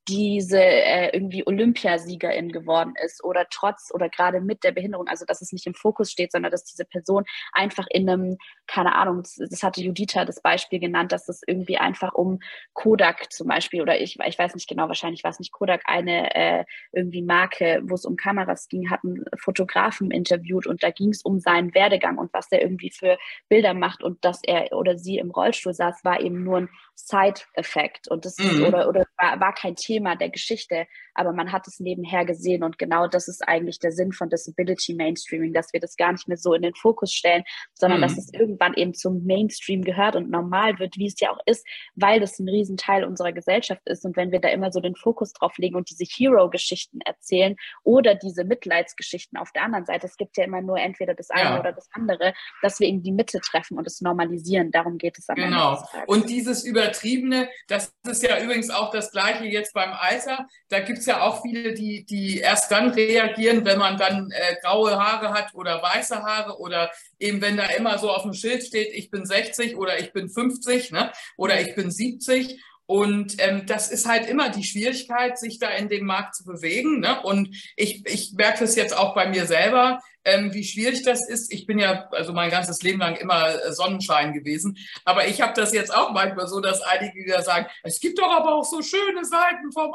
diese 0.07 0.61
äh, 0.61 1.11
irgendwie 1.15 1.47
Olympiasiegerin 1.47 2.53
geworden 2.53 2.95
ist 3.05 3.25
oder 3.25 3.47
trotz 3.51 3.91
oder 3.93 4.09
gerade 4.09 4.41
mit 4.41 4.65
der 4.65 4.73
Behinderung, 4.73 5.09
also 5.09 5.25
dass 5.25 5.41
es 5.41 5.53
nicht 5.53 5.67
im 5.67 5.75
Fokus 5.75 6.11
steht, 6.11 6.33
sondern 6.33 6.51
dass 6.51 6.65
diese 6.65 6.85
Person 6.85 7.25
einfach 7.53 7.87
in 7.91 8.09
einem, 8.09 8.39
keine 8.67 8.95
Ahnung, 8.95 9.23
das, 9.23 9.63
hatte 9.63 9.81
Judita 9.81 10.25
das 10.25 10.43
Beispiel 10.43 10.79
genannt, 10.79 11.13
dass 11.13 11.29
es 11.29 11.41
irgendwie 11.47 11.79
einfach 11.79 12.15
um 12.15 12.41
Kodak 12.75 13.33
zum 13.33 13.49
Beispiel 13.49 13.81
oder 13.81 14.01
ich, 14.01 14.19
ich 14.19 14.39
weiß 14.39 14.55
nicht 14.55 14.69
genau, 14.69 14.89
wahrscheinlich 14.89 15.25
war 15.25 15.31
es 15.31 15.39
nicht 15.39 15.53
Kodak, 15.53 15.83
eine 15.87 16.35
äh, 16.35 16.65
irgendwie 16.93 17.23
Marke, 17.23 17.81
wo 17.85 17.95
es 17.95 18.05
um 18.05 18.17
Kameras 18.17 18.69
ging, 18.69 18.91
hatten 18.91 19.25
Fotografen 19.39 20.11
interviewt 20.11 20.67
und 20.67 20.83
da 20.83 20.91
ging 20.91 21.11
es 21.11 21.23
um 21.23 21.41
seinen 21.41 21.75
Werdegang 21.75 22.19
und 22.19 22.33
was 22.33 22.51
er 22.53 22.61
irgendwie 22.61 22.91
für 22.91 23.19
Bilder 23.49 23.75
macht 23.75 24.03
und 24.03 24.25
dass 24.25 24.41
er 24.45 24.73
oder 24.73 24.99
sie 24.99 25.19
im 25.19 25.31
Rollstuhl 25.31 25.73
saß, 25.73 26.05
war 26.05 26.21
eben 26.21 26.45
nur 26.45 26.59
ein 26.59 26.69
Side-Effekt 26.99 28.09
und 28.09 28.25
das 28.25 28.37
mhm. 28.39 28.65
oder, 28.65 28.89
oder 28.89 29.05
war, 29.17 29.39
war 29.41 29.55
kein 29.55 29.77
Thema 29.77 30.17
der 30.17 30.31
Geschichte, 30.31 30.87
aber 31.15 31.33
man 31.33 31.53
hat 31.53 31.67
es 31.69 31.79
nebenher 31.79 32.25
gesehen 32.25 32.65
und 32.65 32.79
genau 32.79 33.07
das 33.07 33.29
ist 33.29 33.47
eigentlich 33.47 33.79
der 33.79 33.93
Sinn 33.93 34.13
von 34.13 34.29
Disability 34.29 34.95
Mainstreaming, 34.95 35.53
dass 35.53 35.73
wir 35.73 35.81
das 35.81 35.97
gar 35.97 36.13
nicht 36.13 36.27
mehr 36.27 36.37
so 36.37 36.55
in 36.55 36.63
den 36.63 36.75
Fokus 36.75 37.13
stellen, 37.13 37.45
sondern 37.75 38.01
mhm. 38.01 38.03
dass 38.03 38.19
es 38.19 38.33
irgendwann 38.33 38.75
eben 38.75 38.95
zum 38.95 39.25
Mainstream 39.25 39.83
gehört 39.83 40.17
und 40.17 40.31
normal 40.31 40.79
wird, 40.79 40.97
wie 40.97 41.07
es 41.07 41.19
ja 41.21 41.31
auch 41.31 41.41
ist, 41.47 41.67
weil 41.95 42.21
das 42.21 42.39
ein 42.39 42.49
Riesenteil 42.49 43.05
unserer 43.05 43.33
Gesellschaft 43.33 43.83
ist 43.87 44.05
und 44.05 44.17
wenn 44.17 44.33
wir 44.33 44.41
da 44.41 44.49
immer 44.49 44.73
so 44.73 44.81
den 44.81 44.97
Fokus 44.97 45.33
drauf 45.33 45.57
legen 45.59 45.77
und 45.77 45.89
diese 45.91 46.05
Hero-Geschichten 46.05 47.01
erzählen 47.03 47.57
oder 47.85 48.17
diese 48.17 48.45
Mitleidsgeschichten 48.45 49.39
auf 49.39 49.53
der 49.53 49.63
anderen 49.63 49.87
Seite, 49.87 50.07
es 50.07 50.17
gibt 50.17 50.37
ja 50.37 50.45
immer 50.45 50.63
nur 50.63 50.79
entweder 50.79 51.15
das 51.15 51.31
eine 51.31 51.51
ja. 51.51 51.61
oder 51.61 51.73
das 51.73 51.89
andere, 51.93 52.35
dass 52.61 52.81
wir 52.81 52.89
in 52.89 53.03
die 53.03 53.13
Mitte 53.13 53.41
treffen 53.41 53.79
und 53.79 53.87
es 53.87 54.01
normalisieren, 54.01 54.73
darum 54.73 54.99
geht 54.99 55.19
es 55.19 55.29
am 55.29 55.37
Genau. 55.37 55.79
Und 56.07 56.29
dieses 56.29 56.65
Übertriebene, 56.89 57.49
das 57.69 57.93
ist 58.09 58.23
ja 58.23 58.41
übrigens 58.41 58.71
auch 58.71 58.91
das 58.91 59.11
Gleiche 59.11 59.45
jetzt 59.45 59.75
beim 59.75 59.93
Alter, 59.93 60.47
da 60.69 60.81
gibt 60.81 60.99
es 60.99 61.07
ja 61.07 61.23
auch 61.23 61.43
viele, 61.43 61.75
die, 61.75 62.05
die 62.05 62.39
erst 62.39 62.71
dann 62.71 62.91
reagieren, 62.91 63.65
wenn 63.65 63.79
man 63.79 63.97
dann 63.97 64.31
äh, 64.31 64.57
graue 64.63 64.99
Haare 64.99 65.33
hat 65.33 65.55
oder 65.55 65.83
weiße 65.83 66.23
Haare 66.23 66.59
oder 66.59 66.91
eben 67.19 67.41
wenn 67.41 67.57
da 67.57 67.67
immer 67.67 67.99
so 67.99 68.11
auf 68.11 68.23
dem 68.23 68.35
Schild 68.35 68.65
steht, 68.65 68.93
ich 68.95 69.11
bin 69.11 69.27
60 69.27 69.77
oder 69.77 69.99
ich 70.01 70.13
bin 70.13 70.29
50 70.29 70.93
ne? 70.93 71.13
oder 71.37 71.61
ich 71.61 71.75
bin 71.75 71.91
70 71.91 72.61
und 72.87 73.35
ähm, 73.39 73.67
das 73.67 73.91
ist 73.91 74.09
halt 74.09 74.27
immer 74.31 74.49
die 74.49 74.65
Schwierigkeit, 74.65 75.39
sich 75.39 75.59
da 75.59 75.69
in 75.69 75.91
dem 75.91 76.07
Markt 76.07 76.37
zu 76.37 76.45
bewegen. 76.45 77.01
Ne? 77.01 77.21
Und 77.21 77.55
ich, 77.77 78.07
ich 78.07 78.33
merke 78.33 78.61
das 78.61 78.77
jetzt 78.77 78.97
auch 78.97 79.15
bei 79.15 79.29
mir 79.29 79.45
selber 79.45 80.01
ähm, 80.29 80.53
wie 80.53 80.65
schwierig 80.65 81.03
das 81.03 81.27
ist. 81.27 81.53
Ich 81.53 81.67
bin 81.67 81.79
ja 81.79 82.09
also 82.13 82.33
mein 82.33 82.51
ganzes 82.51 82.83
Leben 82.83 82.99
lang 82.99 83.17
immer 83.17 83.49
äh, 83.49 83.73
Sonnenschein 83.73 84.33
gewesen. 84.33 84.77
Aber 85.05 85.27
ich 85.27 85.41
habe 85.41 85.55
das 85.55 85.73
jetzt 85.73 85.95
auch 85.95 86.13
manchmal 86.13 86.47
so, 86.47 86.61
dass 86.61 86.83
einige 86.83 87.25
wieder 87.25 87.43
sagen, 87.43 87.67
es 87.83 88.01
gibt 88.01 88.19
doch 88.19 88.31
aber 88.31 88.55
auch 88.55 88.65
so 88.65 88.83
schöne 88.83 89.25
Seiten 89.25 89.73
vom. 89.73 89.95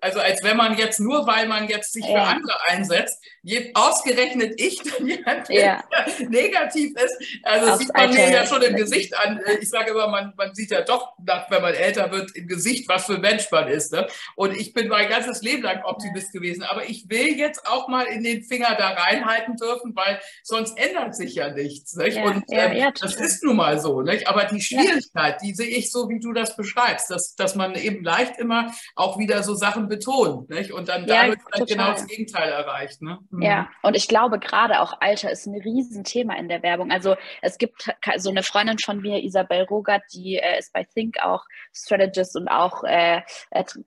Also 0.00 0.20
als 0.20 0.42
wenn 0.42 0.56
man 0.56 0.76
jetzt 0.76 0.98
nur, 0.98 1.26
weil 1.26 1.46
man 1.46 1.68
jetzt 1.68 1.92
sich 1.92 2.04
ja. 2.04 2.12
für 2.12 2.22
andere 2.22 2.56
einsetzt, 2.66 3.22
je, 3.42 3.70
ausgerechnet 3.74 4.60
ich 4.60 4.82
dann 4.82 5.06
jemand, 5.06 5.48
ja. 5.48 5.84
negativ 6.28 6.96
ist. 6.96 7.40
Also 7.44 7.66
das 7.66 7.78
sieht 7.78 7.94
man 7.94 8.12
mir 8.12 8.30
ja 8.30 8.46
schon 8.46 8.62
im 8.62 8.76
Gesicht 8.76 9.16
an. 9.16 9.38
Äh, 9.38 9.58
ich 9.60 9.70
sage 9.70 9.92
immer, 9.92 10.08
man, 10.08 10.32
man 10.36 10.54
sieht 10.54 10.70
ja 10.70 10.82
doch, 10.82 11.12
wenn 11.18 11.62
man 11.62 11.74
älter 11.74 12.10
wird, 12.10 12.34
im 12.34 12.48
Gesicht, 12.48 12.88
was 12.88 13.06
für 13.06 13.14
ein 13.14 13.20
Mensch 13.20 13.50
man 13.50 13.68
ist. 13.68 13.92
Ne? 13.92 14.06
Und 14.34 14.56
ich 14.56 14.72
bin 14.72 14.88
mein 14.88 15.08
ganzes 15.08 15.42
Leben 15.42 15.62
lang 15.62 15.84
Optimist 15.84 16.32
gewesen. 16.32 16.64
Aber 16.64 16.88
ich 16.88 17.08
will 17.08 17.38
jetzt 17.38 17.66
auch 17.66 17.88
mal 17.88 18.06
in 18.06 18.24
den 18.24 18.42
Finger 18.42 18.74
da 18.76 18.90
reinhalten 18.90 19.59
dürfen, 19.60 19.94
weil 19.94 20.20
sonst 20.42 20.78
ändert 20.78 21.14
sich 21.14 21.34
ja 21.34 21.50
nichts. 21.50 21.94
Nicht? 21.96 22.16
Ja, 22.16 22.24
und 22.24 22.44
ja, 22.48 22.66
ähm, 22.66 22.76
ja, 22.76 22.90
das 22.90 23.16
ist 23.16 23.42
nun 23.44 23.56
mal 23.56 23.78
so. 23.78 24.02
Nicht? 24.02 24.28
Aber 24.28 24.44
die 24.44 24.60
Schwierigkeit, 24.60 25.40
die 25.42 25.54
sehe 25.54 25.68
ich 25.68 25.90
so, 25.90 26.08
wie 26.08 26.20
du 26.20 26.32
das 26.32 26.56
beschreibst, 26.56 27.10
dass, 27.10 27.34
dass 27.34 27.54
man 27.54 27.74
eben 27.74 28.04
leicht 28.04 28.38
immer 28.38 28.72
auch 28.96 29.18
wieder 29.18 29.42
so 29.42 29.54
Sachen 29.54 29.88
betont 29.88 30.50
nicht? 30.50 30.72
und 30.72 30.88
dann 30.88 31.06
dadurch 31.06 31.38
vielleicht 31.46 31.70
genau 31.70 31.92
das 31.92 32.06
Gegenteil 32.06 32.50
erreicht. 32.50 33.02
Ne? 33.02 33.18
Mhm. 33.30 33.42
Ja, 33.42 33.68
und 33.82 33.96
ich 33.96 34.08
glaube 34.08 34.38
gerade 34.38 34.80
auch 34.80 35.00
Alter 35.00 35.30
ist 35.30 35.46
ein 35.46 35.60
Riesenthema 35.60 36.34
in 36.36 36.48
der 36.48 36.62
Werbung. 36.62 36.90
Also 36.90 37.16
es 37.42 37.58
gibt 37.58 37.90
so 38.16 38.30
eine 38.30 38.42
Freundin 38.42 38.78
von 38.78 39.00
mir, 39.00 39.22
Isabel 39.22 39.62
Rogert, 39.62 40.02
die 40.12 40.36
äh, 40.36 40.58
ist 40.58 40.72
bei 40.72 40.84
Think 40.84 41.18
auch 41.22 41.44
Strategist 41.72 42.36
und 42.36 42.48
auch 42.48 42.84
äh, 42.84 43.22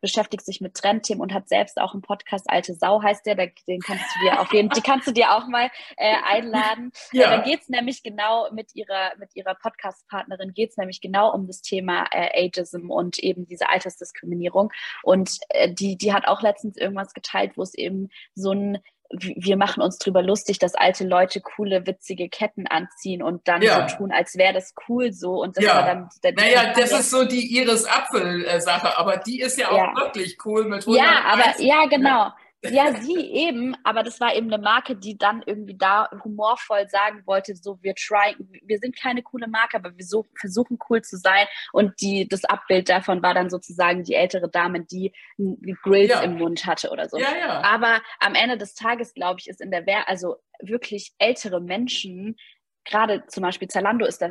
beschäftigt 0.02 0.46
sich 0.46 0.62
mit 0.62 0.76
Trendthemen 0.76 1.22
und 1.22 1.34
hat 1.34 1.50
selbst 1.50 1.80
auch 1.80 1.94
einen 1.94 2.02
Podcast, 2.02 2.50
Alte 2.50 2.74
Sau 2.74 3.02
heißt 3.02 3.26
der, 3.26 3.36
den 3.36 3.82
kannst 3.82 4.04
du 4.16 4.20
dir 4.26 4.40
auf 4.40 4.54
jeden 4.54 4.70
die 4.70 4.82
kannst 4.82 5.08
du 5.08 5.12
dir 5.12 5.32
auch 5.32 5.48
mal 5.48 5.63
äh, 5.98 6.16
einladen. 6.24 6.92
Äh, 7.12 7.18
ja. 7.18 7.34
Äh, 7.34 7.38
da 7.38 7.44
geht 7.44 7.62
es 7.62 7.70
nämlich 7.70 8.04
genau 8.04 8.50
mit 8.52 8.76
ihrer, 8.76 9.14
mit 9.18 9.36
ihrer 9.36 9.56
Podcast-Partnerin 9.56 10.54
geht 10.54 10.72
es 10.72 10.78
nämlich 10.78 11.02
genau 11.02 11.34
um 11.34 11.48
das 11.48 11.62
Thema 11.62 12.06
äh, 12.12 12.46
Ageism 12.46 12.90
und 12.90 13.20
eben 13.20 13.46
diese 13.46 13.70
Altersdiskriminierung. 13.70 14.72
Und 15.04 15.38
äh, 15.50 15.72
die, 15.72 15.98
die 15.98 16.14
hat 16.14 16.28
auch 16.28 16.42
letztens 16.42 16.78
irgendwas 16.78 17.14
geteilt, 17.14 17.54
wo 17.56 17.64
es 17.64 17.74
eben 17.74 18.10
so 18.36 18.52
ein 18.52 18.80
wir 19.14 19.58
machen 19.58 19.84
uns 19.84 19.98
drüber 19.98 20.22
lustig, 20.22 20.60
dass 20.60 20.76
alte 20.76 21.06
Leute 21.06 21.42
coole, 21.42 21.86
witzige 21.86 22.30
Ketten 22.30 22.68
anziehen 22.68 23.22
und 23.22 23.48
dann 23.48 23.62
ja. 23.62 23.88
so 23.88 23.98
tun, 23.98 24.12
als 24.12 24.38
wäre 24.38 24.54
das 24.54 24.74
cool 24.88 25.14
so. 25.14 25.42
Und 25.42 25.58
das 25.58 25.64
ja. 25.64 25.76
war 25.76 25.86
dann 25.86 26.10
der, 26.24 26.34
Naja, 26.34 26.74
das 26.76 26.92
ist 26.92 27.12
so 27.12 27.26
die 27.26 27.56
Iris 27.58 27.86
Apfel-Sache, 27.86 28.98
aber 28.98 29.18
die 29.18 29.40
ist 29.40 29.58
ja 29.60 29.70
auch 29.70 29.78
ja. 29.78 29.94
wirklich 29.96 30.38
cool 30.46 30.64
mit 30.66 30.82
100 30.82 30.96
Ja, 30.96 31.22
aber 31.26 31.62
ja, 31.62 31.86
genau. 31.86 32.32
Ja, 32.70 32.94
sie 32.96 33.18
eben, 33.18 33.76
aber 33.84 34.04
das 34.04 34.20
war 34.20 34.36
eben 34.36 34.52
eine 34.52 34.62
Marke, 34.62 34.96
die 34.96 35.18
dann 35.18 35.44
irgendwie 35.46 35.78
da 35.78 36.10
humorvoll 36.24 36.88
sagen 36.90 37.24
wollte, 37.26 37.56
so 37.56 37.78
wir 37.82 37.94
try, 37.96 38.36
wir 38.64 38.78
sind 38.80 38.96
keine 38.96 39.22
coole 39.22 39.48
Marke, 39.48 39.78
aber 39.78 39.98
wir 39.98 40.06
so, 40.06 40.26
versuchen 40.40 40.78
cool 40.90 41.02
zu 41.02 41.18
sein. 41.18 41.46
Und 41.74 42.00
die, 42.02 42.28
das 42.28 42.46
Abbild 42.46 42.90
davon 42.90 43.22
war 43.22 43.34
dann 43.34 43.50
sozusagen 43.50 44.04
die 44.04 44.14
ältere 44.14 44.50
Dame, 44.50 44.82
die 44.82 45.12
Grills 45.84 46.10
ja. 46.10 46.22
im 46.22 46.38
Mund 46.38 46.66
hatte 46.66 46.90
oder 46.90 47.10
so. 47.10 47.18
Ja, 47.18 47.36
ja. 47.38 47.62
Aber 47.62 48.02
am 48.20 48.36
Ende 48.36 48.58
des 48.58 48.76
Tages, 48.76 49.14
glaube 49.14 49.40
ich, 49.40 49.48
ist 49.48 49.62
in 49.62 49.72
der 49.72 49.86
Wehr, 49.86 50.08
also 50.08 50.38
wirklich 50.62 51.14
ältere 51.18 51.60
Menschen 51.60 52.38
gerade 52.86 53.26
zum 53.28 53.44
Beispiel 53.44 53.68
Zalando 53.68 54.06
ist 54.06 54.22
da, 54.22 54.30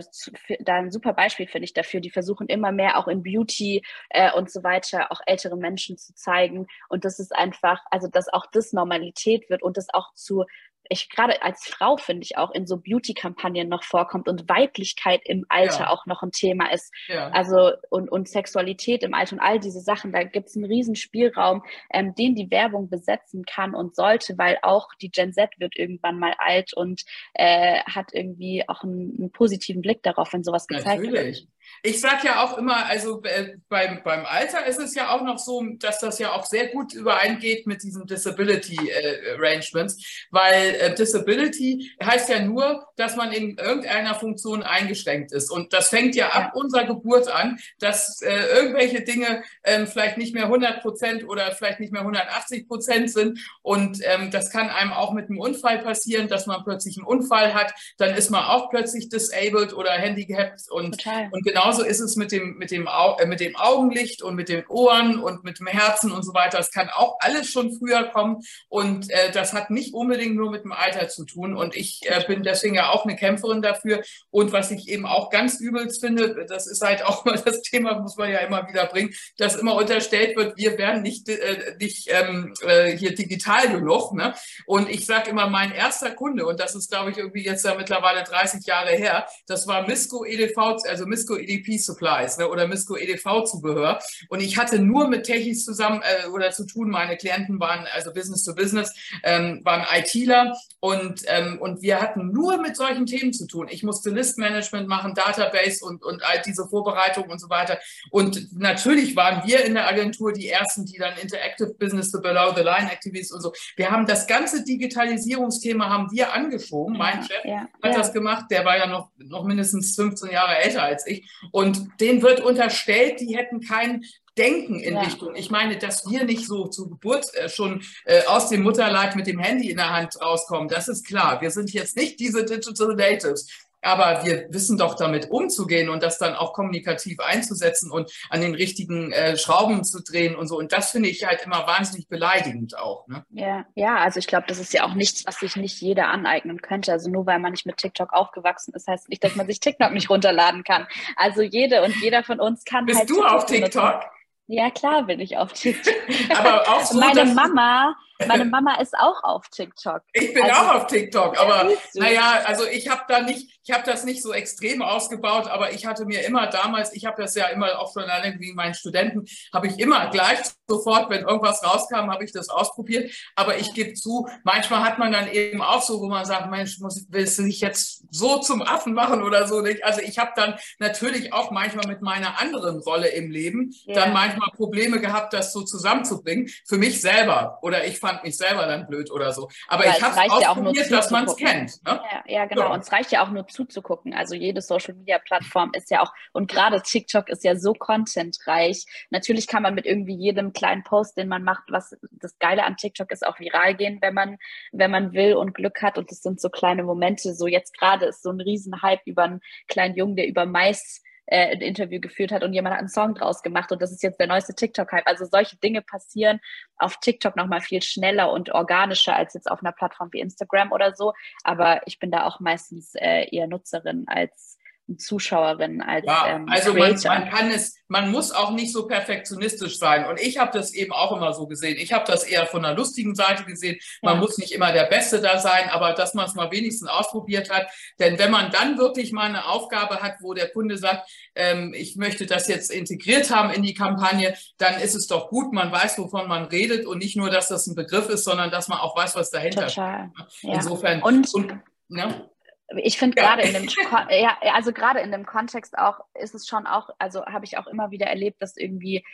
da 0.61 0.75
ein 0.75 0.91
super 0.91 1.13
Beispiel, 1.13 1.47
finde 1.47 1.65
ich, 1.65 1.73
dafür. 1.73 2.01
Die 2.01 2.11
versuchen 2.11 2.47
immer 2.49 2.73
mehr 2.73 2.99
auch 2.99 3.09
in 3.09 3.23
Beauty 3.23 3.83
äh, 4.11 4.33
und 4.33 4.51
so 4.51 4.63
weiter 4.63 5.11
auch 5.11 5.21
ältere 5.27 5.57
Menschen 5.57 5.97
zu 5.97 6.15
zeigen. 6.15 6.67
Und 6.89 7.05
das 7.05 7.19
ist 7.19 7.35
einfach, 7.35 7.81
also 7.91 8.09
dass 8.09 8.29
auch 8.29 8.47
das 8.53 8.73
Normalität 8.73 9.49
wird 9.51 9.63
und 9.63 9.77
das 9.77 9.87
auch 9.93 10.13
zu 10.15 10.45
ich 10.89 11.09
gerade 11.09 11.43
als 11.43 11.67
Frau 11.67 11.97
finde 11.97 12.23
ich 12.23 12.37
auch 12.37 12.51
in 12.51 12.67
so 12.67 12.77
Beauty-Kampagnen 12.77 13.69
noch 13.69 13.83
vorkommt 13.83 14.29
und 14.29 14.49
Weiblichkeit 14.49 15.23
im 15.25 15.47
Alter 15.49 15.81
ja. 15.81 15.91
auch 15.91 16.07
noch 16.07 16.23
ein 16.23 16.33
Thema 16.33 16.71
ist. 16.73 16.93
Ja. 17.09 17.29
Also 17.29 17.73
und, 17.91 18.11
und 18.11 18.29
Sexualität 18.29 19.03
im 19.03 19.15
Alter 19.15 19.35
und 19.35 19.41
all 19.41 19.59
diese 19.59 19.81
Sachen, 19.81 20.13
da 20.13 20.23
gibt 20.23 20.49
es 20.49 20.57
einen 20.57 20.67
riesen 20.67 20.97
Spielraum, 20.97 21.63
ähm, 21.93 22.15
den 22.15 22.35
die 22.35 22.51
Werbung 22.51 22.89
besetzen 22.89 23.45
kann 23.45 23.75
und 23.75 23.97
sollte, 23.97 24.37
weil 24.39 24.59
auch 24.63 24.89
die 25.01 25.11
Gen 25.11 25.33
Z 25.33 25.51
wird 25.59 25.77
irgendwann 25.77 26.19
mal 26.19 26.35
alt 26.39 26.75
und 26.75 27.03
äh, 27.35 27.81
hat 27.85 28.09
irgendwie 28.13 28.69
auch 28.69 28.83
einen, 28.83 29.17
einen, 29.19 29.33
positiven 29.33 29.83
Blick 29.83 30.03
darauf, 30.03 30.33
wenn 30.33 30.45
sowas 30.45 30.67
gezeigt 30.67 31.05
Natürlich. 31.05 31.41
wird. 31.41 31.49
Ich 31.83 32.01
sage 32.01 32.27
ja 32.27 32.45
auch 32.45 32.59
immer, 32.59 32.87
also 32.87 33.23
äh, 33.25 33.57
beim, 33.69 34.03
beim 34.05 34.25
Alter 34.25 34.67
ist 34.67 34.79
es 34.79 34.95
ja 34.95 35.11
auch 35.11 35.23
noch 35.23 35.39
so, 35.39 35.63
dass 35.79 35.99
das 35.99 36.19
ja 36.19 36.33
auch 36.33 36.45
sehr 36.45 36.69
gut 36.69 36.93
übereingeht 36.93 37.67
mit 37.67 37.83
diesen 37.83 38.07
Disability 38.07 38.89
äh, 38.89 39.35
Arrangements, 39.37 40.27
weil 40.31 40.75
äh, 40.75 40.95
Disability 40.95 41.91
heißt 42.03 42.29
ja 42.29 42.41
nur, 42.41 42.87
dass 42.97 43.17
man 43.17 43.33
in 43.33 43.59
irgendeiner 43.59 44.15
Funktion 44.15 44.63
eingeschränkt 44.63 45.33
ist. 45.33 45.51
Und 45.51 45.73
das 45.73 45.89
fängt 45.89 46.15
ja 46.15 46.31
ab 46.31 46.53
unserer 46.55 46.85
Geburt 46.85 47.29
an, 47.29 47.59
dass 47.79 48.21
irgendwelche 48.23 49.03
Dinge 49.03 49.43
ähm, 49.65 49.87
vielleicht 49.87 50.19
nicht 50.19 50.35
mehr 50.35 50.45
100 50.45 50.83
Prozent 50.83 51.29
oder 51.29 51.53
vielleicht 51.53 51.81
nicht 51.81 51.93
mehr 51.93 52.03
180 52.03 52.69
Prozent 52.69 53.11
sind. 53.11 53.39
Und 53.63 53.99
ähm, 54.05 54.31
das 54.31 54.51
kann 54.51 54.69
einem 54.69 54.93
auch 54.93 55.13
mit 55.13 55.29
einem 55.29 55.39
Unfall 55.39 55.79
passieren, 55.81 56.29
dass 56.29 56.47
man 56.47 56.65
plötzlich 56.65 56.97
einen 56.97 57.07
Unfall 57.07 57.55
hat. 57.55 57.73
Dann 57.99 58.15
ist 58.15 58.31
man 58.31 58.45
auch 58.45 58.71
plötzlich 58.71 59.09
disabled 59.09 59.73
oder 59.73 59.91
handicapped 59.93 60.71
und, 60.71 60.97
und 61.31 61.52
genauso 61.53 61.83
ist 61.83 62.01
es 62.01 62.17
mit 62.17 62.33
dem, 62.33 62.57
mit, 62.57 62.71
dem 62.71 62.89
Au 62.89 63.17
äh, 63.19 63.27
mit 63.27 63.41
dem 63.41 63.57
Augenlicht 63.57 64.23
und 64.23 64.35
mit 64.35 64.49
den 64.49 64.67
Ohren 64.69 65.19
und 65.19 65.45
mit 65.45 65.59
dem 65.59 65.67
Herzen 65.67 66.11
und 66.11 66.23
so 66.23 66.33
weiter. 66.33 66.59
Es 66.59 66.71
kann 66.71 66.89
auch 66.89 67.17
alles 67.21 67.49
schon 67.51 67.77
früher 67.79 68.05
kommen 68.05 68.43
und 68.69 69.11
äh, 69.11 69.31
das 69.33 69.53
hat 69.53 69.71
nicht 69.71 69.93
unbedingt 69.93 70.35
nur 70.35 70.51
mit 70.51 70.65
dem 70.65 70.73
Alter 70.73 71.09
zu 71.09 71.25
tun. 71.25 71.55
Und 71.55 71.77
ich 71.77 72.01
äh, 72.05 72.25
bin 72.27 72.43
deswegen 72.43 72.75
ja 72.75 72.91
auch 72.91 73.05
eine 73.05 73.17
Kämpferin 73.17 73.61
dafür. 73.61 74.03
Und 74.31 74.53
was 74.53 74.71
ich 74.71 74.89
eben 74.89 75.05
auch 75.05 75.31
ganz 75.31 75.61
übelst 75.61 76.01
finde, 76.01 76.47
das 76.49 76.67
ist 76.67 76.83
halt 76.83 77.05
auch 77.05 77.25
mal 77.27 77.39
das 77.39 77.61
Thema, 77.63 77.99
muss 78.01 78.17
man 78.17 78.31
ja 78.31 78.39
immer 78.39 78.67
wieder 78.69 78.87
bringen, 78.87 79.15
dass 79.37 79.57
immer 79.57 79.75
unterstellt 79.75 80.37
wird, 80.37 80.57
wir 80.57 80.79
wären 80.79 81.03
nicht, 81.03 81.29
äh, 81.29 81.77
nicht 81.79 82.09
ähm, 82.11 82.55
äh, 82.67 82.97
hier 82.97 83.15
digital 83.15 83.69
genug. 83.71 84.15
Ne? 84.15 84.35
Und 84.67 84.89
ich 84.89 85.05
sage 85.05 85.31
immer, 85.31 85.49
mein 85.49 85.73
erster 85.73 86.13
Kunde, 86.13 86.47
und 86.47 86.61
das 86.61 86.75
ist, 86.75 86.91
glaube 86.91 87.11
ich, 87.11 87.19
irgendwie 87.19 87.45
jetzt 87.45 87.65
ja 87.65 87.75
mittlerweile 87.75 88.25
30 88.25 88.65
Jahre 88.65 88.93
her, 88.93 89.27
das 89.47 89.67
war 89.67 89.87
Misco 89.87 90.25
EDV, 90.25 90.57
also 90.89 91.07
Misco 91.07 91.37
EDP 91.43 91.79
Supplies 91.79 92.39
ne, 92.39 92.49
oder 92.49 92.67
Misco 92.67 92.97
EDV 92.97 93.45
Zubehör. 93.45 93.99
Und 94.29 94.41
ich 94.41 94.57
hatte 94.57 94.79
nur 94.79 95.09
mit 95.09 95.25
Techis 95.25 95.65
zusammen 95.65 96.03
äh, 96.03 96.29
oder 96.29 96.51
zu 96.51 96.67
tun. 96.67 96.91
Meine 96.91 97.17
Klienten 97.17 97.61
waren 97.61 97.87
also 97.93 98.13
Business 98.13 98.45
to 98.45 98.55
Business, 98.55 98.93
ähm, 99.23 99.61
waren 99.65 99.85
ITler 99.93 100.57
und, 100.81 101.23
ähm, 101.27 101.59
und 101.61 101.83
wir 101.83 102.01
hatten 102.01 102.33
nur 102.33 102.59
mit 102.59 102.77
solchen 102.77 103.07
Themen 103.07 103.33
zu 103.33 103.47
tun. 103.47 103.69
Ich 103.71 103.83
musste 103.83 104.11
Listmanagement 104.11 104.89
machen, 104.89 105.15
Database 105.15 105.85
und, 105.85 106.03
und 106.03 106.23
all 106.25 106.43
diese 106.45 106.67
Vorbereitungen 106.67 107.31
und 107.31 107.39
so 107.39 107.49
weiter. 107.49 107.79
Und 108.11 108.53
natürlich 108.53 109.15
waren 109.17 109.47
wir 109.47 109.65
in 109.65 109.75
der 109.75 109.89
Agentur 109.89 110.33
die 110.33 110.49
ersten, 110.49 110.85
die 110.85 110.99
dann 110.99 111.17
Interactive 111.19 111.75
Business, 111.75 112.11
the 112.11 112.19
Below 112.19 112.53
the 112.55 112.63
Line 112.63 112.91
Activities 112.91 113.33
und 113.33 113.41
so. 113.41 113.53
Wir 113.77 113.91
haben 113.91 114.07
das 114.07 114.27
ganze 114.27 114.65
Digitalisierungsthema 114.65 115.89
haben 115.89 116.11
wir 116.11 116.33
angeschoben. 116.33 116.97
Mein 116.97 117.23
Chef 117.23 117.45
ja, 117.45 117.69
hat 117.83 117.93
ja. 117.93 117.99
das 117.99 118.13
gemacht. 118.13 118.47
Der 118.51 118.65
war 118.65 118.77
ja 118.77 118.87
noch, 118.87 119.11
noch 119.19 119.45
mindestens 119.45 119.95
15 119.95 120.31
Jahre 120.31 120.57
älter 120.57 120.83
als 120.83 121.07
ich. 121.07 121.29
Und 121.51 122.01
denen 122.01 122.23
wird 122.23 122.41
unterstellt, 122.41 123.21
die 123.21 123.37
hätten 123.37 123.61
kein 123.61 124.05
Denken 124.39 124.81
in 124.81 124.95
ja. 124.95 125.03
Richtung. 125.03 125.35
Ich 125.35 125.51
meine, 125.51 125.77
dass 125.77 126.09
wir 126.09 126.25
nicht 126.25 126.47
so 126.47 126.67
zur 126.67 126.89
Geburt 126.89 127.27
äh, 127.35 127.51
schon 127.51 127.83
äh, 128.07 128.25
aus 128.25 128.49
dem 128.49 128.63
Mutterleib 128.63 129.15
mit 129.15 129.27
dem 129.27 129.39
Handy 129.39 129.71
in 129.71 129.77
der 129.77 129.93
Hand 129.93 130.19
rauskommen, 130.21 130.69
das 130.69 130.89
ist 130.89 131.07
klar. 131.07 131.43
Wir 131.43 131.51
sind 131.51 131.73
jetzt 131.73 131.97
nicht 131.97 132.19
diese 132.19 132.45
Digital 132.45 132.95
Natives. 132.95 133.47
Aber 133.83 134.25
wir 134.25 134.47
wissen 134.51 134.79
doch 134.79 134.95
damit 134.95 135.31
umzugehen 135.31 135.89
und 135.89 136.03
das 136.03 136.19
dann 136.19 136.35
auch 136.35 136.53
kommunikativ 136.53 137.21
einzusetzen 137.21 137.91
und 137.91 138.11
an 138.31 138.41
den 138.41 138.55
richtigen 138.55 139.13
äh, 139.13 139.37
Schrauben 139.37 139.85
zu 139.85 140.03
drehen 140.03 140.37
und 140.37 140.47
so. 140.47 140.57
Und 140.57 140.73
das 140.73 140.93
finde 140.93 141.09
ich 141.09 141.27
halt 141.27 141.43
immer 141.45 141.67
wahnsinnig 141.67 142.09
beleidigend 142.09 142.79
auch. 142.79 143.07
Ne? 143.09 143.25
Ja, 143.31 143.67
ja, 143.75 143.97
also 143.97 144.19
ich 144.19 144.27
glaube, 144.27 144.45
das 144.47 144.59
ist 144.59 144.73
ja 144.73 144.85
auch 144.85 144.95
nichts, 144.95 145.27
was 145.27 145.37
sich 145.37 145.57
nicht 145.57 145.81
jeder 145.81 146.09
aneignen 146.09 146.63
könnte. 146.63 146.93
Also 146.93 147.11
nur 147.11 147.27
weil 147.27 147.39
man 147.39 147.53
nicht 147.53 147.67
mit 147.67 147.77
TikTok 147.77 148.13
aufgewachsen 148.13 148.73
ist, 148.75 148.87
heißt 148.87 149.09
nicht, 149.09 149.23
dass 149.25 149.35
man 149.35 149.47
sich 149.47 149.61
TikTok 149.61 149.93
nicht 149.93 150.09
runterladen 150.09 150.65
kann. 150.65 150.87
Also 151.17 151.43
jede 151.43 151.83
und 151.83 151.95
jeder 152.01 152.23
von 152.23 152.41
uns 152.41 152.65
kann. 152.65 152.87
Bist 152.87 153.01
halt 153.01 153.11
du 153.11 153.15
TikTok 153.17 153.33
auf 153.33 153.47
TikTok? 153.47 153.73
Benutzen. 153.73 154.11
Ja, 154.49 154.71
klar 154.71 155.05
bin 155.05 155.21
ich 155.21 155.37
auf 155.39 155.53
TikTok. 155.53 155.95
Aber 156.39 156.69
auch 156.69 156.81
so, 156.85 156.99
meine 156.99 157.25
Mama, 157.25 157.97
meine 158.27 158.45
Mama 158.45 158.77
ist 158.81 158.95
auch 158.99 159.23
auf 159.23 159.49
TikTok. 159.49 160.03
Ich 160.13 160.33
bin 160.35 160.43
also, 160.43 160.55
auch 160.55 160.75
auf 160.75 160.87
TikTok, 160.87 161.39
aber 161.39 161.71
naja, 161.95 162.43
also 162.45 162.67
ich 162.67 162.89
habe 162.89 163.03
da 163.09 163.21
nicht, 163.21 163.61
ich 163.65 163.73
habe 163.73 163.85
das 163.85 164.05
nicht 164.05 164.23
so 164.23 164.33
extrem 164.33 164.83
ausgebaut, 164.83 165.49
aber 165.49 165.73
ich 165.73 165.87
hatte 165.87 166.05
mir 166.05 166.25
immer 166.25 166.47
damals, 166.47 166.93
ich 166.95 167.07
habe 167.07 167.21
das 167.21 167.35
ja 167.35 167.47
immer 167.47 167.79
auch 167.79 167.93
schon 167.93 168.05
alleine 168.05 168.39
wie 168.41 168.53
meinen 168.53 168.75
Studenten, 168.75 169.25
habe 169.53 169.67
ich 169.67 169.79
immer 169.79 170.09
gleich 170.11 170.39
sofort, 170.73 171.11
wenn 171.11 171.23
irgendwas 171.23 171.63
rauskam, 171.63 172.11
habe 172.11 172.25
ich 172.25 172.33
das 172.33 172.49
ausprobiert. 172.49 173.13
Aber 173.37 173.59
ich 173.59 173.75
gebe 173.75 173.95
zu, 173.95 174.29
manchmal 174.45 174.83
hat 174.83 174.99
man 174.99 175.13
dann 175.13 175.31
eben 175.31 175.61
auch 175.61 175.83
so, 175.83 176.01
wo 176.01 176.09
man 176.09 176.25
sagt, 176.25 176.51
Mensch, 176.51 176.79
muss, 176.79 177.07
willst 177.11 177.39
du 177.39 177.43
dich 177.43 177.61
jetzt 177.61 178.05
so 178.11 178.39
zum 178.39 178.63
Affen 178.63 178.95
machen 178.95 179.23
oder 179.23 179.47
so 179.47 179.61
nicht? 179.61 179.85
Also 179.85 180.01
ich 180.01 180.19
habe 180.19 180.33
dann 180.37 180.55
natürlich 180.79 181.33
auch 181.33 181.51
manchmal 181.51 181.87
mit 181.87 182.01
meiner 182.03 182.41
anderen 182.41 182.79
Rolle 182.81 183.09
im 183.09 183.31
Leben 183.31 183.75
ja. 183.85 183.95
dann 183.95 184.13
manchmal 184.13 184.51
Probleme 184.57 185.01
gehabt, 185.01 185.33
das 185.33 185.53
so 185.53 185.63
zusammenzubringen. 185.63 186.49
Für 186.67 186.79
mich 186.79 187.01
selber. 187.01 187.59
Oder 187.63 187.85
ich 187.87 187.99
fand 187.99 188.12
mich 188.23 188.37
selber 188.37 188.67
dann 188.67 188.87
blöd 188.87 189.11
oder 189.11 189.33
so. 189.33 189.49
Aber 189.69 189.85
ja, 189.85 189.93
ich 189.93 190.03
habe 190.03 190.33
ausprobiert, 190.33 190.91
ja 190.91 190.97
dass 190.97 191.11
man 191.11 191.25
es 191.25 191.37
kennt. 191.37 191.85
Ne? 191.85 192.01
Ja, 192.11 192.25
ja, 192.27 192.45
genau. 192.47 192.63
Ja. 192.63 192.75
Und 192.75 192.81
es 192.81 192.93
reicht 192.93 193.13
ja 193.13 193.25
auch 193.25 193.31
nur 193.31 193.47
zuzugucken. 193.47 194.15
Also 194.15 194.35
jede 194.35 194.61
Social-Media-Plattform 194.61 195.73
ist 195.75 195.91
ja 195.91 196.03
auch, 196.03 196.13
und 196.33 196.51
gerade 196.51 196.83
TikTok 196.83 197.29
ist 197.29 197.45
ja 197.45 197.57
so 197.57 197.73
contentreich. 197.73 198.85
Natürlich 199.11 199.47
kann 199.47 199.63
man 199.63 199.75
mit 199.75 199.87
irgendwie 199.87 200.15
jedem 200.15 200.53
kleinen 200.53 200.83
Post, 200.83 201.17
den 201.17 201.29
man 201.29 201.43
macht, 201.43 201.65
was 201.69 201.97
das 202.11 202.39
Geile 202.39 202.65
an 202.65 202.77
TikTok 202.77 203.11
ist, 203.11 203.27
auch 203.27 203.39
viral 203.39 203.75
gehen, 203.75 203.99
wenn 204.01 204.15
man, 204.15 204.39
wenn 204.73 204.91
man 204.91 205.13
will 205.13 205.35
und 205.35 205.55
Glück 205.55 205.83
hat. 205.83 205.99
Und 205.99 206.11
das 206.11 206.23
sind 206.23 206.41
so 206.41 206.49
kleine 206.49 206.83
Momente. 206.83 207.35
So 207.35 207.47
jetzt 207.47 207.77
gerade 207.79 208.07
ist 208.07 208.23
so 208.23 208.31
ein 208.31 208.41
Riesenhype 208.41 209.03
über 209.07 209.25
einen 209.25 209.41
kleinen 209.69 209.97
Jungen, 209.97 210.17
der 210.17 210.27
über 210.27 210.47
Mais 210.47 211.03
äh, 211.27 211.53
ein 211.53 211.61
Interview 211.61 212.01
geführt 212.01 212.33
hat 212.33 212.43
und 212.43 212.53
jemand 212.53 212.75
hat 212.75 212.81
einen 212.81 212.89
Song 212.89 213.15
draus 213.15 213.43
gemacht 213.43 213.73
und 213.73 213.81
das 213.81 213.93
ist 213.93 214.03
jetzt 214.03 214.19
der 214.19 214.27
neueste 214.27 214.55
TikTok-Hype. 214.55 215.07
Also 215.07 215.25
solche 215.25 215.57
Dinge 215.57 215.83
passieren 215.83 216.41
auf 216.77 216.99
TikTok 217.01 217.37
nochmal 217.37 217.61
viel 217.61 217.83
schneller 217.83 218.33
und 218.33 218.51
organischer 218.51 219.17
als 219.17 219.35
jetzt 219.35 219.51
auf 219.51 219.61
einer 219.63 219.73
Plattform 219.73 220.09
wie 220.13 220.21
Instagram 220.21 220.73
oder 220.73 220.95
so. 220.95 221.13
Aber 221.45 221.81
ich 221.87 221.99
bin 221.99 222.11
da 222.11 222.27
auch 222.27 222.41
meistens 222.41 222.95
äh, 222.95 223.29
eher 223.31 223.47
Nutzerin 223.47 224.05
als 224.09 224.59
Zuschauerin 224.97 225.81
als 225.81 226.05
ja, 226.07 226.27
ähm, 226.29 226.47
also 226.49 226.75
man, 226.75 226.99
man, 227.05 227.31
kann 227.31 227.51
es, 227.51 227.77
man 227.89 228.11
muss 228.11 228.33
auch 228.33 228.51
nicht 228.51 228.73
so 228.73 228.87
perfektionistisch 228.87 229.79
sein. 229.79 230.07
Und 230.07 230.21
ich 230.21 230.39
habe 230.39 230.57
das 230.57 230.75
eben 230.75 230.93
auch 230.93 231.17
immer 231.17 231.33
so 231.33 231.47
gesehen. 231.47 231.77
Ich 231.79 231.93
habe 231.93 232.05
das 232.07 232.25
eher 232.25 232.47
von 232.47 232.63
der 232.63 232.75
lustigen 232.75 233.15
Seite 233.15 233.45
gesehen. 233.45 233.79
Man 234.03 234.15
ja. 234.15 234.21
muss 234.21 234.39
nicht 234.39 234.53
immer 234.53 234.73
der 234.73 234.85
Beste 234.85 235.21
da 235.21 235.39
sein, 235.39 235.71
aber 235.71 235.93
dass 235.93 236.15
man 236.15 236.27
es 236.27 236.35
mal 236.35 236.51
wenigstens 236.51 236.89
ausprobiert 236.89 237.51
hat. 237.51 237.69
Denn 238.01 238.19
wenn 238.19 238.31
man 238.31 238.51
dann 238.51 238.77
wirklich 238.77 239.13
mal 239.13 239.29
eine 239.29 239.47
Aufgabe 239.47 240.03
hat, 240.03 240.17
wo 240.21 240.35
der 240.35 240.51
Kunde 240.51 240.77
sagt, 240.77 241.09
ähm, 241.35 241.73
ich 241.75 241.97
möchte 241.97 242.27
das 242.27 242.49
jetzt 242.49 242.71
integriert 242.71 243.31
haben 243.31 243.51
in 243.51 243.63
die 243.63 243.75
Kampagne, 243.75 244.35
dann 244.59 244.81
ist 244.81 244.95
es 244.95 245.07
doch 245.07 245.29
gut. 245.29 245.53
Man 245.53 245.71
weiß, 245.71 245.99
wovon 245.99 246.29
man 246.29 246.45
redet 246.45 246.87
und 246.87 246.99
nicht 246.99 247.17
nur, 247.17 247.31
dass 247.31 247.49
das 247.49 247.67
ein 247.67 247.75
Begriff 247.75 248.09
ist, 248.09 248.25
sondern 248.25 248.51
dass 248.51 248.69
man 248.69 248.79
auch 248.79 248.97
weiß, 248.97 249.15
was 249.15 249.31
dahinter 249.31 249.69
Total. 249.69 250.11
steht. 250.29 250.51
Insofern. 250.51 250.99
Ja. 250.99 251.05
Und, 251.05 251.33
und 251.35 251.55
ne? 251.89 252.32
Ich 252.77 252.99
finde 252.99 253.21
gerade 253.21 253.43
in 253.43 253.53
dem 253.53 253.69
ja, 254.11 254.37
also 254.55 254.73
gerade 254.73 255.01
in 255.01 255.13
dem 255.13 255.27
Kontext 255.27 255.77
auch 255.79 256.01
ist 256.15 256.35
es 256.35 256.47
schon 256.47 256.67
auch, 256.67 256.91
also 256.99 257.25
habe 257.27 257.45
ich 257.45 257.59
auch 257.59 257.67
immer 257.67 257.91
wieder 257.91 258.07
erlebt, 258.07 258.41
dass 258.41 258.57
irgendwie 258.57 259.05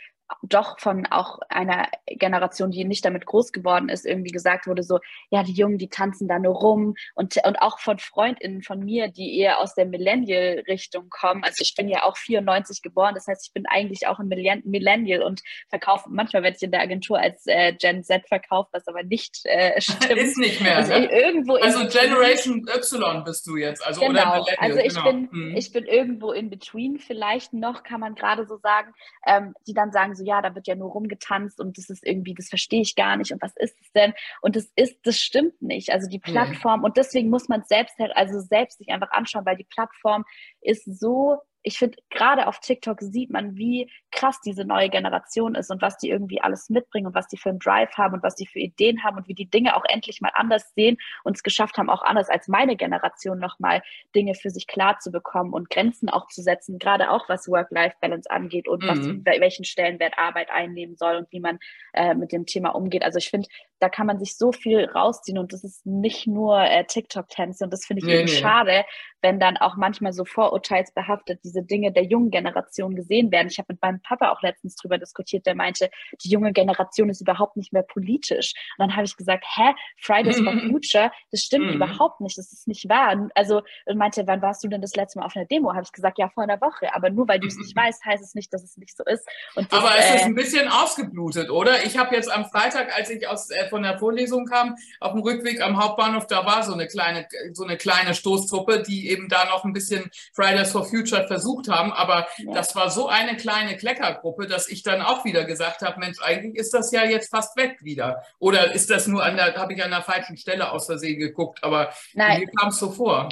doch 0.43 0.79
von 0.79 1.05
auch 1.07 1.39
einer 1.49 1.87
Generation, 2.07 2.71
die 2.71 2.85
nicht 2.85 3.03
damit 3.03 3.25
groß 3.25 3.51
geworden 3.51 3.89
ist, 3.89 4.05
irgendwie 4.05 4.31
gesagt 4.31 4.67
wurde, 4.67 4.83
so, 4.83 4.99
ja, 5.29 5.43
die 5.43 5.53
Jungen, 5.53 5.77
die 5.77 5.89
tanzen 5.89 6.27
da 6.27 6.39
nur 6.39 6.55
rum 6.55 6.95
und, 7.15 7.37
und 7.45 7.61
auch 7.61 7.79
von 7.79 7.99
FreundInnen 7.99 8.61
von 8.61 8.79
mir, 8.79 9.09
die 9.09 9.37
eher 9.37 9.59
aus 9.59 9.75
der 9.75 9.85
Millennial-Richtung 9.85 11.09
kommen. 11.09 11.43
Also 11.43 11.57
ich 11.61 11.75
bin 11.75 11.89
ja 11.89 12.03
auch 12.03 12.17
94 12.17 12.81
geboren, 12.81 13.15
das 13.15 13.27
heißt, 13.27 13.47
ich 13.47 13.53
bin 13.53 13.65
eigentlich 13.67 14.07
auch 14.07 14.19
ein 14.19 14.27
Millennial 14.27 15.23
und 15.23 15.41
verkaufe, 15.69 16.09
manchmal 16.09 16.43
werde 16.43 16.57
ich 16.57 16.63
in 16.63 16.71
der 16.71 16.81
Agentur 16.81 17.19
als 17.19 17.45
äh, 17.47 17.73
Gen 17.73 18.03
Z 18.03 18.27
verkauft, 18.27 18.69
was 18.71 18.87
aber 18.87 19.03
nicht 19.03 19.41
äh, 19.45 19.79
stimmt. 19.81 20.19
Ist 20.19 20.37
nicht 20.37 20.61
mehr, 20.61 20.77
also, 20.77 20.93
ne? 20.93 21.05
irgendwo 21.11 21.55
Also 21.55 21.87
Generation 21.87 22.67
Y 22.67 23.23
bist 23.23 23.47
du 23.47 23.57
jetzt, 23.57 23.85
also 23.85 24.01
genau. 24.01 24.41
oder 24.41 24.45
Also 24.59 24.79
ich, 24.79 24.93
genau. 24.93 25.03
bin, 25.03 25.31
hm. 25.31 25.55
ich 25.55 25.71
bin 25.71 25.85
irgendwo 25.85 26.31
in 26.31 26.49
between 26.49 26.99
vielleicht 26.99 27.53
noch, 27.53 27.83
kann 27.83 27.99
man 27.99 28.15
gerade 28.15 28.45
so 28.45 28.57
sagen, 28.57 28.93
ähm, 29.25 29.53
die 29.67 29.73
dann 29.73 29.91
sagen, 29.91 30.15
so 30.19 30.25
ja, 30.25 30.41
da 30.41 30.53
wird 30.55 30.67
ja 30.67 30.75
nur 30.75 30.91
rumgetanzt 30.91 31.59
und 31.59 31.77
das 31.77 31.89
ist 31.89 32.05
irgendwie, 32.05 32.33
das 32.33 32.49
verstehe 32.49 32.81
ich 32.81 32.95
gar 32.95 33.17
nicht 33.17 33.31
und 33.31 33.41
was 33.41 33.55
ist 33.55 33.75
es 33.81 33.91
denn? 33.93 34.13
Und 34.41 34.55
das 34.55 34.71
ist, 34.75 34.99
das 35.03 35.19
stimmt 35.19 35.61
nicht. 35.61 35.91
Also 35.91 36.07
die 36.07 36.19
Plattform, 36.19 36.79
mhm. 36.79 36.85
und 36.85 36.97
deswegen 36.97 37.29
muss 37.29 37.49
man 37.49 37.61
es 37.61 37.67
selbst, 37.67 37.95
also 38.13 38.39
selbst 38.39 38.77
sich 38.77 38.89
einfach 38.89 39.11
anschauen, 39.11 39.45
weil 39.45 39.57
die 39.57 39.67
Plattform 39.69 40.25
ist 40.61 40.85
so 40.85 41.37
ich 41.61 41.77
finde, 41.77 41.97
gerade 42.09 42.47
auf 42.47 42.59
TikTok 42.59 43.01
sieht 43.01 43.29
man, 43.31 43.55
wie 43.55 43.91
krass 44.11 44.39
diese 44.41 44.63
neue 44.63 44.89
Generation 44.89 45.55
ist 45.55 45.69
und 45.71 45.81
was 45.81 45.97
die 45.97 46.09
irgendwie 46.09 46.41
alles 46.41 46.69
mitbringen 46.69 47.07
und 47.07 47.15
was 47.15 47.27
die 47.27 47.37
für 47.37 47.49
einen 47.49 47.59
Drive 47.59 47.91
haben 47.97 48.15
und 48.15 48.23
was 48.23 48.35
die 48.35 48.47
für 48.47 48.59
Ideen 48.59 49.03
haben 49.03 49.17
und 49.17 49.27
wie 49.27 49.33
die 49.33 49.49
Dinge 49.49 49.75
auch 49.75 49.83
endlich 49.87 50.21
mal 50.21 50.31
anders 50.33 50.73
sehen 50.73 50.97
und 51.23 51.35
es 51.35 51.43
geschafft 51.43 51.77
haben, 51.77 51.89
auch 51.89 52.01
anders 52.01 52.29
als 52.29 52.47
meine 52.47 52.77
Generation 52.77 53.39
nochmal 53.39 53.81
Dinge 54.15 54.35
für 54.35 54.49
sich 54.49 54.67
klar 54.67 54.99
zu 54.99 55.11
bekommen 55.11 55.53
und 55.53 55.69
Grenzen 55.69 56.09
auch 56.09 56.27
zu 56.27 56.41
setzen, 56.41 56.79
gerade 56.79 57.11
auch 57.11 57.27
was 57.27 57.47
Work-Life-Balance 57.47 58.31
angeht 58.31 58.67
und 58.67 58.83
mhm. 58.83 59.23
was, 59.25 59.39
welchen 59.39 59.65
Stellenwert 59.65 60.17
Arbeit 60.17 60.49
einnehmen 60.51 60.95
soll 60.95 61.17
und 61.17 61.31
wie 61.31 61.41
man 61.41 61.59
äh, 61.93 62.15
mit 62.15 62.31
dem 62.31 62.45
Thema 62.45 62.69
umgeht. 62.69 63.03
Also 63.03 63.17
ich 63.17 63.29
finde, 63.29 63.47
da 63.79 63.89
kann 63.89 64.07
man 64.07 64.19
sich 64.19 64.37
so 64.37 64.51
viel 64.51 64.85
rausziehen 64.85 65.37
und 65.37 65.53
das 65.53 65.63
ist 65.63 65.85
nicht 65.85 66.27
nur 66.27 66.61
äh, 66.61 66.85
TikTok-Tänze 66.85 67.65
und 67.65 67.71
das 67.71 67.85
finde 67.85 68.01
ich 68.01 68.05
nee, 68.05 68.15
eben 68.19 68.25
nee. 68.25 68.37
schade, 68.39 68.85
wenn 69.21 69.39
dann 69.39 69.57
auch 69.57 69.75
manchmal 69.75 70.13
so 70.13 70.25
vorurteilsbehaftet 70.25 71.41
diese 71.49 71.63
Dinge 71.63 71.91
der 71.91 72.05
jungen 72.05 72.29
Generation 72.31 72.95
gesehen 72.95 73.31
werden. 73.31 73.47
Ich 73.49 73.57
habe 73.57 73.73
mit 73.73 73.81
meinem 73.81 74.01
Papa 74.01 74.31
auch 74.31 74.41
letztens 74.41 74.75
drüber 74.75 74.97
diskutiert, 74.97 75.45
der 75.45 75.55
meinte, 75.55 75.89
die 76.23 76.29
junge 76.29 76.53
Generation 76.53 77.09
ist 77.09 77.21
überhaupt 77.21 77.57
nicht 77.57 77.73
mehr 77.73 77.83
politisch. 77.83 78.53
Und 78.77 78.87
dann 78.87 78.95
habe 78.95 79.05
ich 79.05 79.17
gesagt, 79.17 79.45
hä, 79.55 79.73
Fridays 79.97 80.39
for 80.39 80.53
Future, 80.69 81.11
das 81.31 81.41
stimmt 81.41 81.71
mm. 81.71 81.75
überhaupt 81.75 82.21
nicht, 82.21 82.37
das 82.37 82.51
ist 82.51 82.67
nicht 82.67 82.87
wahr. 82.87 83.29
Also 83.35 83.61
und 83.85 83.97
meinte, 83.97 84.25
wann 84.27 84.41
warst 84.41 84.63
du 84.63 84.67
denn 84.67 84.81
das 84.81 84.95
letzte 84.95 85.19
Mal 85.19 85.25
auf 85.25 85.35
einer 85.35 85.45
Demo? 85.45 85.73
Habe 85.73 85.83
ich 85.83 85.91
gesagt, 85.91 86.19
ja, 86.19 86.29
vor 86.29 86.43
einer 86.43 86.61
Woche. 86.61 86.93
Aber 86.93 87.09
nur 87.09 87.27
weil 87.27 87.39
du 87.39 87.47
es 87.47 87.57
nicht 87.57 87.75
weißt, 87.75 88.05
heißt 88.05 88.23
es 88.23 88.35
nicht, 88.35 88.53
dass 88.53 88.63
es 88.63 88.77
nicht 88.77 88.95
so 88.95 89.03
ist. 89.05 89.25
Das, 89.55 89.65
Aber 89.71 89.97
es 89.97 90.05
äh, 90.05 90.15
ist 90.15 90.23
ein 90.23 90.35
bisschen 90.35 90.67
ausgeblutet, 90.67 91.49
oder? 91.49 91.83
Ich 91.85 91.97
habe 91.97 92.15
jetzt 92.15 92.31
am 92.31 92.45
Freitag, 92.45 92.95
als 92.95 93.09
ich 93.09 93.27
aus, 93.27 93.49
äh, 93.49 93.67
von 93.69 93.83
der 93.83 93.97
Vorlesung 93.97 94.45
kam, 94.45 94.75
auf 94.99 95.13
dem 95.13 95.21
Rückweg 95.21 95.61
am 95.61 95.81
Hauptbahnhof, 95.81 96.27
da 96.27 96.45
war 96.45 96.63
so 96.63 96.73
eine 96.73 96.87
kleine, 96.87 97.27
so 97.53 97.63
eine 97.63 97.77
kleine 97.77 98.13
Stoßtruppe, 98.13 98.83
die 98.83 99.09
eben 99.09 99.27
da 99.29 99.45
noch 99.45 99.63
ein 99.63 99.73
bisschen 99.73 100.09
Fridays 100.33 100.71
for 100.71 100.85
Future 100.85 101.27
versucht 101.27 101.38
haben. 101.69 101.91
Aber 101.91 102.27
ja. 102.37 102.53
das 102.53 102.75
war 102.75 102.89
so 102.89 103.07
eine 103.07 103.37
kleine 103.37 103.77
Kleckergruppe, 103.77 104.47
dass 104.47 104.69
ich 104.69 104.83
dann 104.83 105.01
auch 105.01 105.25
wieder 105.25 105.45
gesagt 105.45 105.81
habe, 105.81 105.99
Mensch, 105.99 106.19
eigentlich 106.21 106.55
ist 106.55 106.73
das 106.73 106.91
ja 106.91 107.03
jetzt 107.03 107.29
fast 107.29 107.55
weg 107.57 107.77
wieder. 107.81 108.23
Oder 108.39 108.73
ist 108.73 108.89
das 108.89 109.07
nur 109.07 109.23
an 109.23 109.35
der, 109.35 109.55
habe 109.55 109.73
ich 109.73 109.83
an 109.83 109.91
der 109.91 110.01
falschen 110.01 110.37
Stelle 110.37 110.71
aus 110.71 110.85
Versehen 110.85 111.19
geguckt, 111.19 111.63
aber 111.63 111.91
Nein. 112.13 112.41
mir 112.41 112.47
kam 112.47 112.69
es 112.69 112.77
so 112.77 112.91
vor. 112.91 113.29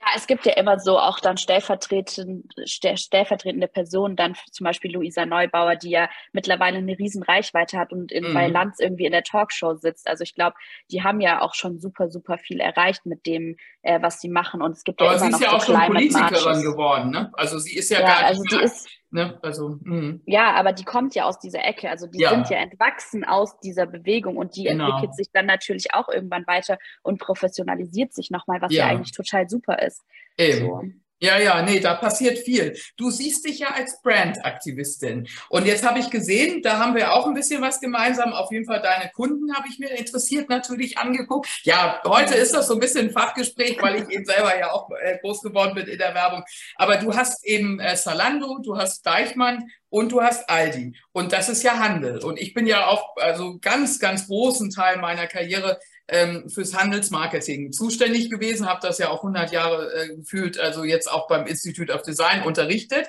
Ja, 0.00 0.06
es 0.16 0.26
gibt 0.26 0.46
ja 0.46 0.54
immer 0.54 0.78
so 0.78 0.98
auch 0.98 1.20
dann 1.20 1.36
stellvertretende, 1.36 2.42
stellvertretende 2.64 3.68
Personen, 3.68 4.16
dann 4.16 4.34
zum 4.50 4.64
Beispiel 4.64 4.94
Luisa 4.94 5.26
Neubauer, 5.26 5.76
die 5.76 5.90
ja 5.90 6.08
mittlerweile 6.32 6.78
eine 6.78 6.98
riesen 6.98 7.22
Reichweite 7.22 7.78
hat 7.78 7.92
und 7.92 8.10
in, 8.10 8.30
mhm. 8.30 8.34
bei 8.34 8.46
Lanz 8.46 8.80
irgendwie 8.80 9.04
in 9.04 9.12
der 9.12 9.24
Talkshow 9.24 9.74
sitzt. 9.74 10.08
Also 10.08 10.24
ich 10.24 10.34
glaube, 10.34 10.56
die 10.90 11.02
haben 11.02 11.20
ja 11.20 11.42
auch 11.42 11.54
schon 11.54 11.80
super, 11.80 12.08
super 12.08 12.38
viel 12.38 12.60
erreicht 12.60 13.04
mit 13.04 13.26
dem, 13.26 13.56
äh, 13.82 14.00
was 14.00 14.20
sie 14.20 14.30
machen. 14.30 14.62
Und 14.62 14.72
es 14.72 14.84
gibt 14.84 15.02
Aber 15.02 15.10
ja 15.10 15.18
immer 15.18 15.26
sie 15.26 15.32
ist 15.32 15.40
noch 15.40 15.40
ja 15.40 15.50
so 15.50 15.56
auch 15.56 15.64
schon 15.78 15.86
Politikerin 15.86 16.62
geworden, 16.62 17.10
ne? 17.10 17.30
Also 17.34 17.58
sie 17.58 17.76
ist 17.76 17.90
ja, 17.90 18.00
ja 18.00 18.06
gar 18.06 18.24
also 18.24 18.42
nicht 18.42 18.52
die 18.52 18.64
ist, 18.64 18.88
Ne? 19.12 19.38
Also, 19.42 19.78
mh. 19.82 20.20
ja, 20.26 20.52
aber 20.52 20.72
die 20.72 20.84
kommt 20.84 21.16
ja 21.16 21.24
aus 21.24 21.38
dieser 21.38 21.64
Ecke. 21.64 21.90
Also 21.90 22.06
die 22.06 22.20
ja. 22.20 22.30
sind 22.30 22.48
ja 22.48 22.58
entwachsen 22.58 23.24
aus 23.24 23.58
dieser 23.58 23.86
Bewegung 23.86 24.36
und 24.36 24.54
die 24.54 24.64
genau. 24.64 24.86
entwickelt 24.86 25.16
sich 25.16 25.30
dann 25.32 25.46
natürlich 25.46 25.92
auch 25.94 26.08
irgendwann 26.08 26.46
weiter 26.46 26.78
und 27.02 27.18
professionalisiert 27.18 28.12
sich 28.12 28.30
nochmal, 28.30 28.60
was 28.62 28.72
ja. 28.72 28.86
ja 28.86 28.90
eigentlich 28.92 29.12
total 29.12 29.48
super 29.48 29.82
ist. 29.82 30.04
Eben. 30.38 30.66
So. 30.66 30.82
Ja, 31.22 31.38
ja, 31.38 31.60
nee, 31.60 31.80
da 31.80 31.94
passiert 31.94 32.38
viel. 32.38 32.74
Du 32.96 33.10
siehst 33.10 33.46
dich 33.46 33.58
ja 33.58 33.68
als 33.72 34.00
Brand-Aktivistin. 34.00 35.28
Und 35.50 35.66
jetzt 35.66 35.86
habe 35.86 35.98
ich 35.98 36.08
gesehen, 36.08 36.62
da 36.62 36.78
haben 36.78 36.94
wir 36.94 37.12
auch 37.12 37.26
ein 37.26 37.34
bisschen 37.34 37.60
was 37.60 37.78
gemeinsam. 37.78 38.32
Auf 38.32 38.50
jeden 38.50 38.64
Fall 38.64 38.80
deine 38.80 39.10
Kunden 39.10 39.54
habe 39.54 39.68
ich 39.68 39.78
mir 39.78 39.90
interessiert 39.90 40.48
natürlich 40.48 40.96
angeguckt. 40.96 41.46
Ja, 41.64 42.00
heute 42.06 42.34
ist 42.34 42.54
das 42.54 42.68
so 42.68 42.74
ein 42.74 42.80
bisschen 42.80 43.08
ein 43.08 43.12
Fachgespräch, 43.12 43.76
weil 43.82 43.96
ich 43.96 44.08
eben 44.08 44.24
selber 44.24 44.58
ja 44.58 44.72
auch 44.72 44.88
äh, 44.98 45.18
groß 45.18 45.42
geworden 45.42 45.74
bin 45.74 45.86
in 45.88 45.98
der 45.98 46.14
Werbung. 46.14 46.42
Aber 46.76 46.96
du 46.96 47.14
hast 47.14 47.44
eben 47.44 47.80
äh, 47.80 47.96
Salando, 47.96 48.58
du 48.62 48.78
hast 48.78 49.04
Deichmann 49.04 49.70
und 49.90 50.12
du 50.12 50.22
hast 50.22 50.48
Aldi. 50.48 50.96
Und 51.12 51.32
das 51.32 51.50
ist 51.50 51.62
ja 51.62 51.78
Handel. 51.78 52.24
Und 52.24 52.40
ich 52.40 52.54
bin 52.54 52.66
ja 52.66 52.86
auch 52.86 53.16
also 53.16 53.58
ganz, 53.60 53.98
ganz 53.98 54.26
großen 54.26 54.70
Teil 54.70 54.96
meiner 54.96 55.26
Karriere 55.26 55.78
ähm, 56.10 56.48
fürs 56.50 56.76
Handelsmarketing 56.76 57.72
zuständig 57.72 58.30
gewesen, 58.30 58.68
habe 58.68 58.80
das 58.82 58.98
ja 58.98 59.10
auch 59.10 59.18
100 59.18 59.52
Jahre 59.52 59.92
äh, 59.94 60.16
gefühlt, 60.16 60.58
also 60.58 60.84
jetzt 60.84 61.10
auch 61.10 61.28
beim 61.28 61.46
Institute 61.46 61.92
of 61.92 62.02
Design 62.02 62.42
unterrichtet. 62.42 63.08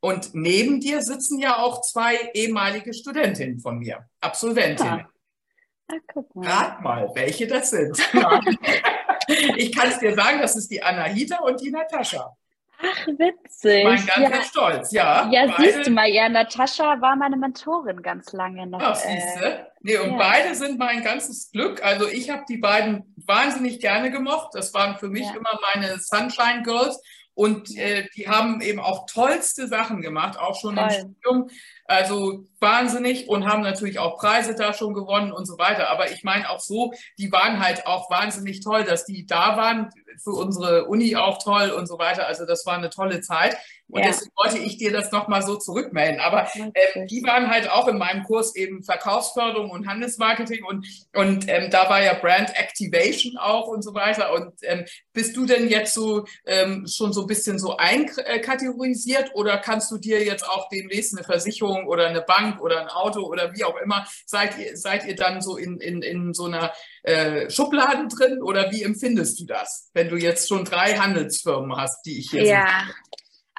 Und 0.00 0.34
neben 0.34 0.80
dir 0.80 1.02
sitzen 1.02 1.38
ja 1.38 1.58
auch 1.58 1.82
zwei 1.82 2.16
ehemalige 2.34 2.94
Studentinnen 2.94 3.60
von 3.60 3.78
mir, 3.78 4.08
Absolventinnen. 4.20 5.00
Ja. 5.00 5.10
Ah, 5.90 6.24
mal. 6.34 6.48
Rat 6.48 6.82
mal, 6.82 7.10
welche 7.14 7.46
das 7.46 7.70
sind. 7.70 7.98
ich 9.56 9.74
kann 9.74 9.88
es 9.88 9.98
dir 9.98 10.14
sagen, 10.14 10.40
das 10.40 10.56
ist 10.56 10.70
die 10.70 10.82
Anahita 10.82 11.40
und 11.40 11.60
die 11.60 11.70
Natascha. 11.70 12.36
Ach, 12.82 13.06
witzig. 13.06 13.84
Mein 13.84 14.06
ganzer 14.06 14.36
ja. 14.36 14.42
Stolz, 14.42 14.92
ja. 14.92 15.28
Ja, 15.30 15.46
beide. 15.46 15.72
siehst 15.72 15.86
du 15.86 15.90
mal, 15.90 16.08
ja, 16.08 16.28
Natascha 16.28 17.00
war 17.00 17.16
meine 17.16 17.36
Mentorin 17.36 18.02
ganz 18.02 18.32
lange 18.32 18.66
noch. 18.66 18.80
Ach, 18.80 18.94
siehst 18.94 19.38
du? 19.38 19.44
Äh, 19.44 19.64
nee, 19.82 19.98
und 19.98 20.12
ja. 20.12 20.16
beide 20.16 20.54
sind 20.54 20.78
mein 20.78 21.02
ganzes 21.02 21.50
Glück. 21.50 21.84
Also 21.84 22.08
ich 22.08 22.30
habe 22.30 22.44
die 22.48 22.56
beiden 22.56 23.14
wahnsinnig 23.26 23.80
gerne 23.80 24.10
gemocht. 24.10 24.50
Das 24.54 24.72
waren 24.74 24.96
für 24.96 25.08
mich 25.08 25.26
ja. 25.26 25.36
immer 25.36 25.58
meine 25.74 25.98
Sunshine 25.98 26.62
Girls. 26.62 27.00
Und 27.34 27.76
äh, 27.76 28.06
die 28.16 28.28
haben 28.28 28.60
eben 28.60 28.80
auch 28.80 29.06
tollste 29.06 29.66
Sachen 29.68 30.02
gemacht, 30.02 30.38
auch 30.38 30.60
schon 30.60 30.76
Toll. 30.76 30.84
im 30.84 30.90
Studium. 30.90 31.50
Also 31.84 32.44
wahnsinnig 32.60 33.28
und 33.28 33.46
haben 33.46 33.62
natürlich 33.62 33.98
auch 33.98 34.18
Preise 34.18 34.54
da 34.54 34.72
schon 34.72 34.94
gewonnen 34.94 35.32
und 35.32 35.46
so 35.46 35.58
weiter. 35.58 35.88
Aber 35.90 36.10
ich 36.10 36.22
meine 36.22 36.50
auch 36.50 36.60
so, 36.60 36.92
die 37.18 37.32
waren 37.32 37.60
halt 37.60 37.86
auch 37.86 38.10
wahnsinnig 38.10 38.60
toll, 38.60 38.84
dass 38.84 39.06
die 39.06 39.26
da 39.26 39.56
waren. 39.56 39.90
Für 40.22 40.32
unsere 40.32 40.84
Uni 40.84 41.16
auch 41.16 41.42
toll 41.42 41.70
und 41.70 41.86
so 41.86 41.98
weiter. 41.98 42.26
Also 42.26 42.44
das 42.44 42.66
war 42.66 42.74
eine 42.74 42.90
tolle 42.90 43.22
Zeit. 43.22 43.56
Und 43.90 44.00
ja. 44.00 44.08
deswegen 44.08 44.32
wollte 44.36 44.58
ich 44.58 44.78
dir 44.78 44.92
das 44.92 45.12
nochmal 45.12 45.42
so 45.42 45.56
zurückmelden. 45.56 46.20
Aber 46.20 46.48
äh, 46.54 47.06
die 47.06 47.22
waren 47.22 47.50
halt 47.50 47.70
auch 47.70 47.88
in 47.88 47.98
meinem 47.98 48.24
Kurs 48.24 48.54
eben 48.56 48.82
Verkaufsförderung 48.82 49.70
und 49.70 49.88
Handelsmarketing 49.88 50.64
und, 50.64 50.86
und 51.14 51.48
ähm, 51.48 51.70
da 51.70 51.88
war 51.88 52.02
ja 52.02 52.14
Brand 52.14 52.56
Activation 52.56 53.36
auch 53.38 53.66
und 53.68 53.82
so 53.82 53.94
weiter. 53.94 54.32
Und 54.32 54.52
ähm, 54.62 54.84
bist 55.12 55.36
du 55.36 55.46
denn 55.46 55.68
jetzt 55.68 55.94
so 55.94 56.24
ähm, 56.46 56.86
schon 56.86 57.12
so 57.12 57.22
ein 57.22 57.26
bisschen 57.26 57.58
so 57.58 57.76
einkategorisiert 57.76 59.32
oder 59.34 59.58
kannst 59.58 59.90
du 59.90 59.98
dir 59.98 60.24
jetzt 60.24 60.48
auch 60.48 60.68
demnächst 60.68 61.16
eine 61.16 61.24
Versicherung 61.24 61.86
oder 61.86 62.06
eine 62.06 62.22
Bank 62.22 62.60
oder 62.60 62.80
ein 62.80 62.88
Auto 62.88 63.22
oder 63.22 63.52
wie 63.54 63.64
auch 63.64 63.76
immer, 63.76 64.06
seid 64.26 64.58
ihr, 64.58 64.76
seid 64.76 65.06
ihr 65.06 65.16
dann 65.16 65.40
so 65.40 65.56
in, 65.56 65.78
in, 65.80 66.02
in 66.02 66.34
so 66.34 66.44
einer 66.44 66.72
äh, 67.02 67.50
Schubladen 67.50 68.08
drin 68.08 68.42
oder 68.42 68.70
wie 68.70 68.82
empfindest 68.82 69.40
du 69.40 69.46
das, 69.46 69.90
wenn 69.94 70.08
du 70.08 70.16
jetzt 70.16 70.48
schon 70.48 70.64
drei 70.64 70.94
Handelsfirmen 70.96 71.76
hast, 71.76 72.04
die 72.06 72.18
ich 72.18 72.30
hier 72.30 72.44
ja. 72.44 72.66
sehe? 72.66 72.94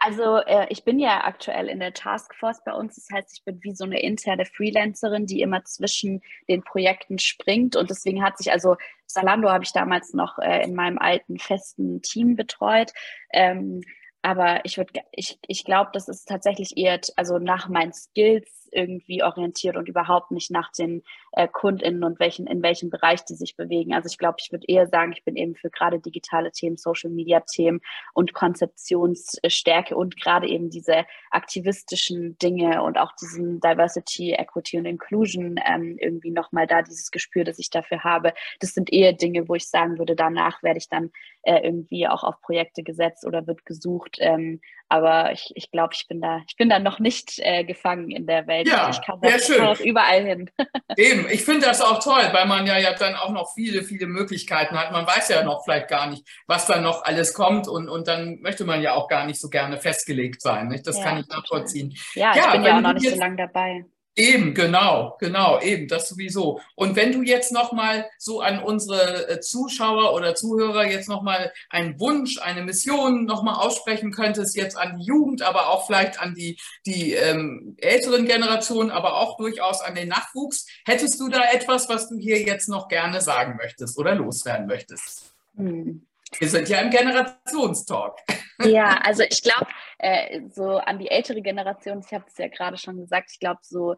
Also 0.04 0.38
äh, 0.38 0.66
ich 0.70 0.84
bin 0.84 0.98
ja 0.98 1.26
aktuell 1.26 1.68
in 1.68 1.80
der 1.80 1.94
Taskforce 1.94 2.64
bei 2.66 2.74
uns. 2.74 2.96
Das 2.96 3.08
heißt, 3.14 3.38
ich 3.38 3.44
bin 3.46 3.60
wie 3.62 3.76
so 3.76 3.84
eine 3.84 4.02
interne 4.02 4.46
Freelancerin, 4.46 5.28
die 5.28 5.42
immer 5.42 5.64
zwischen 5.64 6.22
den 6.50 6.64
Projekten 6.64 7.20
springt. 7.20 7.76
Und 7.76 7.92
deswegen 7.92 8.24
hat 8.24 8.40
sich 8.40 8.52
also 8.52 8.78
Salando 9.06 9.50
habe 9.52 9.64
ich 9.64 9.74
damals 9.74 10.14
noch 10.14 10.40
äh, 10.40 10.64
in 10.64 10.74
meinem 10.74 10.98
alten 10.98 11.38
festen 11.38 12.02
Team 12.02 12.36
betreut. 12.36 12.94
Ähm, 13.32 13.82
aber 14.24 14.66
ich 14.66 14.78
würde, 14.78 15.02
ich, 15.12 15.38
ich 15.48 15.66
glaube, 15.66 15.92
das 15.94 16.08
ist 16.08 16.28
tatsächlich 16.28 16.78
eher, 16.78 17.00
also 17.16 17.38
nach 17.38 17.70
meinen 17.70 17.94
Skills 17.94 18.61
irgendwie 18.72 19.24
orientiert 19.24 19.78
und 19.78 19.88
überhaupt 19.88 20.32
nicht 20.32 20.52
nach 20.52 20.72
den 20.72 21.04
äh, 21.34 21.48
KundInnen 21.48 22.04
und 22.04 22.20
welchen, 22.20 22.48
in 22.48 22.62
welchem 22.64 22.90
Bereich 22.90 23.24
die 23.26 23.36
sich 23.36 23.56
bewegen. 23.56 23.94
Also 23.94 24.08
ich 24.08 24.18
glaube, 24.18 24.38
ich 24.40 24.52
würde 24.52 24.66
eher 24.68 24.88
sagen, 24.88 25.12
ich 25.14 25.24
bin 25.24 25.36
eben 25.36 25.56
für 25.56 25.70
gerade 25.70 26.00
digitale 26.00 26.52
Themen, 26.52 26.78
Social 26.78 27.10
Media 27.10 27.42
Themen 27.42 27.82
und 28.14 28.34
Konzeptionsstärke 28.34 29.96
und 29.96 30.20
gerade 30.20 30.48
eben 30.48 30.70
diese 30.70 31.06
aktivistischen 31.30 32.38
Dinge 32.38 32.84
und 32.84 32.98
auch 32.98 33.12
diesen 33.20 33.60
Diversity, 33.60 34.34
Equity 34.34 34.78
und 34.78 34.86
Inclusion 34.86 35.60
ähm, 35.66 35.98
irgendwie 36.00 36.32
nochmal 36.32 36.68
da 36.68 36.82
dieses 36.82 37.12
Gespür, 37.12 37.44
das 37.44 37.60
ich 37.60 37.70
dafür 37.70 38.04
habe. 38.04 38.34
Das 38.60 38.74
sind 38.74 38.92
eher 38.92 39.14
Dinge, 39.14 39.48
wo 39.48 39.56
ich 39.56 39.68
sagen 39.68 39.98
würde, 39.98 40.16
danach 40.16 40.64
werde 40.64 40.78
ich 40.78 40.90
dann 40.90 41.12
äh, 41.44 41.60
irgendwie 41.64 42.08
auch 42.08 42.24
auf 42.24 42.42
Projekte 42.42 42.84
gesetzt 42.84 43.26
oder 43.26 43.48
wird 43.48 43.66
gesucht. 43.66 44.18
Ähm, 44.20 44.62
aber 44.92 45.32
ich, 45.32 45.50
ich 45.56 45.72
glaube, 45.72 45.94
ich 45.96 46.06
bin 46.10 46.20
da, 46.20 46.42
ich 46.50 46.58
bin 46.58 46.68
da 46.68 46.78
noch 46.78 47.00
nicht 47.00 47.40
äh, 47.40 47.64
gefangen 47.64 48.12
in 48.12 48.28
der 48.28 48.46
Welt. 48.48 48.68
Ja, 48.68 48.90
ich 48.90 49.02
kann, 49.02 49.22
sehr 49.22 49.40
schön. 49.40 49.58
kann 49.60 49.68
auch 49.68 49.80
überall 49.80 50.22
hin. 50.22 50.52
Eben, 50.98 51.30
ich 51.30 51.46
finde 51.46 51.66
das 51.66 51.82
auch 51.82 52.04
toll, 52.04 52.28
weil 52.34 52.46
man 52.46 52.68
ja, 52.68 52.78
ja 52.78 52.94
dann 52.94 53.16
auch 53.16 53.30
noch 53.30 53.54
viele, 53.54 53.84
viele 53.84 54.06
Möglichkeiten 54.08 54.78
hat. 54.78 54.92
Man 54.92 55.08
weiß 55.08 55.30
ja 55.30 55.44
noch 55.44 55.64
vielleicht 55.64 55.88
gar 55.88 56.10
nicht, 56.10 56.28
was 56.46 56.66
da 56.66 56.82
noch 56.82 57.06
alles 57.06 57.34
kommt 57.34 57.70
und, 57.70 57.88
und 57.88 58.10
dann 58.10 58.42
möchte 58.42 58.66
man 58.66 58.82
ja 58.82 58.94
auch 58.94 59.08
gar 59.08 59.26
nicht 59.26 59.40
so 59.40 59.48
gerne 59.50 59.78
festgelegt 59.78 60.42
sein. 60.42 60.68
Nicht? 60.68 60.86
Das 60.86 60.98
ja, 60.98 61.06
kann 61.06 61.20
ich 61.22 61.28
nachvollziehen. 61.30 61.96
Ja, 62.16 62.34
ich 62.36 62.52
bin 62.52 62.64
ja 62.66 62.76
auch 62.76 62.82
noch 62.82 62.94
nicht 62.94 63.10
so 63.10 63.18
lange 63.18 63.38
dabei. 63.38 63.86
Eben, 64.16 64.54
genau, 64.54 65.16
genau, 65.20 65.62
eben, 65.62 65.88
das 65.88 66.10
sowieso. 66.10 66.60
Und 66.76 66.98
wenn 66.98 67.14
du 67.14 67.22
jetzt 67.22 67.54
nochmal 67.54 68.10
so 68.18 68.42
an 68.42 68.62
unsere 68.62 69.30
äh, 69.30 69.40
Zuschauer 69.40 70.14
oder 70.14 70.36
Zuhörer 70.36 70.86
jetzt 70.86 71.08
nochmal 71.08 71.54
einen 71.70 71.98
Wunsch, 71.98 72.38
eine 72.42 72.62
Mission 72.62 73.24
nochmal 73.24 73.56
aussprechen 73.56 74.12
könntest, 74.12 74.58
jetzt 74.58 74.78
an 74.78 74.98
die 74.98 75.06
Jugend, 75.06 75.44
aber 75.44 75.70
auch 75.70 75.88
vielleicht 75.88 76.20
an 76.20 76.36
die, 76.36 76.60
die 76.86 77.14
ähm, 77.14 77.78
älteren 77.80 78.26
Generationen, 78.26 78.92
aber 78.92 79.16
auch 79.16 79.38
durchaus 79.38 79.80
an 79.82 79.96
den 79.96 80.10
Nachwuchs, 80.10 80.68
hättest 80.86 81.18
du 81.22 81.30
da 81.30 81.44
etwas, 81.54 81.88
was 81.88 82.10
du 82.10 82.18
hier 82.18 82.42
jetzt 82.42 82.68
noch 82.68 82.90
gerne 82.90 83.22
sagen 83.22 83.56
möchtest 83.56 83.98
oder 83.98 84.14
loswerden 84.14 84.68
möchtest? 84.68 85.34
Hm. 85.56 86.06
Wir 86.38 86.50
sind 86.50 86.70
ja 86.70 86.80
im 86.80 86.90
Generationstalk. 86.90 88.18
Ja, 88.64 89.00
also 89.04 89.24
ich 89.24 89.42
glaube, 89.42 89.68
äh, 90.00 90.42
so 90.50 90.78
an 90.78 91.00
die 91.00 91.10
ältere 91.10 91.42
Generation, 91.42 92.02
ich 92.06 92.14
habe 92.14 92.26
es 92.28 92.38
ja 92.38 92.48
gerade 92.48 92.78
schon 92.78 92.98
gesagt, 92.98 93.30
ich 93.32 93.40
glaube, 93.40 93.60
so 93.64 93.96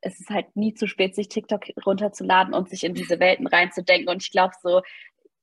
es 0.00 0.20
ist 0.20 0.30
halt 0.30 0.54
nie 0.54 0.74
zu 0.74 0.86
spät, 0.86 1.14
sich 1.14 1.28
TikTok 1.28 1.64
runterzuladen 1.84 2.54
und 2.54 2.68
sich 2.68 2.84
in 2.84 2.94
diese 2.94 3.18
Welten 3.18 3.46
reinzudenken. 3.46 4.08
Und 4.08 4.22
ich 4.22 4.30
glaube, 4.30 4.54
so 4.62 4.82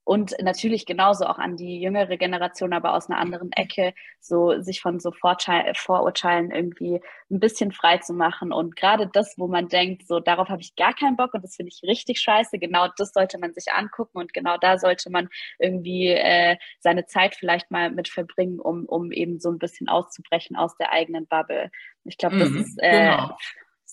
und 0.05 0.35
natürlich 0.41 0.85
genauso 0.85 1.25
auch 1.25 1.39
an 1.39 1.55
die 1.55 1.79
jüngere 1.79 2.17
Generation, 2.17 2.73
aber 2.73 2.93
aus 2.93 3.09
einer 3.09 3.19
anderen 3.19 3.51
Ecke, 3.53 3.93
so 4.19 4.59
sich 4.61 4.81
von 4.81 4.99
so 4.99 5.11
Vorurteilen 5.11 6.51
irgendwie 6.51 7.01
ein 7.31 7.39
bisschen 7.39 7.71
frei 7.71 7.99
zu 7.99 8.13
machen. 8.13 8.51
Und 8.51 8.75
gerade 8.75 9.07
das, 9.07 9.35
wo 9.37 9.47
man 9.47 9.69
denkt, 9.69 10.05
so 10.05 10.19
darauf 10.19 10.49
habe 10.49 10.61
ich 10.61 10.75
gar 10.75 10.93
keinen 10.93 11.15
Bock 11.15 11.33
und 11.33 11.43
das 11.43 11.55
finde 11.55 11.71
ich 11.73 11.87
richtig 11.87 12.19
scheiße, 12.19 12.59
genau 12.59 12.87
das 12.97 13.13
sollte 13.13 13.37
man 13.37 13.53
sich 13.53 13.71
angucken 13.71 14.17
und 14.17 14.33
genau 14.33 14.57
da 14.57 14.77
sollte 14.77 15.09
man 15.09 15.29
irgendwie 15.57 16.09
äh, 16.09 16.57
seine 16.79 17.05
Zeit 17.05 17.35
vielleicht 17.35 17.71
mal 17.71 17.89
mit 17.89 18.09
verbringen, 18.09 18.59
um, 18.59 18.85
um 18.85 19.11
eben 19.11 19.39
so 19.39 19.49
ein 19.49 19.59
bisschen 19.59 19.87
auszubrechen 19.87 20.57
aus 20.57 20.75
der 20.75 20.91
eigenen 20.91 21.27
Bubble. 21.27 21.71
Ich 22.03 22.17
glaube, 22.17 22.39
das 22.39 22.49
mhm, 22.49 22.61
ist 22.61 22.77
äh, 22.81 23.11
genau 23.11 23.37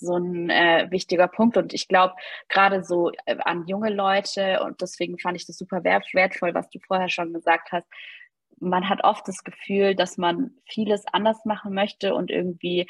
so 0.00 0.16
ein 0.16 0.50
äh, 0.50 0.86
wichtiger 0.90 1.28
Punkt. 1.28 1.56
Und 1.56 1.72
ich 1.72 1.88
glaube, 1.88 2.14
gerade 2.48 2.82
so 2.82 3.10
äh, 3.26 3.36
an 3.40 3.66
junge 3.66 3.90
Leute, 3.90 4.62
und 4.64 4.80
deswegen 4.80 5.18
fand 5.18 5.36
ich 5.36 5.46
das 5.46 5.58
super 5.58 5.84
wertvoll, 5.84 6.54
was 6.54 6.68
du 6.70 6.78
vorher 6.80 7.08
schon 7.08 7.32
gesagt 7.32 7.72
hast, 7.72 7.86
man 8.60 8.88
hat 8.88 9.04
oft 9.04 9.26
das 9.26 9.42
Gefühl, 9.42 9.94
dass 9.94 10.18
man 10.18 10.50
vieles 10.66 11.04
anders 11.12 11.44
machen 11.44 11.72
möchte 11.72 12.14
und 12.14 12.30
irgendwie 12.30 12.86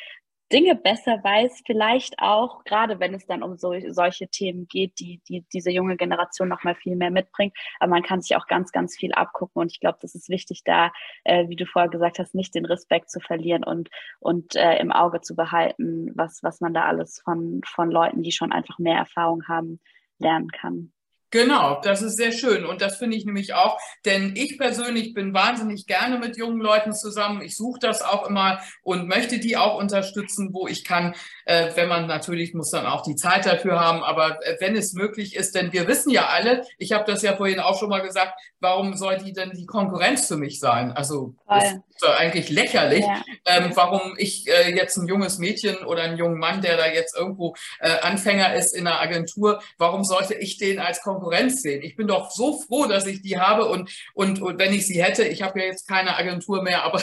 Dinge 0.53 0.75
besser 0.75 1.23
weiß, 1.23 1.63
vielleicht 1.65 2.19
auch, 2.19 2.65
gerade 2.65 2.99
wenn 2.99 3.15
es 3.15 3.27
dann 3.27 3.43
um 3.43 3.57
so, 3.57 3.73
solche 3.89 4.29
Themen 4.29 4.67
geht, 4.67 4.99
die, 4.99 5.21
die 5.29 5.45
diese 5.53 5.71
junge 5.71 5.97
Generation 5.97 6.49
noch 6.49 6.65
mal 6.65 6.75
viel 6.75 6.97
mehr 6.97 7.11
mitbringt. 7.11 7.57
Aber 7.79 7.91
man 7.91 8.03
kann 8.03 8.21
sich 8.21 8.37
auch 8.37 8.47
ganz, 8.47 8.73
ganz 8.73 8.97
viel 8.97 9.13
abgucken. 9.13 9.63
Und 9.63 9.73
ich 9.73 9.81
glaube, 9.81 9.99
das 10.01 10.15
ist 10.15 10.29
wichtig, 10.29 10.63
da, 10.65 10.93
äh, 11.25 11.49
wie 11.49 11.57
du 11.57 11.67
vorher 11.67 11.91
gesagt 11.91 12.19
hast, 12.19 12.35
nicht 12.35 12.55
den 12.55 12.67
Respekt 12.67 13.11
zu 13.11 13.21
verlieren 13.21 13.65
und, 13.65 13.91
und 14.19 14.57
äh, 14.57 14.79
im 14.79 14.93
Auge 14.93 15.21
zu 15.21 15.37
behalten, 15.37 16.11
was, 16.17 16.43
was 16.43 16.61
man 16.61 16.75
da 16.75 16.85
alles 16.85 17.21
von, 17.25 17.61
von 17.65 17.91
Leuten, 17.91 18.23
die 18.23 18.33
schon 18.33 18.53
einfach 18.53 18.79
mehr 18.79 18.99
Erfahrung 18.99 19.47
haben, 19.49 19.81
lernen 20.19 20.49
kann. 20.51 20.93
Genau, 21.33 21.81
das 21.81 22.03
ist 22.03 22.17
sehr 22.17 22.33
schön 22.33 22.65
und 22.67 22.83
das 22.83 22.97
finde 22.97 23.17
ich 23.17 23.25
nämlich 23.25 23.55
auch, 23.55 23.79
denn 24.05 24.35
ich 24.35 24.59
persönlich 24.59 25.15
bin 25.15 25.33
wahnsinnig 25.33 25.87
gerne 25.87 26.19
mit 26.19 26.37
jungen 26.37 26.61
Leuten 26.61 26.93
zusammen. 26.93 27.41
Ich 27.41 27.57
suche 27.57 27.79
das 27.79 28.03
auch 28.03 28.29
immer 28.29 28.61
und 28.83 29.07
möchte 29.07 29.39
die 29.39 29.57
auch 29.57 29.79
unterstützen, 29.79 30.53
wo 30.53 30.67
ich 30.67 30.85
kann, 30.85 31.15
äh, 31.45 31.71
wenn 31.77 31.89
man 31.89 32.09
natürlich 32.09 32.53
muss 32.53 32.71
dann 32.71 32.85
auch 32.85 33.03
die 33.03 33.15
Zeit 33.15 33.47
dafür 33.47 33.79
haben, 33.79 34.03
aber 34.03 34.45
äh, 34.45 34.57
wenn 34.59 34.75
es 34.75 34.93
möglich 34.93 35.37
ist, 35.37 35.55
denn 35.55 35.73
wir 35.73 35.87
wissen 35.87 36.11
ja 36.11 36.27
alle, 36.27 36.65
ich 36.79 36.93
habe 36.93 37.05
das 37.05 37.23
ja 37.23 37.37
vorhin 37.37 37.61
auch 37.61 37.79
schon 37.79 37.91
mal 37.91 38.03
gesagt, 38.03 38.33
warum 38.59 38.97
soll 38.97 39.19
die 39.19 39.33
denn 39.33 39.53
die 39.53 39.67
Konkurrenz 39.67 40.27
für 40.27 40.37
mich 40.37 40.59
sein? 40.59 40.91
Also 40.91 41.37
das 41.47 41.77
eigentlich 42.09 42.49
lächerlich, 42.49 43.05
ja. 43.05 43.23
ähm, 43.47 43.71
warum 43.75 44.15
ich 44.17 44.49
äh, 44.49 44.75
jetzt 44.75 44.97
ein 44.97 45.07
junges 45.07 45.39
Mädchen 45.39 45.77
oder 45.85 46.03
einen 46.03 46.19
jungen 46.19 46.39
Mann, 46.39 46.61
der 46.61 46.77
da 46.77 46.87
jetzt 46.87 47.17
irgendwo 47.17 47.55
äh, 47.81 47.91
Anfänger 48.01 48.55
ist 48.55 48.75
in 48.75 48.87
einer 48.87 49.01
Agentur, 49.01 49.63
warum 49.79 50.05
sollte 50.05 50.35
ich 50.35 50.59
den 50.59 50.79
als 50.79 51.03
Konkurrenz 51.03 51.63
sehen. 51.63 51.83
Ich 51.83 51.97
bin 51.97 52.07
doch 52.07 52.31
so 52.31 52.61
froh, 52.61 52.87
dass 52.87 53.07
ich 53.07 53.23
die 53.23 53.39
habe 53.39 53.67
und, 53.67 53.91
und, 54.15 54.41
und 54.41 54.59
wenn 54.59 54.73
ich 54.73 54.87
sie 54.87 55.03
hätte, 55.03 55.25
ich 55.25 55.43
habe 55.43 55.61
ja 55.61 55.67
jetzt 55.67 55.89
keine 55.89 56.17
Agentur 56.17 56.63
mehr, 56.63 56.85
aber, 56.85 57.03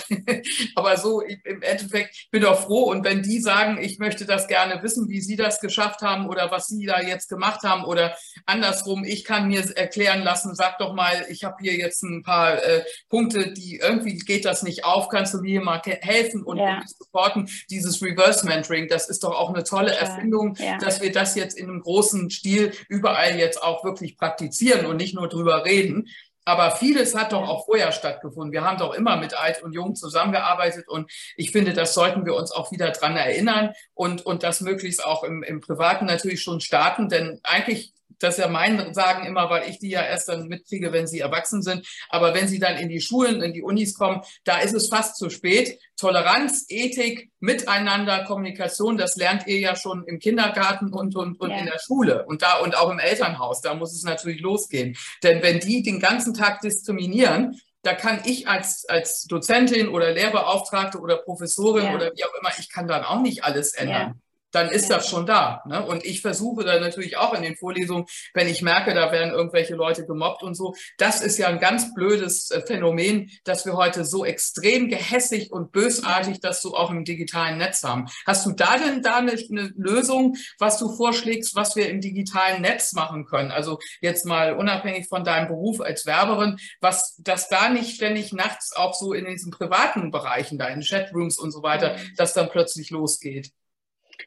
aber 0.76 0.98
so 0.98 1.22
im 1.22 1.62
Endeffekt 1.62 2.28
bin 2.32 2.42
doch 2.42 2.60
froh 2.62 2.84
und 2.84 3.04
wenn 3.04 3.22
die 3.22 3.40
sagen, 3.40 3.78
ich 3.82 4.00
möchte 4.00 4.26
das 4.26 4.48
gerne 4.48 4.82
wissen, 4.84 5.10
wie 5.10 5.22
sie 5.22 5.36
das 5.36 5.60
geschafft 5.60 6.02
haben 6.02 6.28
oder 6.28 6.52
was 6.52 6.68
sie 6.68 6.86
da 6.86 7.02
jetzt 7.02 7.30
gemacht 7.30 7.64
haben 7.64 7.84
oder 7.84 8.16
andersrum, 8.46 9.04
ich 9.04 9.24
kann 9.24 9.48
mir 9.48 9.64
erklären 9.76 10.24
lassen, 10.24 10.56
sag 10.56 10.78
doch 10.80 10.94
mal, 10.94 11.26
ich 11.30 11.44
habe 11.44 11.58
hier 11.60 11.76
jetzt 11.76 12.04
ein 12.04 12.24
paar 12.24 12.64
äh, 12.64 12.84
Punkte, 13.10 13.54
die 13.54 13.78
irgendwie 13.78 14.18
geht 14.18 14.46
das 14.46 14.64
nicht 14.64 14.86
auf, 14.88 15.10
kannst 15.10 15.34
du 15.34 15.40
mir 15.40 15.62
mal 15.62 15.82
helfen 15.84 16.44
und, 16.44 16.58
ja. 16.58 16.82
supporten. 16.86 17.50
Dieses 17.70 18.02
Reverse 18.02 18.46
Mentoring, 18.46 18.88
das 18.88 19.10
ist 19.10 19.24
doch 19.24 19.36
auch 19.36 19.54
eine 19.54 19.64
tolle 19.64 19.94
Erfindung, 19.94 20.56
ja. 20.60 20.78
dass 20.78 21.02
wir 21.02 21.12
das 21.12 21.36
jetzt 21.36 21.58
in 21.58 21.70
einem 21.70 21.82
großen 21.82 22.30
Stil 22.30 22.72
überall 22.90 23.38
jetzt 23.38 23.62
auch 23.62 23.84
wirklich 23.84 23.98
wirklich 23.98 24.18
praktizieren 24.18 24.86
und 24.86 24.98
nicht 24.98 25.16
nur 25.16 25.28
drüber 25.28 25.66
reden. 25.66 26.08
Aber 26.46 26.72
vieles 26.72 27.14
hat 27.14 27.34
doch 27.34 27.46
auch 27.46 27.66
vorher 27.66 27.92
stattgefunden. 27.92 28.54
Wir 28.54 28.64
haben 28.64 28.78
doch 28.78 28.94
immer 28.94 29.18
mit 29.18 29.38
Alt 29.38 29.62
und 29.64 29.74
Jung 29.74 29.96
zusammengearbeitet 29.96 30.88
und 30.88 31.12
ich 31.36 31.52
finde, 31.52 31.74
das 31.74 31.94
sollten 31.94 32.26
wir 32.26 32.36
uns 32.36 32.52
auch 32.52 32.72
wieder 32.72 32.92
dran 32.92 33.18
erinnern 33.18 33.74
und, 33.94 34.26
und 34.26 34.44
das 34.44 34.62
möglichst 34.62 35.04
auch 35.04 35.26
im, 35.26 35.44
im 35.44 35.60
Privaten 35.60 36.06
natürlich 36.06 36.42
schon 36.42 36.62
starten, 36.62 37.10
denn 37.10 37.42
eigentlich 37.44 37.92
das 38.20 38.38
ist 38.38 38.44
ja 38.44 38.48
mein 38.48 38.94
Sagen 38.94 39.26
immer, 39.26 39.50
weil 39.50 39.70
ich 39.70 39.80
die 39.80 39.90
ja 39.90 40.02
erst 40.02 40.30
dann 40.30 40.48
mitkriege, 40.48 40.92
wenn 40.92 41.08
sie 41.08 41.20
erwachsen 41.20 41.62
sind. 41.62 41.88
Aber 42.10 42.34
wenn 42.34 42.48
sie 42.48 42.60
dann 42.60 42.78
in 42.78 42.90
die 42.90 43.02
Schulen, 43.02 43.42
in 43.42 43.54
die 43.54 43.62
Unis 43.62 43.94
kommen, 43.94 44.22
da 44.44 44.58
ist 44.58 44.74
es 44.74 44.88
fast 44.88 45.18
zu 45.18 45.30
spät. 45.30 45.80
Toleranz, 45.98 46.66
Ethik, 46.70 47.32
Miteinander, 47.40 48.24
Kommunikation, 48.24 48.98
das 48.98 49.16
lernt 49.16 49.48
ihr 49.48 49.60
ja 49.60 49.76
schon 49.76 50.04
im 50.06 50.20
Kindergarten 50.20 50.94
und, 50.94 51.16
und, 51.16 51.40
und 51.40 51.50
ja. 51.50 51.58
in 51.58 51.66
der 51.66 51.80
Schule 51.80 52.26
und 52.26 52.42
da 52.42 52.60
und 52.60 52.78
auch 52.78 52.90
im 52.90 53.00
Elternhaus. 53.00 53.62
Da 53.62 53.74
muss 53.74 53.94
es 53.94 54.04
natürlich 54.04 54.42
losgehen. 54.42 54.98
Denn 55.24 55.42
wenn 55.42 55.60
die 55.60 55.84
den 55.84 56.00
ganzen 56.00 56.34
Tag 56.34 56.62
diskriminieren, 56.62 57.60
da 57.84 57.94
kann 57.94 58.22
ich 58.26 58.48
als, 58.48 58.86
als 58.90 59.26
Dozentin 59.26 59.88
oder 59.88 60.12
Lehrbeauftragte 60.12 61.00
oder 61.00 61.18
Professorin 61.18 61.86
ja. 61.86 61.96
oder 61.96 62.12
wie 62.16 62.24
auch 62.24 62.34
immer, 62.40 62.52
ich 62.60 62.70
kann 62.70 62.88
dann 62.88 63.04
auch 63.04 63.22
nicht 63.22 63.44
alles 63.44 63.74
ändern. 63.74 64.16
Ja 64.16 64.16
dann 64.58 64.70
ist 64.70 64.90
das 64.90 65.08
schon 65.08 65.26
da. 65.26 65.62
Ne? 65.66 65.86
Und 65.86 66.06
ich 66.06 66.22
versuche 66.22 66.64
dann 66.64 66.82
natürlich 66.82 67.18
auch 67.18 67.34
in 67.34 67.44
den 67.44 67.56
Vorlesungen, 67.56 68.06
wenn 68.34 68.48
ich 68.48 68.62
merke, 68.62 68.94
da 68.94 69.12
werden 69.12 69.34
irgendwelche 69.34 69.76
Leute 69.76 70.06
gemobbt 70.06 70.44
und 70.44 70.56
so. 70.56 70.76
Das 70.98 71.22
ist 71.22 71.38
ja 71.38 71.48
ein 71.48 71.60
ganz 71.60 71.94
blödes 71.94 72.52
äh, 72.52 72.62
Phänomen, 72.62 73.30
dass 73.44 73.66
wir 73.66 73.74
heute 73.74 74.04
so 74.04 74.26
extrem 74.26 74.90
gehässig 74.90 75.52
und 75.52 75.72
bösartig 75.72 76.40
das 76.40 76.62
so 76.62 76.76
auch 76.76 76.90
im 76.90 77.06
digitalen 77.06 77.58
Netz 77.58 77.84
haben. 77.84 78.08
Hast 78.26 78.46
du 78.46 78.52
da 78.52 78.78
denn 78.78 79.02
da 79.02 79.18
eine, 79.18 79.34
eine 79.34 79.72
Lösung, 79.78 80.36
was 80.60 80.80
du 80.80 80.96
vorschlägst, 80.96 81.56
was 81.56 81.76
wir 81.76 81.90
im 81.90 82.02
digitalen 82.02 82.62
Netz 82.62 82.94
machen 82.94 83.26
können? 83.26 83.52
Also 83.52 83.80
jetzt 84.02 84.26
mal 84.26 84.54
unabhängig 84.54 85.08
von 85.08 85.24
deinem 85.24 85.48
Beruf 85.48 85.82
als 85.82 86.06
Werberin, 86.06 86.58
was, 86.82 87.16
dass 87.20 87.50
da 87.50 87.70
nicht 87.70 87.96
ständig 87.96 88.34
nachts 88.34 88.76
auch 88.76 88.94
so 88.94 89.14
in 89.14 89.26
diesen 89.26 89.52
privaten 89.52 90.12
Bereichen, 90.12 90.58
da 90.58 90.68
in 90.68 90.82
Chatrooms 90.82 91.38
und 91.38 91.52
so 91.52 91.62
weiter, 91.62 91.94
mhm. 91.94 92.16
dass 92.18 92.34
dann 92.34 92.50
plötzlich 92.50 92.90
losgeht. 92.90 93.52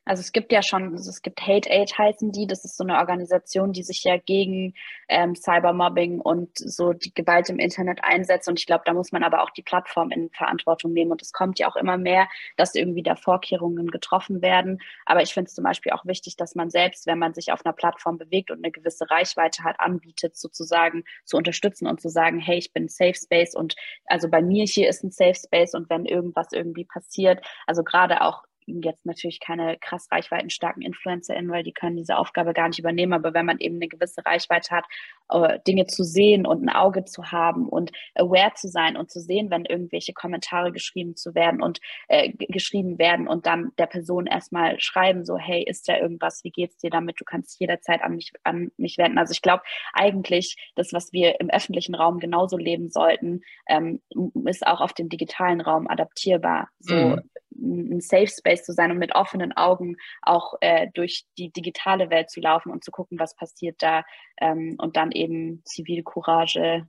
Also 0.07 0.23
es 0.23 0.33
gibt 0.33 0.51
ja 0.51 0.63
schon, 0.63 0.95
es 0.95 1.23
gibt 1.23 1.41
Hate 1.43 1.71
Aid 1.71 1.97
heißen 1.97 2.33
die, 2.33 2.47
das 2.47 2.65
ist 2.65 2.77
so 2.77 2.85
eine 2.85 2.99
Organisation, 2.99 3.73
die 3.73 3.83
sich 3.83 4.03
ja 4.03 4.17
gegen 4.17 4.75
ähm, 5.09 5.35
Cybermobbing 5.37 6.21
und 6.21 6.57
so 6.57 6.95
die 6.95 7.13
Gewalt 7.13 7.51
im 7.51 7.59
Internet 7.59 8.03
einsetzt. 8.03 8.49
Und 8.49 8.59
ich 8.59 8.67
glaube, 8.67 8.83
da 8.87 8.95
muss 8.95 9.13
man 9.13 9.23
aber 9.23 9.43
auch 9.43 9.51
die 9.51 9.63
Plattform 9.63 10.11
in 10.11 10.31
Verantwortung 10.31 10.93
nehmen. 10.93 11.13
Und 11.13 11.23
es 11.23 11.33
kommt 11.33 11.59
ja 11.59 11.69
auch 11.69 11.77
immer 11.77 11.99
mehr, 11.99 12.29
dass 12.57 12.75
irgendwie 12.75 13.03
da 13.03 13.15
Vorkehrungen 13.15 13.89
getroffen 13.89 14.41
werden. 14.41 14.79
Aber 15.05 15.23
ich 15.23 15.35
finde 15.35 15.49
es 15.49 15.55
zum 15.55 15.65
Beispiel 15.65 15.93
auch 15.93 16.07
wichtig, 16.07 16.37
dass 16.37 16.55
man 16.55 16.71
selbst, 16.71 17.07
wenn 17.07 17.19
man 17.19 17.35
sich 17.35 17.53
auf 17.53 17.65
einer 17.65 17.75
Plattform 17.75 18.17
bewegt 18.17 18.51
und 18.51 18.59
eine 18.59 18.73
gewisse 18.73 19.09
Reichweite 19.11 19.65
hat, 19.65 19.79
anbietet, 19.81 20.37
sozusagen 20.37 21.05
zu 21.25 21.37
unterstützen 21.37 21.87
und 21.87 22.01
zu 22.01 22.09
sagen, 22.09 22.41
hey, 22.41 22.57
ich 22.59 22.73
bin 22.73 22.89
Safe 22.89 23.15
Space 23.15 23.55
und 23.55 23.77
also 24.07 24.29
bei 24.29 24.41
mir 24.41 24.65
hier 24.65 24.89
ist 24.89 25.05
ein 25.05 25.11
Safe 25.11 25.35
Space 25.35 25.75
und 25.75 25.91
wenn 25.91 26.07
irgendwas 26.07 26.49
irgendwie 26.53 26.85
passiert, 26.85 27.45
also 27.67 27.85
gerade 27.85 28.23
auch 28.23 28.45
jetzt 28.83 29.05
natürlich 29.05 29.41
keine 29.41 29.77
krass 29.79 30.09
reichweitenstarken 30.11 30.83
InfluencerInnen, 30.83 31.51
weil 31.51 31.63
die 31.63 31.73
können 31.73 31.97
diese 31.97 32.17
Aufgabe 32.17 32.53
gar 32.53 32.69
nicht 32.69 32.79
übernehmen. 32.79 33.13
Aber 33.13 33.35
wenn 33.35 33.47
man 33.47 33.59
eben 33.59 33.77
eine 33.77 33.89
gewisse 33.89 34.25
Reichweite 34.25 34.75
hat, 34.75 34.85
äh, 35.31 35.59
Dinge 35.67 35.87
zu 35.87 36.05
sehen 36.05 36.47
und 36.47 36.63
ein 36.63 36.69
Auge 36.69 37.05
zu 37.05 37.31
haben 37.31 37.69
und 37.69 37.93
aware 38.15 38.53
zu 38.55 38.69
sein 38.69 38.97
und 38.97 39.11
zu 39.11 39.21
sehen, 39.21 39.51
wenn 39.51 39.65
irgendwelche 39.65 40.13
Kommentare 40.13 40.73
geschrieben 40.73 41.17
zu 41.17 41.35
werden 41.35 41.63
und 41.63 41.81
äh, 42.09 42.33
geschrieben 42.49 42.99
werden 42.99 43.29
und 43.29 43.47
dann 43.47 43.73
der 43.79 43.87
Person 43.87 44.27
erstmal 44.27 44.79
schreiben, 44.81 45.25
so, 45.25 45.37
hey, 45.37 45.63
ist 45.63 45.89
da 45.89 45.97
irgendwas, 45.97 46.45
wie 46.45 46.51
geht's 46.51 46.79
dir 46.79 46.91
damit? 46.91 47.21
Du 47.21 47.25
kannst 47.25 47.59
jederzeit 47.61 48.03
an 48.03 48.17
mich, 48.17 48.33
an 48.45 48.71
mich 48.77 48.99
wenden. 48.99 49.19
Also 49.19 49.33
ich 49.33 49.43
glaube 49.43 49.63
eigentlich, 49.93 50.57
das, 50.75 50.93
was 50.93 51.13
wir 51.13 51.41
im 51.41 51.51
öffentlichen 51.51 51.95
Raum 51.95 52.19
genauso 52.19 52.57
leben 52.57 52.91
sollten, 52.91 53.43
ähm, 53.69 54.01
ist 54.45 54.67
auch 54.67 54.81
auf 54.81 54.93
den 54.93 55.09
digitalen 55.09 55.61
Raum 55.61 55.89
adaptierbar. 55.89 56.69
So, 56.81 56.95
mhm 56.95 57.21
ein 57.61 58.01
Safe 58.01 58.27
Space 58.27 58.65
zu 58.65 58.73
sein 58.73 58.91
und 58.91 58.99
mit 58.99 59.15
offenen 59.15 59.57
Augen 59.57 59.97
auch 60.23 60.55
äh, 60.61 60.89
durch 60.95 61.27
die 61.39 61.51
digitale 61.51 62.11
Welt 62.11 62.31
zu 62.31 62.41
laufen 62.41 62.71
und 62.73 62.85
zu 62.85 62.91
gucken, 62.91 63.19
was 63.19 63.37
passiert 63.37 63.77
da 63.83 64.05
ähm, 64.41 64.77
und 64.79 64.97
dann 64.97 65.13
eben 65.13 65.63
Zivilcourage, 65.65 66.87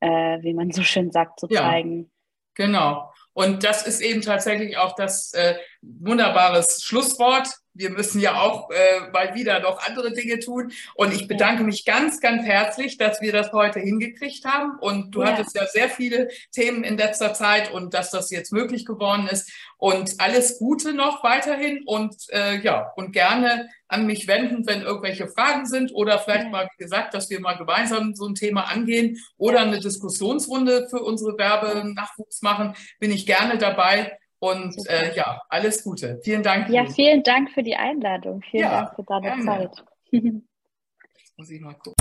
äh, 0.00 0.42
wie 0.42 0.54
man 0.54 0.70
so 0.70 0.82
schön 0.82 1.10
sagt, 1.10 1.40
zu 1.40 1.46
ja, 1.50 1.62
zeigen. 1.62 2.10
Genau. 2.54 3.12
Und 3.32 3.64
das 3.64 3.86
ist 3.86 4.00
eben 4.00 4.20
tatsächlich 4.20 4.78
auch 4.78 4.94
das 4.94 5.32
äh, 5.34 5.56
wunderbares 6.00 6.82
Schlusswort. 6.82 7.48
Wir 7.76 7.90
müssen 7.90 8.20
ja 8.20 8.40
auch 8.40 8.70
äh, 8.70 9.10
mal 9.12 9.34
wieder 9.34 9.58
noch 9.58 9.84
andere 9.84 10.12
Dinge 10.12 10.38
tun. 10.38 10.70
Und 10.94 11.12
ich 11.12 11.26
bedanke 11.26 11.64
mich 11.64 11.84
ganz, 11.84 12.20
ganz 12.20 12.44
herzlich, 12.44 12.98
dass 12.98 13.20
wir 13.20 13.32
das 13.32 13.52
heute 13.52 13.80
hingekriegt 13.80 14.44
haben. 14.44 14.78
Und 14.78 15.10
du 15.10 15.22
ja. 15.22 15.32
hattest 15.32 15.56
ja 15.56 15.66
sehr 15.66 15.88
viele 15.88 16.28
Themen 16.52 16.84
in 16.84 16.96
letzter 16.96 17.34
Zeit 17.34 17.72
und 17.72 17.92
dass 17.92 18.10
das 18.10 18.30
jetzt 18.30 18.52
möglich 18.52 18.86
geworden 18.86 19.26
ist. 19.26 19.50
Und 19.76 20.20
alles 20.20 20.58
Gute 20.58 20.94
noch 20.94 21.24
weiterhin 21.24 21.82
und 21.84 22.14
äh, 22.30 22.60
ja, 22.60 22.92
und 22.96 23.12
gerne 23.12 23.68
an 23.88 24.06
mich 24.06 24.28
wenden, 24.28 24.66
wenn 24.66 24.82
irgendwelche 24.82 25.28
Fragen 25.28 25.66
sind 25.66 25.92
oder 25.94 26.18
vielleicht 26.18 26.44
ja. 26.44 26.50
mal 26.50 26.68
gesagt, 26.78 27.12
dass 27.12 27.28
wir 27.28 27.40
mal 27.40 27.56
gemeinsam 27.56 28.14
so 28.14 28.26
ein 28.26 28.34
Thema 28.34 28.62
angehen 28.70 29.18
oder 29.36 29.60
eine 29.60 29.80
Diskussionsrunde 29.80 30.86
für 30.88 31.02
unsere 31.02 31.36
Werbenachwuchs 31.36 32.40
machen, 32.40 32.74
bin 32.98 33.10
ich 33.10 33.26
gerne 33.26 33.58
dabei. 33.58 34.16
Und 34.44 34.76
äh, 34.90 35.16
ja, 35.16 35.40
alles 35.48 35.82
Gute. 35.82 36.20
Vielen 36.22 36.42
Dank. 36.42 36.68
Ja, 36.68 36.84
vielen 36.84 37.22
Dank 37.22 37.50
für 37.52 37.62
die 37.62 37.76
Einladung. 37.76 38.42
Vielen 38.50 38.64
ja, 38.64 38.82
Dank 38.82 38.94
für 38.94 39.02
deine 39.04 39.22
gerne. 39.22 39.44
Zeit. 39.46 39.84
Jetzt 40.12 41.38
muss 41.38 41.50
ich 41.50 41.60
mal 41.62 41.72
gucken. 41.72 41.94